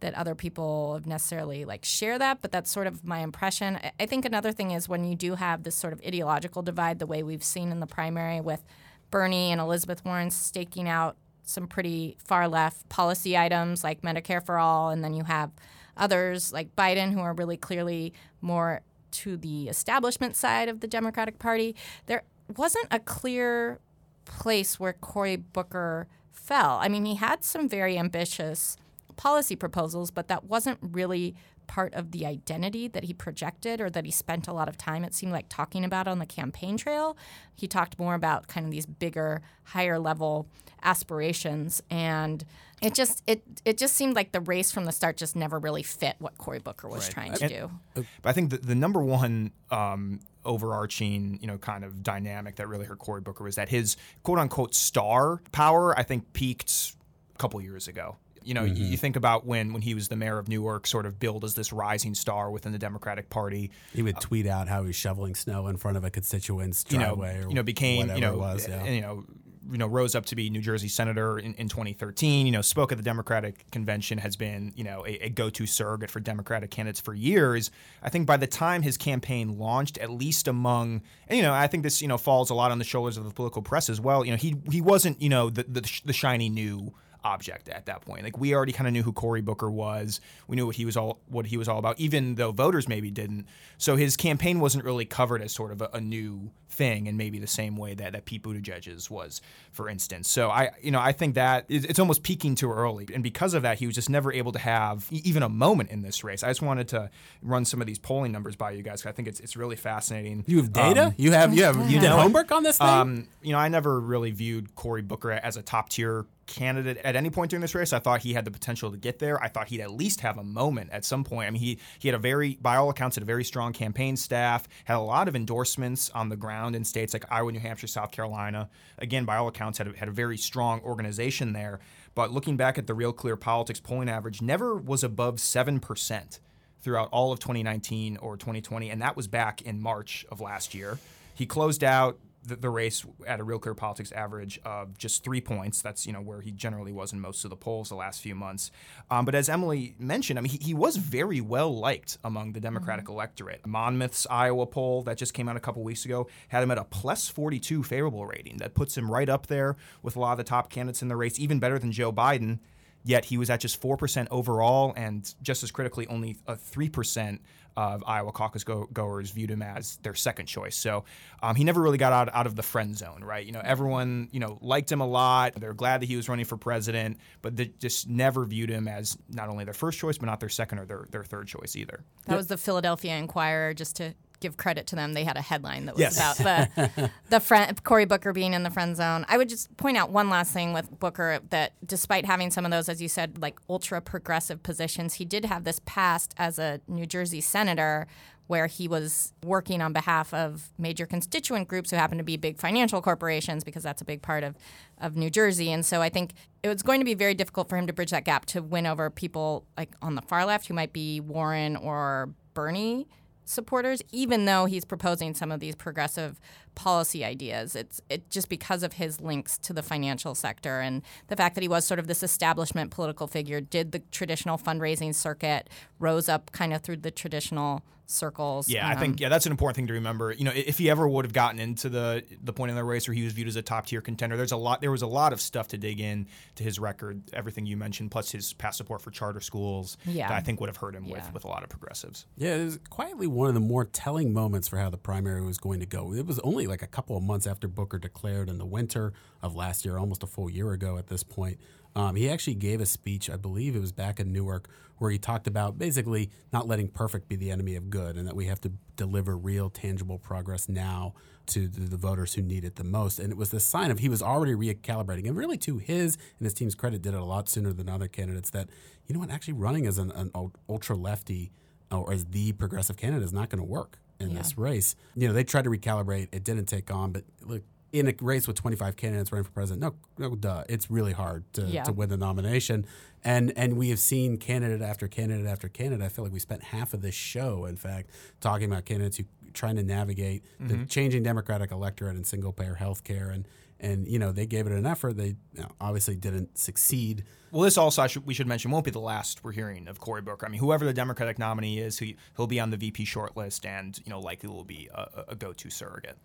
that 0.00 0.14
other 0.14 0.34
people 0.34 1.00
necessarily 1.04 1.64
like 1.64 1.84
share 1.84 2.18
that, 2.18 2.40
but 2.42 2.50
that's 2.50 2.70
sort 2.70 2.86
of 2.86 3.04
my 3.04 3.20
impression. 3.20 3.78
I 3.98 4.06
think 4.06 4.24
another 4.24 4.52
thing 4.52 4.70
is 4.72 4.88
when 4.88 5.04
you 5.04 5.14
do 5.14 5.34
have 5.34 5.62
this 5.62 5.74
sort 5.74 5.92
of 5.92 6.00
ideological 6.04 6.62
divide, 6.62 6.98
the 6.98 7.06
way 7.06 7.22
we've 7.22 7.44
seen 7.44 7.70
in 7.70 7.80
the 7.80 7.86
primary 7.86 8.40
with 8.40 8.64
Bernie 9.10 9.52
and 9.52 9.60
Elizabeth 9.60 10.04
Warren 10.04 10.30
staking 10.30 10.88
out 10.88 11.16
some 11.42 11.66
pretty 11.66 12.16
far 12.24 12.48
left 12.48 12.88
policy 12.88 13.36
items 13.36 13.82
like 13.84 14.02
Medicare 14.02 14.44
for 14.44 14.58
all, 14.58 14.90
and 14.90 15.04
then 15.04 15.14
you 15.14 15.24
have 15.24 15.50
others 15.96 16.52
like 16.52 16.74
Biden 16.76 17.12
who 17.12 17.20
are 17.20 17.34
really 17.34 17.56
clearly 17.56 18.12
more 18.40 18.80
to 19.12 19.36
the 19.36 19.68
establishment 19.68 20.36
side 20.36 20.68
of 20.68 20.80
the 20.80 20.86
Democratic 20.86 21.38
Party. 21.38 21.74
There 22.06 22.22
wasn't 22.56 22.86
a 22.90 22.98
clear 22.98 23.78
place 24.24 24.78
where 24.78 24.92
Cory 24.92 25.36
Booker 25.36 26.08
fell. 26.30 26.78
I 26.80 26.88
mean, 26.88 27.04
he 27.04 27.16
had 27.16 27.44
some 27.44 27.68
very 27.68 27.98
ambitious 27.98 28.76
policy 29.16 29.56
proposals, 29.56 30.10
but 30.10 30.28
that 30.28 30.44
wasn't 30.44 30.78
really 30.80 31.34
part 31.70 31.94
of 31.94 32.10
the 32.10 32.26
identity 32.26 32.88
that 32.88 33.04
he 33.04 33.14
projected 33.14 33.80
or 33.80 33.88
that 33.88 34.04
he 34.04 34.10
spent 34.10 34.48
a 34.48 34.52
lot 34.52 34.68
of 34.68 34.76
time, 34.76 35.04
it 35.04 35.14
seemed 35.14 35.30
like, 35.30 35.46
talking 35.48 35.84
about 35.84 36.08
on 36.08 36.18
the 36.18 36.26
campaign 36.26 36.76
trail. 36.76 37.16
He 37.54 37.68
talked 37.68 37.96
more 37.96 38.14
about 38.14 38.48
kind 38.48 38.66
of 38.66 38.72
these 38.72 38.86
bigger, 38.86 39.40
higher 39.62 39.96
level 40.00 40.48
aspirations. 40.82 41.80
And 41.88 42.44
it 42.82 42.92
just 42.92 43.22
it 43.28 43.44
it 43.64 43.78
just 43.78 43.94
seemed 43.94 44.16
like 44.16 44.32
the 44.32 44.40
race 44.40 44.72
from 44.72 44.84
the 44.84 44.90
start 44.90 45.16
just 45.16 45.36
never 45.36 45.60
really 45.60 45.84
fit 45.84 46.16
what 46.18 46.36
Cory 46.38 46.58
Booker 46.58 46.88
was 46.88 47.04
right. 47.04 47.12
trying 47.12 47.32
to 47.34 47.44
and, 47.44 47.52
do. 47.52 47.70
But 47.94 48.30
I 48.30 48.32
think 48.32 48.50
the, 48.50 48.58
the 48.58 48.74
number 48.74 49.00
one 49.00 49.52
um, 49.70 50.18
overarching, 50.44 51.38
you 51.40 51.46
know, 51.46 51.56
kind 51.56 51.84
of 51.84 52.02
dynamic 52.02 52.56
that 52.56 52.66
really 52.66 52.86
hurt 52.86 52.98
Cory 52.98 53.20
Booker 53.20 53.44
was 53.44 53.54
that 53.54 53.68
his 53.68 53.96
quote 54.24 54.40
unquote 54.40 54.74
star 54.74 55.40
power, 55.52 55.96
I 55.96 56.02
think, 56.02 56.32
peaked 56.32 56.96
a 57.32 57.38
couple 57.38 57.62
years 57.62 57.86
ago. 57.86 58.16
You 58.42 58.54
know, 58.54 58.62
mm-hmm. 58.62 58.76
you 58.76 58.96
think 58.96 59.16
about 59.16 59.46
when 59.46 59.72
when 59.72 59.82
he 59.82 59.94
was 59.94 60.08
the 60.08 60.16
mayor 60.16 60.38
of 60.38 60.48
Newark, 60.48 60.86
sort 60.86 61.06
of 61.06 61.18
billed 61.18 61.44
as 61.44 61.54
this 61.54 61.72
rising 61.72 62.14
star 62.14 62.50
within 62.50 62.72
the 62.72 62.78
Democratic 62.78 63.30
Party. 63.30 63.70
He 63.94 64.02
would 64.02 64.20
tweet 64.20 64.46
out 64.46 64.68
how 64.68 64.82
he 64.82 64.88
was 64.88 64.96
shoveling 64.96 65.34
snow 65.34 65.66
in 65.68 65.76
front 65.76 65.96
of 65.96 66.04
a 66.04 66.10
constituent's 66.10 66.84
driveway, 66.84 67.36
you 67.36 67.42
know, 67.42 67.48
you 67.48 67.54
know 67.54 67.62
became 67.62 68.10
you 68.10 68.20
know, 68.20 68.38
was, 68.38 68.66
yeah. 68.68 68.82
and, 68.82 68.94
you 68.94 69.00
know, 69.00 69.24
you 69.70 69.78
know, 69.78 69.86
rose 69.86 70.14
up 70.14 70.26
to 70.26 70.36
be 70.36 70.50
New 70.50 70.60
Jersey 70.60 70.88
senator 70.88 71.38
in, 71.38 71.54
in 71.54 71.68
2013. 71.68 72.46
You 72.46 72.52
know, 72.52 72.62
spoke 72.62 72.92
at 72.92 72.98
the 72.98 73.04
Democratic 73.04 73.70
convention, 73.70 74.18
has 74.18 74.36
been 74.36 74.72
you 74.74 74.84
know 74.84 75.04
a, 75.06 75.26
a, 75.26 75.28
go-to 75.28 75.66
surrogate 75.66 76.10
for 76.10 76.20
Democratic 76.20 76.70
candidates 76.70 77.00
for 77.00 77.14
years. 77.14 77.70
I 78.02 78.08
think 78.08 78.26
by 78.26 78.36
the 78.36 78.46
time 78.46 78.82
his 78.82 78.96
campaign 78.96 79.58
launched, 79.58 79.98
at 79.98 80.10
least 80.10 80.48
among, 80.48 81.02
and 81.28 81.36
you 81.36 81.42
know, 81.42 81.52
I 81.52 81.66
think 81.66 81.82
this 81.82 82.02
you 82.02 82.08
know 82.08 82.18
falls 82.18 82.50
a 82.50 82.54
lot 82.54 82.70
on 82.70 82.78
the 82.78 82.84
shoulders 82.84 83.16
of 83.16 83.24
the 83.24 83.30
political 83.30 83.62
press 83.62 83.88
as 83.88 84.00
well. 84.00 84.24
You 84.24 84.32
know, 84.32 84.36
he 84.36 84.56
he 84.70 84.80
wasn't 84.80 85.20
you 85.20 85.28
know 85.28 85.50
the 85.50 85.64
the, 85.64 86.00
the 86.04 86.12
shiny 86.12 86.48
new 86.48 86.92
object 87.24 87.68
at 87.68 87.86
that 87.86 88.02
point. 88.02 88.22
Like 88.22 88.38
we 88.38 88.54
already 88.54 88.72
kind 88.72 88.86
of 88.86 88.92
knew 88.92 89.02
who 89.02 89.12
Cory 89.12 89.40
Booker 89.40 89.70
was. 89.70 90.20
We 90.46 90.56
knew 90.56 90.66
what 90.66 90.76
he 90.76 90.84
was 90.84 90.96
all 90.96 91.20
what 91.26 91.46
he 91.46 91.56
was 91.56 91.68
all 91.68 91.78
about, 91.78 91.98
even 91.98 92.36
though 92.36 92.52
voters 92.52 92.88
maybe 92.88 93.10
didn't. 93.10 93.46
So 93.78 93.96
his 93.96 94.16
campaign 94.16 94.60
wasn't 94.60 94.84
really 94.84 95.06
covered 95.06 95.42
as 95.42 95.52
sort 95.52 95.72
of 95.72 95.82
a, 95.82 95.90
a 95.94 96.00
new 96.00 96.52
thing 96.68 97.06
in 97.06 97.16
maybe 97.16 97.38
the 97.40 97.48
same 97.48 97.76
way 97.76 97.94
that, 97.94 98.12
that 98.12 98.26
Pete 98.26 98.42
Buttigieg's 98.44 99.10
was, 99.10 99.42
for 99.72 99.88
instance. 99.88 100.28
So 100.28 100.50
I 100.50 100.70
you 100.80 100.90
know 100.90 101.00
I 101.00 101.12
think 101.12 101.34
that 101.34 101.64
it's 101.68 101.98
almost 101.98 102.22
peaking 102.22 102.54
too 102.54 102.70
early, 102.70 103.06
and 103.12 103.22
because 103.22 103.54
of 103.54 103.62
that, 103.62 103.78
he 103.78 103.86
was 103.86 103.94
just 103.94 104.08
never 104.08 104.32
able 104.32 104.52
to 104.52 104.58
have 104.58 105.08
even 105.10 105.42
a 105.42 105.48
moment 105.48 105.90
in 105.90 106.02
this 106.02 106.22
race. 106.22 106.42
I 106.42 106.48
just 106.48 106.62
wanted 106.62 106.88
to 106.88 107.10
run 107.42 107.64
some 107.64 107.80
of 107.80 107.86
these 107.86 107.98
polling 107.98 108.30
numbers 108.32 108.56
by 108.56 108.70
you 108.70 108.82
guys. 108.82 109.00
Because 109.00 109.06
I 109.06 109.12
think 109.12 109.28
it's 109.28 109.40
it's 109.40 109.56
really 109.56 109.76
fascinating. 109.76 110.44
You 110.46 110.58
have 110.58 110.72
data. 110.72 111.06
Um, 111.06 111.14
you 111.16 111.32
have 111.32 111.54
you 111.54 111.64
have 111.64 111.90
you 111.90 112.00
did 112.00 112.10
homework 112.10 112.52
on 112.52 112.62
this 112.62 112.78
thing. 112.78 112.86
Um, 112.86 113.28
you 113.42 113.52
know, 113.52 113.58
I 113.58 113.68
never 113.68 113.98
really 114.00 114.30
viewed 114.30 114.74
Cory 114.74 115.02
Booker 115.02 115.32
as 115.32 115.56
a 115.56 115.62
top 115.62 115.88
tier 115.88 116.26
candidate 116.50 116.98
at 116.98 117.16
any 117.16 117.30
point 117.30 117.50
during 117.50 117.60
this 117.62 117.74
race. 117.74 117.92
I 117.92 118.00
thought 118.00 118.20
he 118.20 118.34
had 118.34 118.44
the 118.44 118.50
potential 118.50 118.90
to 118.90 118.96
get 118.96 119.18
there. 119.18 119.42
I 119.42 119.48
thought 119.48 119.68
he'd 119.68 119.80
at 119.80 119.92
least 119.92 120.20
have 120.20 120.36
a 120.36 120.44
moment 120.44 120.90
at 120.92 121.04
some 121.04 121.24
point. 121.24 121.48
I 121.48 121.50
mean, 121.50 121.62
he 121.62 121.78
he 121.98 122.08
had 122.08 122.14
a 122.14 122.18
very, 122.18 122.58
by 122.60 122.76
all 122.76 122.90
accounts, 122.90 123.16
had 123.16 123.22
a 123.22 123.26
very 123.26 123.44
strong 123.44 123.72
campaign 123.72 124.16
staff, 124.16 124.68
had 124.84 124.96
a 124.96 125.00
lot 125.00 125.28
of 125.28 125.36
endorsements 125.36 126.10
on 126.10 126.28
the 126.28 126.36
ground 126.36 126.76
in 126.76 126.84
states 126.84 127.12
like 127.12 127.24
Iowa, 127.30 127.52
New 127.52 127.60
Hampshire, 127.60 127.86
South 127.86 128.10
Carolina. 128.10 128.68
Again, 128.98 129.24
by 129.24 129.36
all 129.36 129.48
accounts, 129.48 129.78
had 129.78 129.88
a, 129.88 129.96
had 129.96 130.08
a 130.08 130.12
very 130.12 130.36
strong 130.36 130.80
organization 130.80 131.52
there. 131.52 131.80
But 132.14 132.32
looking 132.32 132.56
back 132.56 132.76
at 132.76 132.86
the 132.86 132.94
Real 132.94 133.12
Clear 133.12 133.36
Politics 133.36 133.80
polling 133.80 134.08
average, 134.08 134.42
never 134.42 134.76
was 134.76 135.04
above 135.04 135.40
seven 135.40 135.80
percent 135.80 136.40
throughout 136.82 137.08
all 137.12 137.32
of 137.32 137.38
2019 137.38 138.16
or 138.18 138.36
2020, 138.36 138.90
and 138.90 139.02
that 139.02 139.16
was 139.16 139.28
back 139.28 139.62
in 139.62 139.80
March 139.80 140.26
of 140.30 140.40
last 140.40 140.74
year. 140.74 140.98
He 141.34 141.46
closed 141.46 141.84
out 141.84 142.18
the, 142.44 142.56
the, 142.56 142.70
race 142.70 143.04
at 143.26 143.40
a 143.40 143.44
real 143.44 143.58
clear 143.58 143.74
politics 143.74 144.12
average 144.12 144.60
of 144.64 144.96
just 144.96 145.22
three 145.24 145.40
points. 145.40 145.82
That's 145.82 146.06
you 146.06 146.12
know 146.12 146.20
where 146.20 146.40
he 146.40 146.50
generally 146.50 146.92
was 146.92 147.12
in 147.12 147.20
most 147.20 147.44
of 147.44 147.50
the 147.50 147.56
polls 147.56 147.88
the 147.88 147.94
last 147.94 148.20
few 148.20 148.34
months. 148.34 148.70
Um, 149.10 149.24
but 149.24 149.34
as 149.34 149.48
Emily 149.48 149.94
mentioned, 149.98 150.38
I 150.38 150.42
mean 150.42 150.52
he, 150.52 150.58
he 150.58 150.74
was 150.74 150.96
very 150.96 151.40
well 151.40 151.76
liked 151.76 152.18
among 152.24 152.52
the 152.52 152.60
Democratic 152.60 153.04
mm-hmm. 153.04 153.14
electorate. 153.14 153.66
Monmouth's 153.66 154.26
Iowa 154.30 154.66
poll 154.66 155.02
that 155.02 155.18
just 155.18 155.34
came 155.34 155.48
out 155.48 155.56
a 155.56 155.60
couple 155.60 155.82
weeks 155.82 156.04
ago 156.04 156.28
had 156.48 156.62
him 156.62 156.70
at 156.70 156.78
a 156.78 156.84
plus 156.84 157.28
42 157.28 157.82
favorable 157.82 158.26
rating. 158.26 158.58
That 158.58 158.74
puts 158.74 158.96
him 158.96 159.10
right 159.10 159.28
up 159.28 159.46
there 159.46 159.76
with 160.02 160.16
a 160.16 160.20
lot 160.20 160.32
of 160.32 160.38
the 160.38 160.44
top 160.44 160.70
candidates 160.70 161.02
in 161.02 161.08
the 161.08 161.16
race, 161.16 161.38
even 161.38 161.58
better 161.58 161.78
than 161.78 161.92
Joe 161.92 162.12
Biden. 162.12 162.58
Yet 163.02 163.26
he 163.26 163.38
was 163.38 163.48
at 163.48 163.60
just 163.60 163.80
4% 163.80 164.28
overall, 164.30 164.92
and 164.94 165.32
just 165.42 165.62
as 165.62 165.70
critically, 165.70 166.06
only 166.08 166.36
a 166.46 166.54
3% 166.54 167.38
of 167.76 168.02
Iowa 168.06 168.32
caucus 168.32 168.64
go- 168.64 168.88
goers 168.92 169.30
viewed 169.30 169.50
him 169.50 169.62
as 169.62 169.96
their 170.02 170.14
second 170.14 170.46
choice. 170.46 170.76
So 170.76 171.04
um, 171.42 171.56
he 171.56 171.64
never 171.64 171.80
really 171.80 171.98
got 171.98 172.12
out, 172.12 172.34
out 172.34 172.46
of 172.46 172.56
the 172.56 172.62
friend 172.62 172.96
zone, 172.96 173.22
right? 173.24 173.44
You 173.44 173.52
know, 173.52 173.62
everyone, 173.64 174.28
you 174.32 174.40
know, 174.40 174.58
liked 174.60 174.90
him 174.90 175.00
a 175.00 175.06
lot. 175.06 175.54
They're 175.54 175.74
glad 175.74 176.02
that 176.02 176.06
he 176.06 176.16
was 176.16 176.28
running 176.28 176.44
for 176.44 176.56
president, 176.56 177.18
but 177.42 177.56
they 177.56 177.72
just 177.78 178.08
never 178.08 178.44
viewed 178.44 178.70
him 178.70 178.88
as 178.88 179.16
not 179.28 179.48
only 179.48 179.64
their 179.64 179.74
first 179.74 179.98
choice, 179.98 180.18
but 180.18 180.26
not 180.26 180.40
their 180.40 180.48
second 180.48 180.78
or 180.78 180.86
their, 180.86 181.06
their 181.10 181.24
third 181.24 181.46
choice 181.46 181.76
either. 181.76 182.04
That 182.26 182.36
was 182.36 182.48
the 182.48 182.56
Philadelphia 182.56 183.16
Inquirer, 183.16 183.74
just 183.74 183.96
to 183.96 184.14
give 184.40 184.56
credit 184.56 184.86
to 184.88 184.96
them. 184.96 185.12
They 185.12 185.24
had 185.24 185.36
a 185.36 185.42
headline 185.42 185.86
that 185.86 185.94
was 185.94 186.00
yes. 186.00 186.40
about 186.40 186.74
the 186.74 187.10
the 187.30 187.40
friend 187.40 187.82
Cory 187.84 188.04
Booker 188.04 188.32
being 188.32 188.54
in 188.54 188.62
the 188.62 188.70
friend 188.70 188.96
zone. 188.96 189.24
I 189.28 189.38
would 189.38 189.48
just 189.48 189.74
point 189.76 189.96
out 189.96 190.10
one 190.10 190.28
last 190.30 190.52
thing 190.52 190.72
with 190.72 190.98
Booker 190.98 191.40
that 191.50 191.72
despite 191.86 192.26
having 192.26 192.50
some 192.50 192.64
of 192.64 192.70
those, 192.70 192.88
as 192.88 193.00
you 193.00 193.08
said, 193.08 193.40
like 193.40 193.58
ultra 193.68 194.00
progressive 194.00 194.62
positions, 194.62 195.14
he 195.14 195.24
did 195.24 195.44
have 195.44 195.64
this 195.64 195.80
past 195.84 196.34
as 196.36 196.58
a 196.58 196.80
New 196.88 197.06
Jersey 197.06 197.40
senator 197.40 198.06
where 198.50 198.66
he 198.66 198.88
was 198.88 199.32
working 199.44 199.80
on 199.80 199.92
behalf 199.92 200.34
of 200.34 200.72
major 200.76 201.06
constituent 201.06 201.68
groups 201.68 201.90
who 201.90 201.96
happen 201.96 202.18
to 202.18 202.24
be 202.24 202.36
big 202.36 202.58
financial 202.58 203.00
corporations 203.00 203.62
because 203.62 203.84
that's 203.84 204.02
a 204.02 204.04
big 204.04 204.22
part 204.22 204.42
of, 204.42 204.56
of 205.00 205.16
New 205.16 205.30
Jersey. 205.30 205.70
And 205.70 205.86
so 205.86 206.02
I 206.02 206.08
think 206.08 206.32
it 206.64 206.66
was 206.66 206.82
going 206.82 206.98
to 207.00 207.04
be 207.04 207.14
very 207.14 207.32
difficult 207.32 207.68
for 207.68 207.76
him 207.76 207.86
to 207.86 207.92
bridge 207.92 208.10
that 208.10 208.24
gap 208.24 208.46
to 208.46 208.60
win 208.60 208.86
over 208.86 209.08
people 209.08 209.64
like 209.76 209.90
on 210.02 210.16
the 210.16 210.22
far 210.22 210.44
left 210.44 210.66
who 210.66 210.74
might 210.74 210.92
be 210.92 211.20
Warren 211.20 211.76
or 211.76 212.30
Bernie 212.52 213.06
supporters, 213.50 214.00
even 214.12 214.44
though 214.44 214.64
he's 214.66 214.84
proposing 214.84 215.34
some 215.34 215.50
of 215.50 215.60
these 215.60 215.74
progressive 215.74 216.40
policy 216.74 217.24
ideas. 217.24 217.76
It's 217.76 218.00
it 218.08 218.30
just 218.30 218.48
because 218.48 218.82
of 218.82 218.94
his 218.94 219.20
links 219.20 219.58
to 219.58 219.72
the 219.72 219.82
financial 219.82 220.34
sector 220.34 220.80
and 220.80 221.02
the 221.28 221.36
fact 221.36 221.54
that 221.54 221.62
he 221.62 221.68
was 221.68 221.84
sort 221.84 221.98
of 221.98 222.06
this 222.06 222.22
establishment 222.22 222.90
political 222.90 223.26
figure, 223.26 223.60
did 223.60 223.92
the 223.92 224.00
traditional 224.10 224.58
fundraising 224.58 225.14
circuit, 225.14 225.68
rose 225.98 226.28
up 226.28 226.52
kind 226.52 226.72
of 226.72 226.82
through 226.82 226.98
the 226.98 227.10
traditional 227.10 227.82
circles. 228.10 228.68
Yeah, 228.68 228.86
um, 228.86 228.92
I 228.92 228.96
think 228.96 229.12
um, 229.12 229.16
yeah, 229.18 229.28
that's 229.28 229.46
an 229.46 229.52
important 229.52 229.76
thing 229.76 229.86
to 229.86 229.94
remember. 229.94 230.32
You 230.32 230.44
know, 230.44 230.52
if 230.54 230.78
he 230.78 230.90
ever 230.90 231.08
would 231.08 231.24
have 231.24 231.32
gotten 231.32 231.60
into 231.60 231.88
the 231.88 232.24
the 232.42 232.52
point 232.52 232.70
in 232.70 232.76
the 232.76 232.84
race 232.84 233.08
where 233.08 233.14
he 233.14 233.22
was 233.22 233.32
viewed 233.32 233.48
as 233.48 233.56
a 233.56 233.62
top 233.62 233.86
tier 233.86 234.00
contender, 234.00 234.36
there's 234.36 234.52
a 234.52 234.56
lot 234.56 234.80
there 234.80 234.90
was 234.90 235.02
a 235.02 235.06
lot 235.06 235.32
of 235.32 235.40
stuff 235.40 235.68
to 235.68 235.78
dig 235.78 236.00
in 236.00 236.26
to 236.56 236.64
his 236.64 236.78
record, 236.78 237.22
everything 237.32 237.66
you 237.66 237.76
mentioned, 237.76 238.10
plus 238.10 238.30
his 238.30 238.52
past 238.54 238.78
support 238.78 239.00
for 239.00 239.10
charter 239.10 239.40
schools. 239.40 239.96
Yeah. 240.04 240.28
that 240.28 240.36
I 240.36 240.40
think 240.40 240.60
would 240.60 240.68
have 240.68 240.76
hurt 240.76 240.94
him 240.94 241.04
yeah. 241.04 241.16
with 241.16 241.34
with 241.34 241.44
a 241.44 241.48
lot 241.48 241.62
of 241.62 241.68
progressives. 241.68 242.26
Yeah, 242.36 242.56
it 242.56 242.64
was 242.64 242.78
quietly 242.90 243.26
one 243.26 243.48
of 243.48 243.54
the 243.54 243.60
more 243.60 243.84
telling 243.84 244.32
moments 244.32 244.68
for 244.68 244.78
how 244.78 244.90
the 244.90 244.98
primary 244.98 245.42
was 245.42 245.58
going 245.58 245.80
to 245.80 245.86
go. 245.86 246.12
It 246.12 246.26
was 246.26 246.38
only 246.40 246.59
like 246.66 246.82
a 246.82 246.86
couple 246.86 247.16
of 247.16 247.22
months 247.22 247.46
after 247.46 247.68
Booker 247.68 247.98
declared 247.98 248.48
in 248.48 248.58
the 248.58 248.66
winter 248.66 249.12
of 249.42 249.54
last 249.54 249.84
year, 249.84 249.98
almost 249.98 250.22
a 250.22 250.26
full 250.26 250.50
year 250.50 250.72
ago 250.72 250.96
at 250.96 251.08
this 251.08 251.22
point. 251.22 251.58
Um, 251.96 252.14
he 252.14 252.30
actually 252.30 252.54
gave 252.54 252.80
a 252.80 252.86
speech, 252.86 253.28
I 253.28 253.36
believe 253.36 253.74
it 253.74 253.80
was 253.80 253.92
back 253.92 254.20
in 254.20 254.32
Newark, 254.32 254.68
where 254.98 255.10
he 255.10 255.18
talked 255.18 255.46
about 255.46 255.78
basically 255.78 256.30
not 256.52 256.68
letting 256.68 256.88
perfect 256.88 257.28
be 257.28 257.36
the 257.36 257.50
enemy 257.50 257.74
of 257.74 257.90
good 257.90 258.16
and 258.16 258.26
that 258.28 258.36
we 258.36 258.46
have 258.46 258.60
to 258.60 258.72
deliver 258.96 259.36
real, 259.36 259.70
tangible 259.70 260.18
progress 260.18 260.68
now 260.68 261.14
to 261.46 261.66
the, 261.68 261.80
the 261.80 261.96
voters 261.96 262.34
who 262.34 262.42
need 262.42 262.64
it 262.64 262.76
the 262.76 262.84
most. 262.84 263.18
And 263.18 263.32
it 263.32 263.36
was 263.36 263.50
the 263.50 263.60
sign 263.60 263.90
of 263.90 263.98
he 263.98 264.08
was 264.08 264.22
already 264.22 264.52
recalibrating. 264.52 265.26
And 265.26 265.36
really, 265.36 265.56
to 265.58 265.78
his 265.78 266.16
and 266.38 266.46
his 266.46 266.54
team's 266.54 266.74
credit, 266.74 267.02
did 267.02 267.14
it 267.14 267.20
a 267.20 267.24
lot 267.24 267.48
sooner 267.48 267.72
than 267.72 267.88
other 267.88 268.08
candidates 268.08 268.50
that, 268.50 268.68
you 269.06 269.14
know 269.14 269.20
what, 269.20 269.30
actually 269.30 269.54
running 269.54 269.86
as 269.86 269.98
an, 269.98 270.12
an 270.12 270.30
ultra 270.68 270.96
lefty 270.96 271.50
or 271.90 272.12
as 272.12 272.26
the 272.26 272.52
progressive 272.52 272.96
candidate 272.96 273.24
is 273.24 273.32
not 273.32 273.48
going 273.48 273.58
to 273.58 273.64
work 273.64 273.98
in 274.20 274.30
yeah. 274.30 274.38
this 274.38 274.56
race. 274.58 274.94
You 275.16 275.28
know, 275.28 275.34
they 275.34 275.44
tried 275.44 275.64
to 275.64 275.70
recalibrate, 275.70 276.28
it 276.32 276.44
didn't 276.44 276.66
take 276.66 276.90
on, 276.90 277.12
but 277.12 277.24
look, 277.42 277.62
in 277.92 278.06
a 278.06 278.14
race 278.20 278.46
with 278.46 278.56
25 278.56 278.96
candidates 278.96 279.32
running 279.32 279.44
for 279.44 279.50
president, 279.50 279.82
no, 279.82 280.28
no, 280.28 280.36
duh, 280.36 280.62
it's 280.68 280.90
really 280.90 281.12
hard 281.12 281.50
to, 281.54 281.62
yeah. 281.62 281.82
to 281.82 281.92
win 281.92 282.08
the 282.08 282.16
nomination. 282.16 282.86
And 283.24 283.52
and 283.56 283.76
we 283.76 283.90
have 283.90 283.98
seen 283.98 284.38
candidate 284.38 284.80
after 284.80 285.06
candidate 285.08 285.46
after 285.46 285.68
candidate. 285.68 286.04
I 286.04 286.08
feel 286.08 286.24
like 286.24 286.32
we 286.32 286.38
spent 286.38 286.62
half 286.62 286.94
of 286.94 287.02
this 287.02 287.14
show, 287.14 287.66
in 287.66 287.76
fact, 287.76 288.10
talking 288.40 288.70
about 288.70 288.84
candidates 288.86 289.18
who 289.18 289.24
trying 289.52 289.76
to 289.76 289.82
navigate 289.82 290.44
mm-hmm. 290.54 290.68
the 290.68 290.86
changing 290.86 291.22
Democratic 291.22 291.70
electorate 291.70 292.16
and 292.16 292.26
single 292.26 292.52
payer 292.52 292.74
health 292.74 293.04
care. 293.04 293.28
And, 293.30 293.46
and, 293.80 294.06
you 294.06 294.18
know, 294.18 294.32
they 294.32 294.46
gave 294.46 294.66
it 294.66 294.72
an 294.72 294.86
effort. 294.86 295.16
They 295.16 295.36
you 295.54 295.62
know, 295.62 295.68
obviously 295.80 296.16
didn't 296.16 296.58
succeed. 296.58 297.24
Well, 297.50 297.62
this 297.62 297.76
also, 297.76 298.06
should, 298.06 298.26
we 298.26 298.34
should 298.34 298.46
mention, 298.46 298.70
won't 298.70 298.84
be 298.84 298.90
the 298.90 299.00
last 299.00 299.42
we're 299.42 299.52
hearing 299.52 299.88
of 299.88 299.98
Cory 299.98 300.22
Booker. 300.22 300.46
I 300.46 300.48
mean, 300.48 300.60
whoever 300.60 300.84
the 300.84 300.92
Democratic 300.92 301.38
nominee 301.38 301.80
is, 301.80 301.98
he, 301.98 302.16
he'll 302.36 302.46
be 302.46 302.60
on 302.60 302.70
the 302.70 302.76
VP 302.76 303.04
shortlist 303.04 303.66
and, 303.66 303.98
you 304.04 304.10
know, 304.10 304.20
likely 304.20 304.48
will 304.48 304.64
be 304.64 304.88
a, 304.94 305.24
a 305.28 305.34
go 305.34 305.52
to 305.52 305.70
surrogate. 305.70 306.16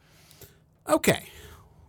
Okay 0.88 1.26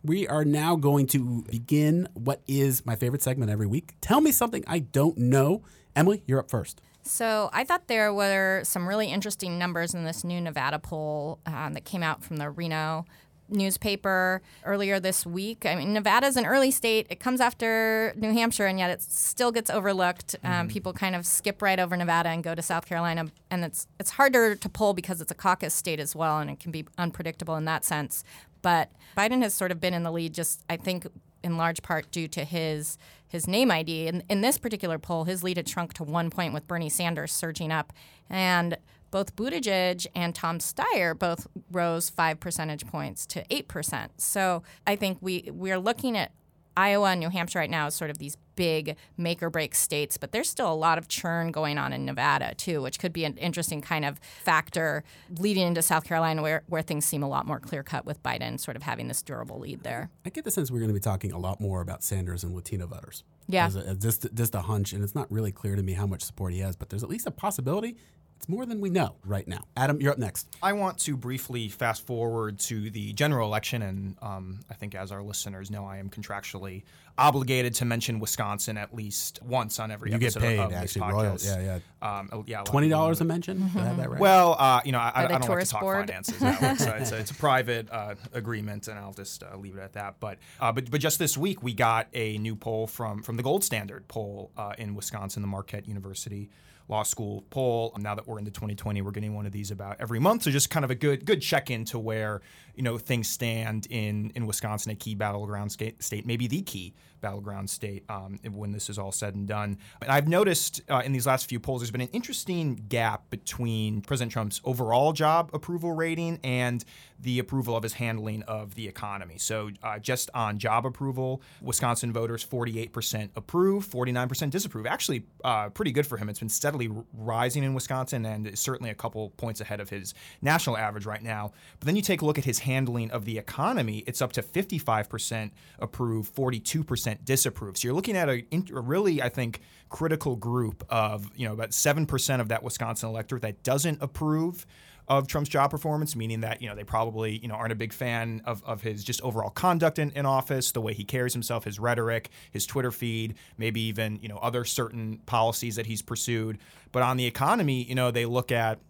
we 0.06 0.26
are 0.28 0.44
now 0.44 0.76
going 0.76 1.06
to 1.06 1.42
begin 1.50 2.08
what 2.14 2.40
is 2.46 2.86
my 2.86 2.96
favorite 2.96 3.22
segment 3.22 3.50
every 3.50 3.66
week. 3.66 3.94
Tell 4.00 4.20
me 4.20 4.30
something 4.30 4.64
I 4.66 4.78
don't 4.78 5.18
know. 5.18 5.62
Emily, 5.94 6.22
you're 6.26 6.38
up 6.38 6.50
first. 6.50 6.80
So 7.02 7.50
I 7.52 7.64
thought 7.64 7.86
there 7.86 8.12
were 8.12 8.62
some 8.64 8.88
really 8.88 9.08
interesting 9.08 9.58
numbers 9.58 9.94
in 9.94 10.04
this 10.04 10.24
new 10.24 10.40
Nevada 10.40 10.78
poll 10.78 11.38
um, 11.46 11.74
that 11.74 11.84
came 11.84 12.02
out 12.02 12.24
from 12.24 12.36
the 12.36 12.50
Reno 12.50 13.04
newspaper 13.48 14.42
earlier 14.64 14.98
this 15.00 15.24
week. 15.24 15.66
I 15.66 15.74
mean, 15.74 15.92
Nevada 15.92 16.26
is 16.26 16.36
an 16.36 16.46
early 16.46 16.70
state. 16.70 17.06
It 17.10 17.20
comes 17.20 17.40
after 17.40 18.12
New 18.16 18.32
Hampshire, 18.32 18.66
and 18.66 18.78
yet 18.78 18.90
it 18.90 19.02
still 19.02 19.52
gets 19.52 19.70
overlooked. 19.70 20.36
Um, 20.42 20.50
mm-hmm. 20.50 20.68
People 20.68 20.92
kind 20.92 21.14
of 21.14 21.26
skip 21.26 21.62
right 21.62 21.78
over 21.78 21.96
Nevada 21.96 22.28
and 22.30 22.42
go 22.42 22.54
to 22.54 22.62
South 22.62 22.86
Carolina, 22.86 23.26
and 23.50 23.64
it's 23.64 23.86
it's 23.98 24.10
harder 24.10 24.54
to 24.54 24.68
poll 24.68 24.94
because 24.94 25.20
it's 25.20 25.30
a 25.30 25.34
caucus 25.34 25.74
state 25.74 26.00
as 26.00 26.14
well, 26.16 26.38
and 26.38 26.50
it 26.50 26.60
can 26.60 26.72
be 26.72 26.84
unpredictable 26.98 27.56
in 27.56 27.64
that 27.66 27.84
sense. 27.84 28.24
But 28.62 28.90
Biden 29.16 29.42
has 29.42 29.54
sort 29.54 29.70
of 29.70 29.80
been 29.80 29.94
in 29.94 30.02
the 30.02 30.12
lead, 30.12 30.34
just 30.34 30.62
I 30.68 30.76
think 30.76 31.06
in 31.42 31.56
large 31.56 31.82
part 31.82 32.10
due 32.10 32.28
to 32.28 32.44
his 32.44 32.98
his 33.28 33.46
name 33.46 33.70
ID. 33.70 34.08
In, 34.08 34.22
in 34.28 34.40
this 34.40 34.58
particular 34.58 34.98
poll, 34.98 35.24
his 35.24 35.42
lead 35.42 35.56
had 35.56 35.68
shrunk 35.68 35.92
to 35.94 36.04
one 36.04 36.30
point 36.30 36.54
with 36.54 36.66
Bernie 36.66 36.88
Sanders 36.88 37.32
surging 37.32 37.72
up, 37.72 37.92
and 38.30 38.76
both 39.10 39.36
Buttigieg 39.36 40.06
and 40.14 40.34
Tom 40.34 40.58
Steyer 40.58 41.18
both 41.18 41.46
rose 41.70 42.10
five 42.10 42.40
percentage 42.40 42.86
points 42.86 43.26
to 43.26 43.44
eight 43.50 43.68
percent. 43.68 44.20
So 44.20 44.62
I 44.86 44.96
think 44.96 45.18
we 45.20 45.50
we're 45.52 45.78
looking 45.78 46.16
at 46.16 46.32
Iowa 46.76 47.12
and 47.12 47.20
New 47.20 47.30
Hampshire 47.30 47.58
right 47.60 47.70
now 47.70 47.86
as 47.86 47.94
sort 47.94 48.10
of 48.10 48.18
these 48.18 48.36
big 48.54 48.96
make 49.16 49.42
or 49.42 49.50
break 49.50 49.74
states, 49.74 50.16
but 50.16 50.32
there's 50.32 50.48
still 50.48 50.70
a 50.70 50.74
lot 50.74 50.98
of 50.98 51.08
churn 51.08 51.50
going 51.50 51.78
on 51.78 51.92
in 51.92 52.04
Nevada 52.04 52.54
too, 52.54 52.82
which 52.82 52.98
could 52.98 53.12
be 53.12 53.24
an 53.24 53.36
interesting 53.38 53.80
kind 53.80 54.04
of 54.04 54.18
factor 54.44 55.04
leading 55.38 55.66
into 55.66 55.82
South 55.82 56.04
Carolina 56.04 56.42
where, 56.42 56.62
where 56.66 56.82
things 56.82 57.04
seem 57.04 57.22
a 57.22 57.28
lot 57.28 57.46
more 57.46 57.60
clear 57.60 57.82
cut 57.82 58.04
with 58.04 58.22
Biden 58.22 58.60
sort 58.60 58.76
of 58.76 58.82
having 58.82 59.08
this 59.08 59.22
durable 59.22 59.58
lead 59.58 59.82
there. 59.82 60.10
I 60.24 60.30
get 60.30 60.44
the 60.44 60.50
sense 60.50 60.70
we're 60.70 60.78
going 60.78 60.88
to 60.88 60.94
be 60.94 61.00
talking 61.00 61.32
a 61.32 61.38
lot 61.38 61.60
more 61.60 61.80
about 61.80 62.02
Sanders 62.02 62.44
and 62.44 62.54
Latino 62.54 62.86
voters. 62.86 63.24
Yeah. 63.48 63.66
As 63.66 63.76
a, 63.76 63.80
as 63.80 63.98
just, 63.98 64.34
just 64.34 64.54
a 64.54 64.62
hunch, 64.62 64.92
and 64.92 65.04
it's 65.04 65.14
not 65.14 65.30
really 65.30 65.52
clear 65.52 65.76
to 65.76 65.82
me 65.82 65.92
how 65.94 66.06
much 66.06 66.22
support 66.22 66.52
he 66.52 66.60
has, 66.60 66.76
but 66.76 66.90
there's 66.90 67.02
at 67.02 67.08
least 67.08 67.26
a 67.26 67.30
possibility 67.30 67.96
It's 68.36 68.48
more 68.48 68.66
than 68.66 68.80
we 68.80 68.90
know 68.90 69.16
right 69.24 69.48
now. 69.48 69.62
Adam, 69.76 70.00
you're 70.00 70.12
up 70.12 70.18
next. 70.18 70.46
I 70.62 70.74
want 70.74 70.98
to 70.98 71.16
briefly 71.16 71.68
fast 71.68 72.06
forward 72.06 72.58
to 72.60 72.90
the 72.90 73.12
general 73.14 73.48
election, 73.48 73.82
and 73.82 74.16
um, 74.20 74.60
I 74.70 74.74
think 74.74 74.94
as 74.94 75.10
our 75.10 75.22
listeners 75.22 75.70
know, 75.70 75.86
I 75.86 75.98
am 75.98 76.10
contractually 76.10 76.82
obligated 77.18 77.74
to 77.76 77.86
mention 77.86 78.20
Wisconsin 78.20 78.76
at 78.76 78.94
least 78.94 79.40
once 79.42 79.80
on 79.80 79.90
every 79.90 80.12
You 80.12 80.18
get 80.18 80.36
episode 80.36 80.40
paid, 80.40 80.58
of, 80.58 80.66
of 80.66 80.72
actually, 80.74 80.84
this 80.86 80.96
podcast. 80.96 81.12
royals. 81.12 81.46
Yeah, 81.46 81.78
yeah. 82.02 82.18
Um, 82.18 82.28
uh, 82.30 82.42
yeah, 82.46 82.62
Twenty 82.62 82.90
dollars 82.90 83.20
a 83.22 83.24
mention. 83.24 83.68
Did 83.68 83.76
I 83.78 83.84
have 83.86 83.96
that 83.96 84.10
right? 84.10 84.20
Well, 84.20 84.54
uh, 84.58 84.80
you 84.84 84.92
know, 84.92 84.98
I, 84.98 85.12
I, 85.14 85.24
I 85.24 85.26
don't 85.28 85.48
like 85.48 85.64
to 85.64 85.66
talk 85.70 85.80
board? 85.80 86.06
finances. 86.06 86.42
Alex. 86.42 86.86
Uh, 86.86 86.98
it's, 87.00 87.12
a, 87.12 87.16
it's 87.18 87.30
a 87.30 87.34
private 87.34 87.88
uh, 87.90 88.14
agreement, 88.32 88.86
and 88.86 88.98
I'll 88.98 89.14
just 89.14 89.42
uh, 89.42 89.56
leave 89.56 89.76
it 89.76 89.80
at 89.80 89.94
that. 89.94 90.16
But, 90.20 90.38
uh, 90.60 90.72
but 90.72 90.90
but 90.90 91.00
just 91.00 91.18
this 91.18 91.36
week, 91.36 91.62
we 91.62 91.72
got 91.72 92.08
a 92.12 92.36
new 92.38 92.54
poll 92.54 92.86
from 92.86 93.22
from 93.22 93.36
the 93.36 93.42
Gold 93.42 93.64
Standard 93.64 94.06
poll 94.08 94.50
uh, 94.56 94.74
in 94.76 94.94
Wisconsin, 94.94 95.42
the 95.42 95.48
Marquette 95.48 95.88
University 95.88 96.50
Law 96.88 97.02
School 97.02 97.44
poll. 97.50 97.92
Now 97.98 98.14
that 98.14 98.26
we're 98.26 98.38
into 98.38 98.50
2020, 98.50 99.02
we're 99.02 99.10
getting 99.10 99.34
one 99.34 99.46
of 99.46 99.52
these 99.52 99.70
about 99.70 99.96
every 100.00 100.18
month. 100.18 100.44
So 100.44 100.50
just 100.50 100.70
kind 100.70 100.84
of 100.84 100.90
a 100.90 100.94
good 100.94 101.24
good 101.24 101.42
check 101.42 101.70
in 101.70 101.84
to 101.86 101.98
where 101.98 102.42
you 102.76 102.82
know 102.82 102.98
things 102.98 103.28
stand 103.28 103.86
in 103.90 104.30
in 104.34 104.46
Wisconsin, 104.46 104.92
a 104.92 104.94
key 104.94 105.14
battleground 105.14 105.72
state, 105.72 106.26
maybe 106.26 106.46
the 106.46 106.62
key 106.62 106.94
battleground 107.20 107.68
state 107.68 108.04
um, 108.08 108.38
when 108.52 108.72
this 108.72 108.88
is 108.88 108.98
all 108.98 109.12
said 109.12 109.34
and 109.34 109.48
done. 109.48 109.78
And 110.02 110.10
I've 110.10 110.28
noticed 110.28 110.82
uh, 110.88 111.02
in 111.04 111.12
these 111.12 111.26
last 111.26 111.48
few 111.48 111.58
polls, 111.58 111.80
there's 111.80 111.90
been 111.90 112.00
an 112.00 112.10
interesting 112.12 112.84
gap 112.88 113.30
between 113.30 114.00
President 114.00 114.32
Trump's 114.32 114.60
overall 114.64 115.12
job 115.12 115.50
approval 115.52 115.92
rating 115.92 116.38
and 116.44 116.84
the 117.18 117.38
approval 117.38 117.76
of 117.76 117.82
his 117.82 117.94
handling 117.94 118.42
of 118.42 118.74
the 118.74 118.86
economy. 118.86 119.38
So 119.38 119.70
uh, 119.82 119.98
just 119.98 120.30
on 120.34 120.58
job 120.58 120.84
approval, 120.84 121.42
Wisconsin 121.62 122.12
voters 122.12 122.44
48% 122.44 123.30
approve, 123.36 123.86
49% 123.86 124.50
disapprove. 124.50 124.86
Actually, 124.86 125.24
uh, 125.42 125.70
pretty 125.70 125.92
good 125.92 126.06
for 126.06 126.18
him. 126.18 126.28
It's 126.28 126.38
been 126.38 126.48
steadily 126.48 126.90
rising 127.14 127.64
in 127.64 127.74
Wisconsin 127.74 128.26
and 128.26 128.46
is 128.46 128.60
certainly 128.60 128.90
a 128.90 128.94
couple 128.94 129.30
points 129.30 129.60
ahead 129.60 129.80
of 129.80 129.88
his 129.88 130.14
national 130.42 130.76
average 130.76 131.06
right 131.06 131.22
now. 131.22 131.52
But 131.80 131.86
then 131.86 131.96
you 131.96 132.02
take 132.02 132.20
a 132.20 132.26
look 132.26 132.38
at 132.38 132.44
his 132.44 132.58
handling 132.66 133.10
of 133.10 133.24
the 133.24 133.38
economy, 133.38 134.04
it's 134.06 134.20
up 134.20 134.32
to 134.32 134.42
55% 134.42 135.50
approve, 135.78 136.32
42% 136.34 137.24
disapprove. 137.24 137.78
So 137.78 137.88
you're 137.88 137.94
looking 137.94 138.16
at 138.16 138.28
a, 138.28 138.44
a 138.52 138.80
really, 138.80 139.22
I 139.22 139.28
think, 139.28 139.60
critical 139.88 140.36
group 140.36 140.84
of, 140.90 141.30
you 141.36 141.46
know, 141.46 141.54
about 141.54 141.70
7% 141.70 142.40
of 142.40 142.48
that 142.48 142.62
Wisconsin 142.62 143.08
electorate 143.08 143.42
that 143.42 143.62
doesn't 143.62 144.02
approve 144.02 144.66
of 145.08 145.28
Trump's 145.28 145.48
job 145.48 145.70
performance, 145.70 146.16
meaning 146.16 146.40
that 146.40 146.60
you 146.60 146.68
know 146.68 146.74
they 146.74 146.84
probably 146.84 147.38
you 147.38 147.48
know 147.48 147.54
aren't 147.54 147.72
a 147.72 147.76
big 147.76 147.92
fan 147.92 148.42
of, 148.44 148.62
of 148.64 148.82
his 148.82 149.04
just 149.04 149.22
overall 149.22 149.50
conduct 149.50 149.98
in, 149.98 150.10
in 150.12 150.26
office, 150.26 150.72
the 150.72 150.80
way 150.80 150.94
he 150.94 151.04
carries 151.04 151.32
himself, 151.32 151.64
his 151.64 151.78
rhetoric, 151.78 152.30
his 152.50 152.66
Twitter 152.66 152.90
feed, 152.90 153.36
maybe 153.56 153.80
even 153.82 154.18
you 154.20 154.28
know 154.28 154.38
other 154.38 154.64
certain 154.64 155.18
policies 155.26 155.76
that 155.76 155.86
he's 155.86 156.02
pursued. 156.02 156.58
But 156.92 157.02
on 157.02 157.16
the 157.16 157.26
economy, 157.26 157.84
you 157.84 157.94
know 157.94 158.10
they 158.10 158.26
look 158.26 158.50
at 158.50 158.80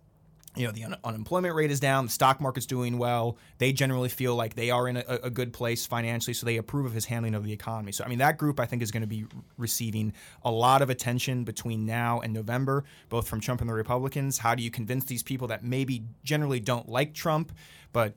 you 0.56 0.66
know 0.66 0.72
the 0.72 0.84
un- 0.84 0.96
unemployment 1.04 1.54
rate 1.54 1.70
is 1.70 1.80
down 1.80 2.06
the 2.06 2.10
stock 2.10 2.40
market's 2.40 2.66
doing 2.66 2.98
well 2.98 3.36
they 3.58 3.72
generally 3.72 4.08
feel 4.08 4.34
like 4.34 4.54
they 4.54 4.70
are 4.70 4.88
in 4.88 4.96
a, 4.96 5.04
a 5.24 5.30
good 5.30 5.52
place 5.52 5.86
financially 5.86 6.34
so 6.34 6.46
they 6.46 6.56
approve 6.56 6.86
of 6.86 6.92
his 6.92 7.04
handling 7.04 7.34
of 7.34 7.44
the 7.44 7.52
economy. 7.52 7.92
So 7.92 8.04
i 8.04 8.08
mean 8.08 8.18
that 8.18 8.38
group 8.38 8.58
i 8.58 8.66
think 8.66 8.82
is 8.82 8.90
going 8.90 9.02
to 9.02 9.06
be 9.06 9.26
receiving 9.58 10.12
a 10.42 10.50
lot 10.50 10.82
of 10.82 10.90
attention 10.90 11.44
between 11.44 11.86
now 11.86 12.20
and 12.20 12.32
november 12.32 12.84
both 13.08 13.28
from 13.28 13.40
trump 13.40 13.60
and 13.60 13.70
the 13.70 13.74
republicans. 13.74 14.38
How 14.38 14.54
do 14.54 14.62
you 14.62 14.70
convince 14.70 15.04
these 15.04 15.22
people 15.22 15.48
that 15.48 15.62
maybe 15.62 16.04
generally 16.24 16.60
don't 16.60 16.88
like 16.88 17.14
trump 17.14 17.52
but 17.92 18.14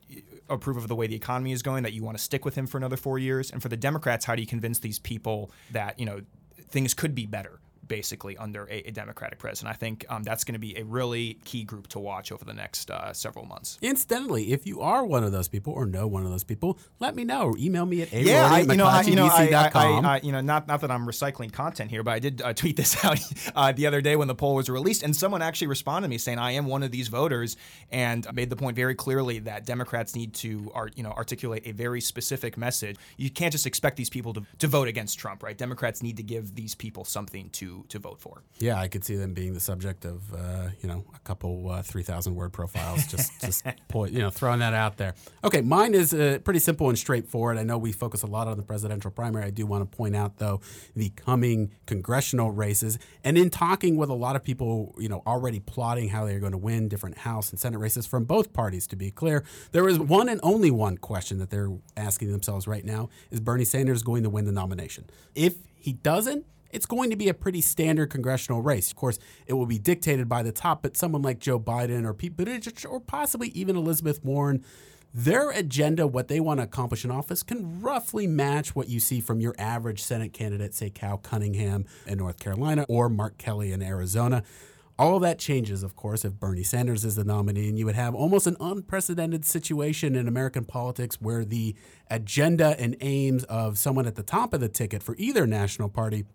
approve 0.48 0.76
of 0.76 0.88
the 0.88 0.94
way 0.94 1.06
the 1.06 1.14
economy 1.16 1.52
is 1.52 1.62
going 1.62 1.82
that 1.84 1.92
you 1.92 2.02
want 2.02 2.16
to 2.16 2.22
stick 2.22 2.44
with 2.44 2.54
him 2.54 2.66
for 2.66 2.76
another 2.76 2.96
four 2.96 3.18
years? 3.18 3.50
And 3.50 3.62
for 3.62 3.68
the 3.68 3.76
democrats 3.76 4.24
how 4.24 4.34
do 4.34 4.42
you 4.42 4.48
convince 4.48 4.78
these 4.78 4.98
people 4.98 5.50
that 5.70 5.98
you 5.98 6.06
know 6.06 6.22
things 6.70 6.94
could 6.94 7.14
be 7.14 7.26
better 7.26 7.60
basically 7.90 8.38
under 8.38 8.68
a, 8.70 8.88
a 8.88 8.92
Democratic 8.92 9.40
president. 9.40 9.74
I 9.74 9.76
think 9.76 10.06
um, 10.08 10.22
that's 10.22 10.44
going 10.44 10.52
to 10.52 10.60
be 10.60 10.78
a 10.78 10.84
really 10.84 11.34
key 11.44 11.64
group 11.64 11.88
to 11.88 11.98
watch 11.98 12.30
over 12.30 12.44
the 12.44 12.54
next 12.54 12.88
uh, 12.88 13.12
several 13.12 13.44
months. 13.44 13.78
Incidentally, 13.82 14.52
if 14.52 14.64
you 14.64 14.80
are 14.80 15.04
one 15.04 15.24
of 15.24 15.32
those 15.32 15.48
people 15.48 15.72
or 15.72 15.86
know 15.86 16.06
one 16.06 16.24
of 16.24 16.30
those 16.30 16.44
people, 16.44 16.78
let 17.00 17.16
me 17.16 17.24
know 17.24 17.42
or 17.42 17.58
email 17.58 17.84
me 17.84 18.02
at 18.02 18.12
a 18.12 18.22
Yeah, 18.22 18.48
I, 18.48 18.60
you 18.60 18.76
know, 18.76 18.86
I, 18.86 19.02
you 19.02 19.16
know, 19.16 19.26
I, 19.26 19.70
I. 19.74 19.90
I, 20.00 20.20
you 20.22 20.30
know, 20.30 20.40
not 20.40 20.68
not 20.68 20.80
that 20.82 20.90
I'm 20.90 21.04
recycling 21.04 21.52
content 21.52 21.90
here, 21.90 22.04
but 22.04 22.12
I 22.12 22.20
did 22.20 22.40
uh, 22.40 22.52
tweet 22.60 22.76
this 22.76 23.04
out 23.04 23.18
uh, 23.54 23.72
the 23.72 23.86
other 23.88 24.00
day 24.00 24.14
when 24.14 24.28
the 24.28 24.36
poll 24.36 24.54
was 24.54 24.70
released, 24.70 25.02
and 25.02 25.14
someone 25.14 25.42
actually 25.42 25.66
responded 25.66 26.06
to 26.06 26.10
me 26.10 26.18
saying 26.18 26.38
I 26.38 26.52
am 26.52 26.66
one 26.66 26.84
of 26.84 26.92
these 26.92 27.08
voters, 27.08 27.56
and 27.90 28.26
made 28.32 28.50
the 28.50 28.56
point 28.56 28.76
very 28.76 28.94
clearly 28.94 29.40
that 29.40 29.66
Democrats 29.66 30.14
need 30.14 30.32
to, 30.34 30.70
art, 30.74 30.92
you 30.96 31.02
know, 31.02 31.10
articulate 31.10 31.64
a 31.66 31.72
very 31.72 32.00
specific 32.00 32.56
message. 32.56 32.96
You 33.16 33.30
can't 33.30 33.50
just 33.50 33.66
expect 33.66 33.96
these 33.96 34.10
people 34.10 34.32
to, 34.34 34.46
to 34.60 34.68
vote 34.68 34.86
against 34.86 35.18
Trump, 35.18 35.42
right? 35.42 35.58
Democrats 35.58 36.02
need 36.02 36.16
to 36.18 36.22
give 36.22 36.54
these 36.54 36.76
people 36.76 37.04
something 37.04 37.50
to 37.50 37.79
to 37.88 37.98
vote 37.98 38.20
for. 38.20 38.42
Yeah, 38.58 38.78
I 38.78 38.88
could 38.88 39.04
see 39.04 39.16
them 39.16 39.34
being 39.34 39.54
the 39.54 39.60
subject 39.60 40.04
of 40.04 40.32
uh, 40.34 40.68
you 40.80 40.88
know 40.88 41.04
a 41.14 41.18
couple 41.20 41.70
uh, 41.70 41.82
three 41.82 42.02
thousand 42.02 42.34
word 42.34 42.52
profiles. 42.52 43.06
Just 43.06 43.40
just 43.40 43.64
point, 43.88 44.12
you 44.12 44.20
know 44.20 44.30
throwing 44.30 44.60
that 44.60 44.74
out 44.74 44.96
there. 44.96 45.14
Okay, 45.44 45.60
mine 45.60 45.94
is 45.94 46.12
uh, 46.12 46.38
pretty 46.44 46.60
simple 46.60 46.88
and 46.88 46.98
straightforward. 46.98 47.58
I 47.58 47.62
know 47.62 47.78
we 47.78 47.92
focus 47.92 48.22
a 48.22 48.26
lot 48.26 48.48
on 48.48 48.56
the 48.56 48.62
presidential 48.62 49.10
primary. 49.10 49.44
I 49.44 49.50
do 49.50 49.66
want 49.66 49.90
to 49.90 49.96
point 49.96 50.16
out 50.16 50.38
though 50.38 50.60
the 50.94 51.10
coming 51.10 51.72
congressional 51.86 52.50
races, 52.50 52.98
and 53.24 53.36
in 53.36 53.50
talking 53.50 53.96
with 53.96 54.10
a 54.10 54.14
lot 54.14 54.36
of 54.36 54.44
people, 54.44 54.94
you 54.98 55.08
know, 55.08 55.22
already 55.26 55.60
plotting 55.60 56.08
how 56.10 56.24
they're 56.24 56.40
going 56.40 56.52
to 56.52 56.58
win 56.58 56.88
different 56.88 57.18
House 57.18 57.50
and 57.50 57.58
Senate 57.58 57.78
races 57.78 58.06
from 58.06 58.24
both 58.24 58.52
parties. 58.52 58.86
To 58.88 58.96
be 58.96 59.10
clear, 59.10 59.44
there 59.72 59.88
is 59.88 59.98
one 59.98 60.28
and 60.28 60.40
only 60.42 60.70
one 60.70 60.96
question 60.98 61.38
that 61.38 61.50
they're 61.50 61.70
asking 61.96 62.32
themselves 62.32 62.66
right 62.66 62.84
now: 62.84 63.08
Is 63.30 63.40
Bernie 63.40 63.64
Sanders 63.64 64.02
going 64.02 64.22
to 64.22 64.30
win 64.30 64.44
the 64.44 64.52
nomination? 64.52 65.08
If 65.34 65.56
he 65.80 65.94
doesn't 65.94 66.44
it's 66.70 66.86
going 66.86 67.10
to 67.10 67.16
be 67.16 67.28
a 67.28 67.34
pretty 67.34 67.60
standard 67.60 68.10
congressional 68.10 68.62
race. 68.62 68.90
Of 68.90 68.96
course, 68.96 69.18
it 69.46 69.54
will 69.54 69.66
be 69.66 69.78
dictated 69.78 70.28
by 70.28 70.42
the 70.42 70.52
top, 70.52 70.82
but 70.82 70.96
someone 70.96 71.22
like 71.22 71.38
Joe 71.38 71.58
Biden 71.58 72.04
or 72.04 72.14
Pete 72.14 72.36
Buttigieg 72.36 72.88
or 72.88 73.00
possibly 73.00 73.48
even 73.48 73.76
Elizabeth 73.76 74.24
Warren, 74.24 74.64
their 75.12 75.50
agenda, 75.50 76.06
what 76.06 76.28
they 76.28 76.38
want 76.38 76.60
to 76.60 76.64
accomplish 76.64 77.04
in 77.04 77.10
office, 77.10 77.42
can 77.42 77.80
roughly 77.80 78.26
match 78.26 78.76
what 78.76 78.88
you 78.88 79.00
see 79.00 79.20
from 79.20 79.40
your 79.40 79.54
average 79.58 80.02
Senate 80.02 80.32
candidate, 80.32 80.74
say 80.74 80.88
Cal 80.88 81.18
Cunningham 81.18 81.84
in 82.06 82.18
North 82.18 82.38
Carolina 82.38 82.86
or 82.88 83.08
Mark 83.08 83.36
Kelly 83.36 83.72
in 83.72 83.82
Arizona. 83.82 84.44
All 85.00 85.18
that 85.20 85.38
changes, 85.38 85.82
of 85.82 85.96
course, 85.96 86.26
if 86.26 86.38
Bernie 86.38 86.62
Sanders 86.62 87.06
is 87.06 87.16
the 87.16 87.24
nominee, 87.24 87.70
and 87.70 87.78
you 87.78 87.86
would 87.86 87.94
have 87.94 88.14
almost 88.14 88.46
an 88.46 88.56
unprecedented 88.60 89.46
situation 89.46 90.14
in 90.14 90.28
American 90.28 90.66
politics 90.66 91.16
where 91.22 91.42
the 91.42 91.74
agenda 92.10 92.78
and 92.78 92.96
aims 93.00 93.44
of 93.44 93.78
someone 93.78 94.06
at 94.06 94.14
the 94.14 94.22
top 94.22 94.52
of 94.52 94.60
the 94.60 94.68
ticket 94.68 95.02
for 95.02 95.16
either 95.18 95.46
national 95.46 95.88
party 95.88 96.26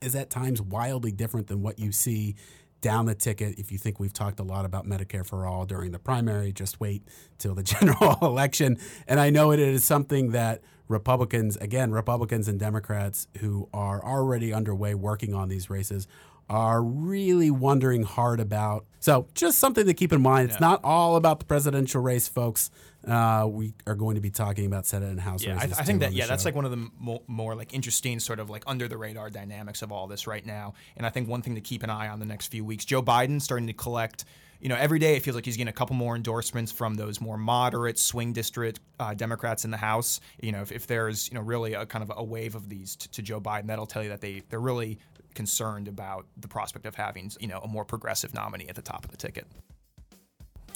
is 0.00 0.14
at 0.14 0.30
times 0.30 0.60
wildly 0.60 1.12
different 1.12 1.48
than 1.48 1.62
what 1.62 1.78
you 1.78 1.92
see 1.92 2.36
down 2.80 3.06
the 3.06 3.14
ticket. 3.14 3.58
If 3.58 3.72
you 3.72 3.78
think 3.78 3.98
we've 4.00 4.12
talked 4.12 4.40
a 4.40 4.42
lot 4.42 4.64
about 4.64 4.86
Medicare 4.86 5.24
for 5.24 5.46
all 5.46 5.64
during 5.64 5.92
the 5.92 5.98
primary, 5.98 6.52
just 6.52 6.80
wait 6.80 7.02
till 7.38 7.54
the 7.54 7.62
general 7.62 8.18
election. 8.22 8.78
And 9.06 9.18
I 9.18 9.30
know 9.30 9.52
it 9.52 9.60
is 9.60 9.84
something 9.84 10.32
that 10.32 10.62
Republicans, 10.88 11.56
again, 11.56 11.90
Republicans 11.92 12.48
and 12.48 12.58
Democrats 12.58 13.28
who 13.38 13.68
are 13.72 14.04
already 14.04 14.52
underway 14.52 14.94
working 14.94 15.32
on 15.32 15.48
these 15.48 15.70
races, 15.70 16.06
are 16.52 16.82
really 16.82 17.50
wondering 17.50 18.02
hard 18.02 18.38
about. 18.38 18.84
So, 19.00 19.26
just 19.34 19.58
something 19.58 19.86
to 19.86 19.94
keep 19.94 20.12
in 20.12 20.20
mind. 20.20 20.50
It's 20.50 20.60
not 20.60 20.80
all 20.84 21.16
about 21.16 21.40
the 21.40 21.46
presidential 21.46 22.02
race, 22.02 22.28
folks. 22.28 22.70
Uh, 23.08 23.48
we 23.50 23.72
are 23.86 23.94
going 23.94 24.14
to 24.16 24.20
be 24.20 24.30
talking 24.30 24.66
about 24.66 24.86
Senate 24.86 25.08
and 25.08 25.18
House 25.18 25.42
Yeah, 25.42 25.54
I, 25.54 25.62
races. 25.64 25.78
I 25.78 25.82
think 25.82 26.00
that 26.00 26.12
yeah, 26.12 26.26
that's 26.26 26.44
like 26.44 26.54
one 26.54 26.66
of 26.66 26.70
the 26.70 26.88
more, 26.98 27.22
more 27.26 27.54
like 27.56 27.72
interesting 27.72 28.20
sort 28.20 28.38
of 28.38 28.50
like 28.50 28.62
under 28.66 28.86
the 28.86 28.98
radar 28.98 29.30
dynamics 29.30 29.80
of 29.80 29.90
all 29.90 30.06
this 30.06 30.26
right 30.26 30.44
now. 30.44 30.74
And 30.96 31.06
I 31.06 31.08
think 31.08 31.26
one 31.26 31.40
thing 31.40 31.54
to 31.54 31.60
keep 31.62 31.82
an 31.82 31.90
eye 31.90 32.08
on 32.08 32.20
the 32.20 32.26
next 32.26 32.48
few 32.48 32.64
weeks, 32.66 32.84
Joe 32.84 33.02
Biden 33.02 33.40
starting 33.40 33.66
to 33.66 33.72
collect. 33.72 34.26
You 34.60 34.68
know, 34.68 34.76
every 34.76 35.00
day 35.00 35.16
it 35.16 35.24
feels 35.24 35.34
like 35.34 35.44
he's 35.44 35.56
getting 35.56 35.70
a 35.70 35.72
couple 35.72 35.96
more 35.96 36.14
endorsements 36.14 36.70
from 36.70 36.94
those 36.94 37.20
more 37.20 37.36
moderate 37.36 37.98
swing 37.98 38.32
district 38.32 38.78
uh, 39.00 39.12
Democrats 39.12 39.64
in 39.64 39.72
the 39.72 39.76
House. 39.76 40.20
You 40.40 40.52
know, 40.52 40.60
if, 40.60 40.70
if 40.70 40.86
there's 40.86 41.28
you 41.28 41.34
know 41.34 41.40
really 41.40 41.74
a 41.74 41.84
kind 41.84 42.04
of 42.04 42.12
a 42.14 42.22
wave 42.22 42.54
of 42.54 42.68
these 42.68 42.94
to, 42.94 43.10
to 43.10 43.22
Joe 43.22 43.40
Biden, 43.40 43.66
that'll 43.66 43.86
tell 43.86 44.04
you 44.04 44.10
that 44.10 44.20
they 44.20 44.42
they're 44.50 44.60
really 44.60 45.00
concerned 45.34 45.88
about 45.88 46.26
the 46.36 46.48
prospect 46.48 46.86
of 46.86 46.94
having 46.94 47.30
you 47.40 47.46
know 47.48 47.58
a 47.60 47.68
more 47.68 47.84
progressive 47.84 48.34
nominee 48.34 48.68
at 48.68 48.74
the 48.76 48.82
top 48.82 49.04
of 49.04 49.10
the 49.10 49.16
ticket. 49.16 49.46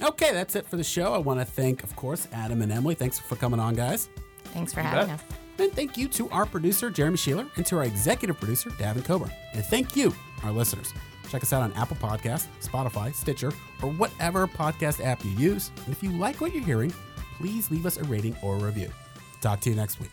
Okay, 0.03 0.33
that's 0.33 0.55
it 0.57 0.67
for 0.67 0.77
the 0.77 0.85
show. 0.85 1.15
I 1.15 1.19
want 1.19 1.41
to 1.41 1.47
thank, 1.47 1.83
of 1.83 1.97
course, 1.97 2.29
Adam 2.33 2.61
and 2.61 2.71
Emily. 2.71 2.95
Thanks 2.95 3.19
for 3.19 3.37
coming 3.37 3.59
on, 3.59 3.75
guys. 3.75 4.09
Thanks 4.47 4.73
for 4.75 4.81
You 4.81 4.87
having 4.87 5.07
bet. 5.09 5.21
us. 5.21 5.25
And 5.59 5.73
thank 5.73 5.97
you 5.97 6.07
to 6.09 6.29
our 6.31 6.45
producer, 6.45 6.91
Jeremy 6.91 7.17
Sheeler, 7.17 7.49
and 7.57 7.65
to 7.65 7.79
our 7.79 7.85
executive 7.85 8.39
producer, 8.39 8.69
Davin 8.71 9.03
Coburn. 9.05 9.33
And 9.55 9.65
thank 9.65 9.97
you, 9.97 10.15
our 10.45 10.53
listeners. 10.53 10.93
Check 11.31 11.43
us 11.43 11.55
out 11.55 11.63
on 11.63 11.73
Apple 11.73 11.97
Podcasts, 11.97 12.47
Spotify, 12.63 13.15
Stitcher, 13.15 13.53
or 13.83 13.91
whatever 13.93 14.47
podcast 14.47 15.03
app 15.05 15.25
you 15.25 15.31
use. 15.31 15.71
And 15.87 15.89
if 15.95 16.03
you 16.03 16.13
like 16.13 16.43
what 16.43 16.55
you're 16.55 16.63
hearing, 16.63 16.93
please 17.39 17.71
leave 17.71 17.87
us 17.87 17.97
a 17.97 18.05
rating 18.05 18.37
or 18.43 18.57
a 18.57 18.59
review. 18.59 18.91
Talk 19.41 19.61
to 19.61 19.71
you 19.71 19.77
next 19.77 19.99
week. 19.99 20.11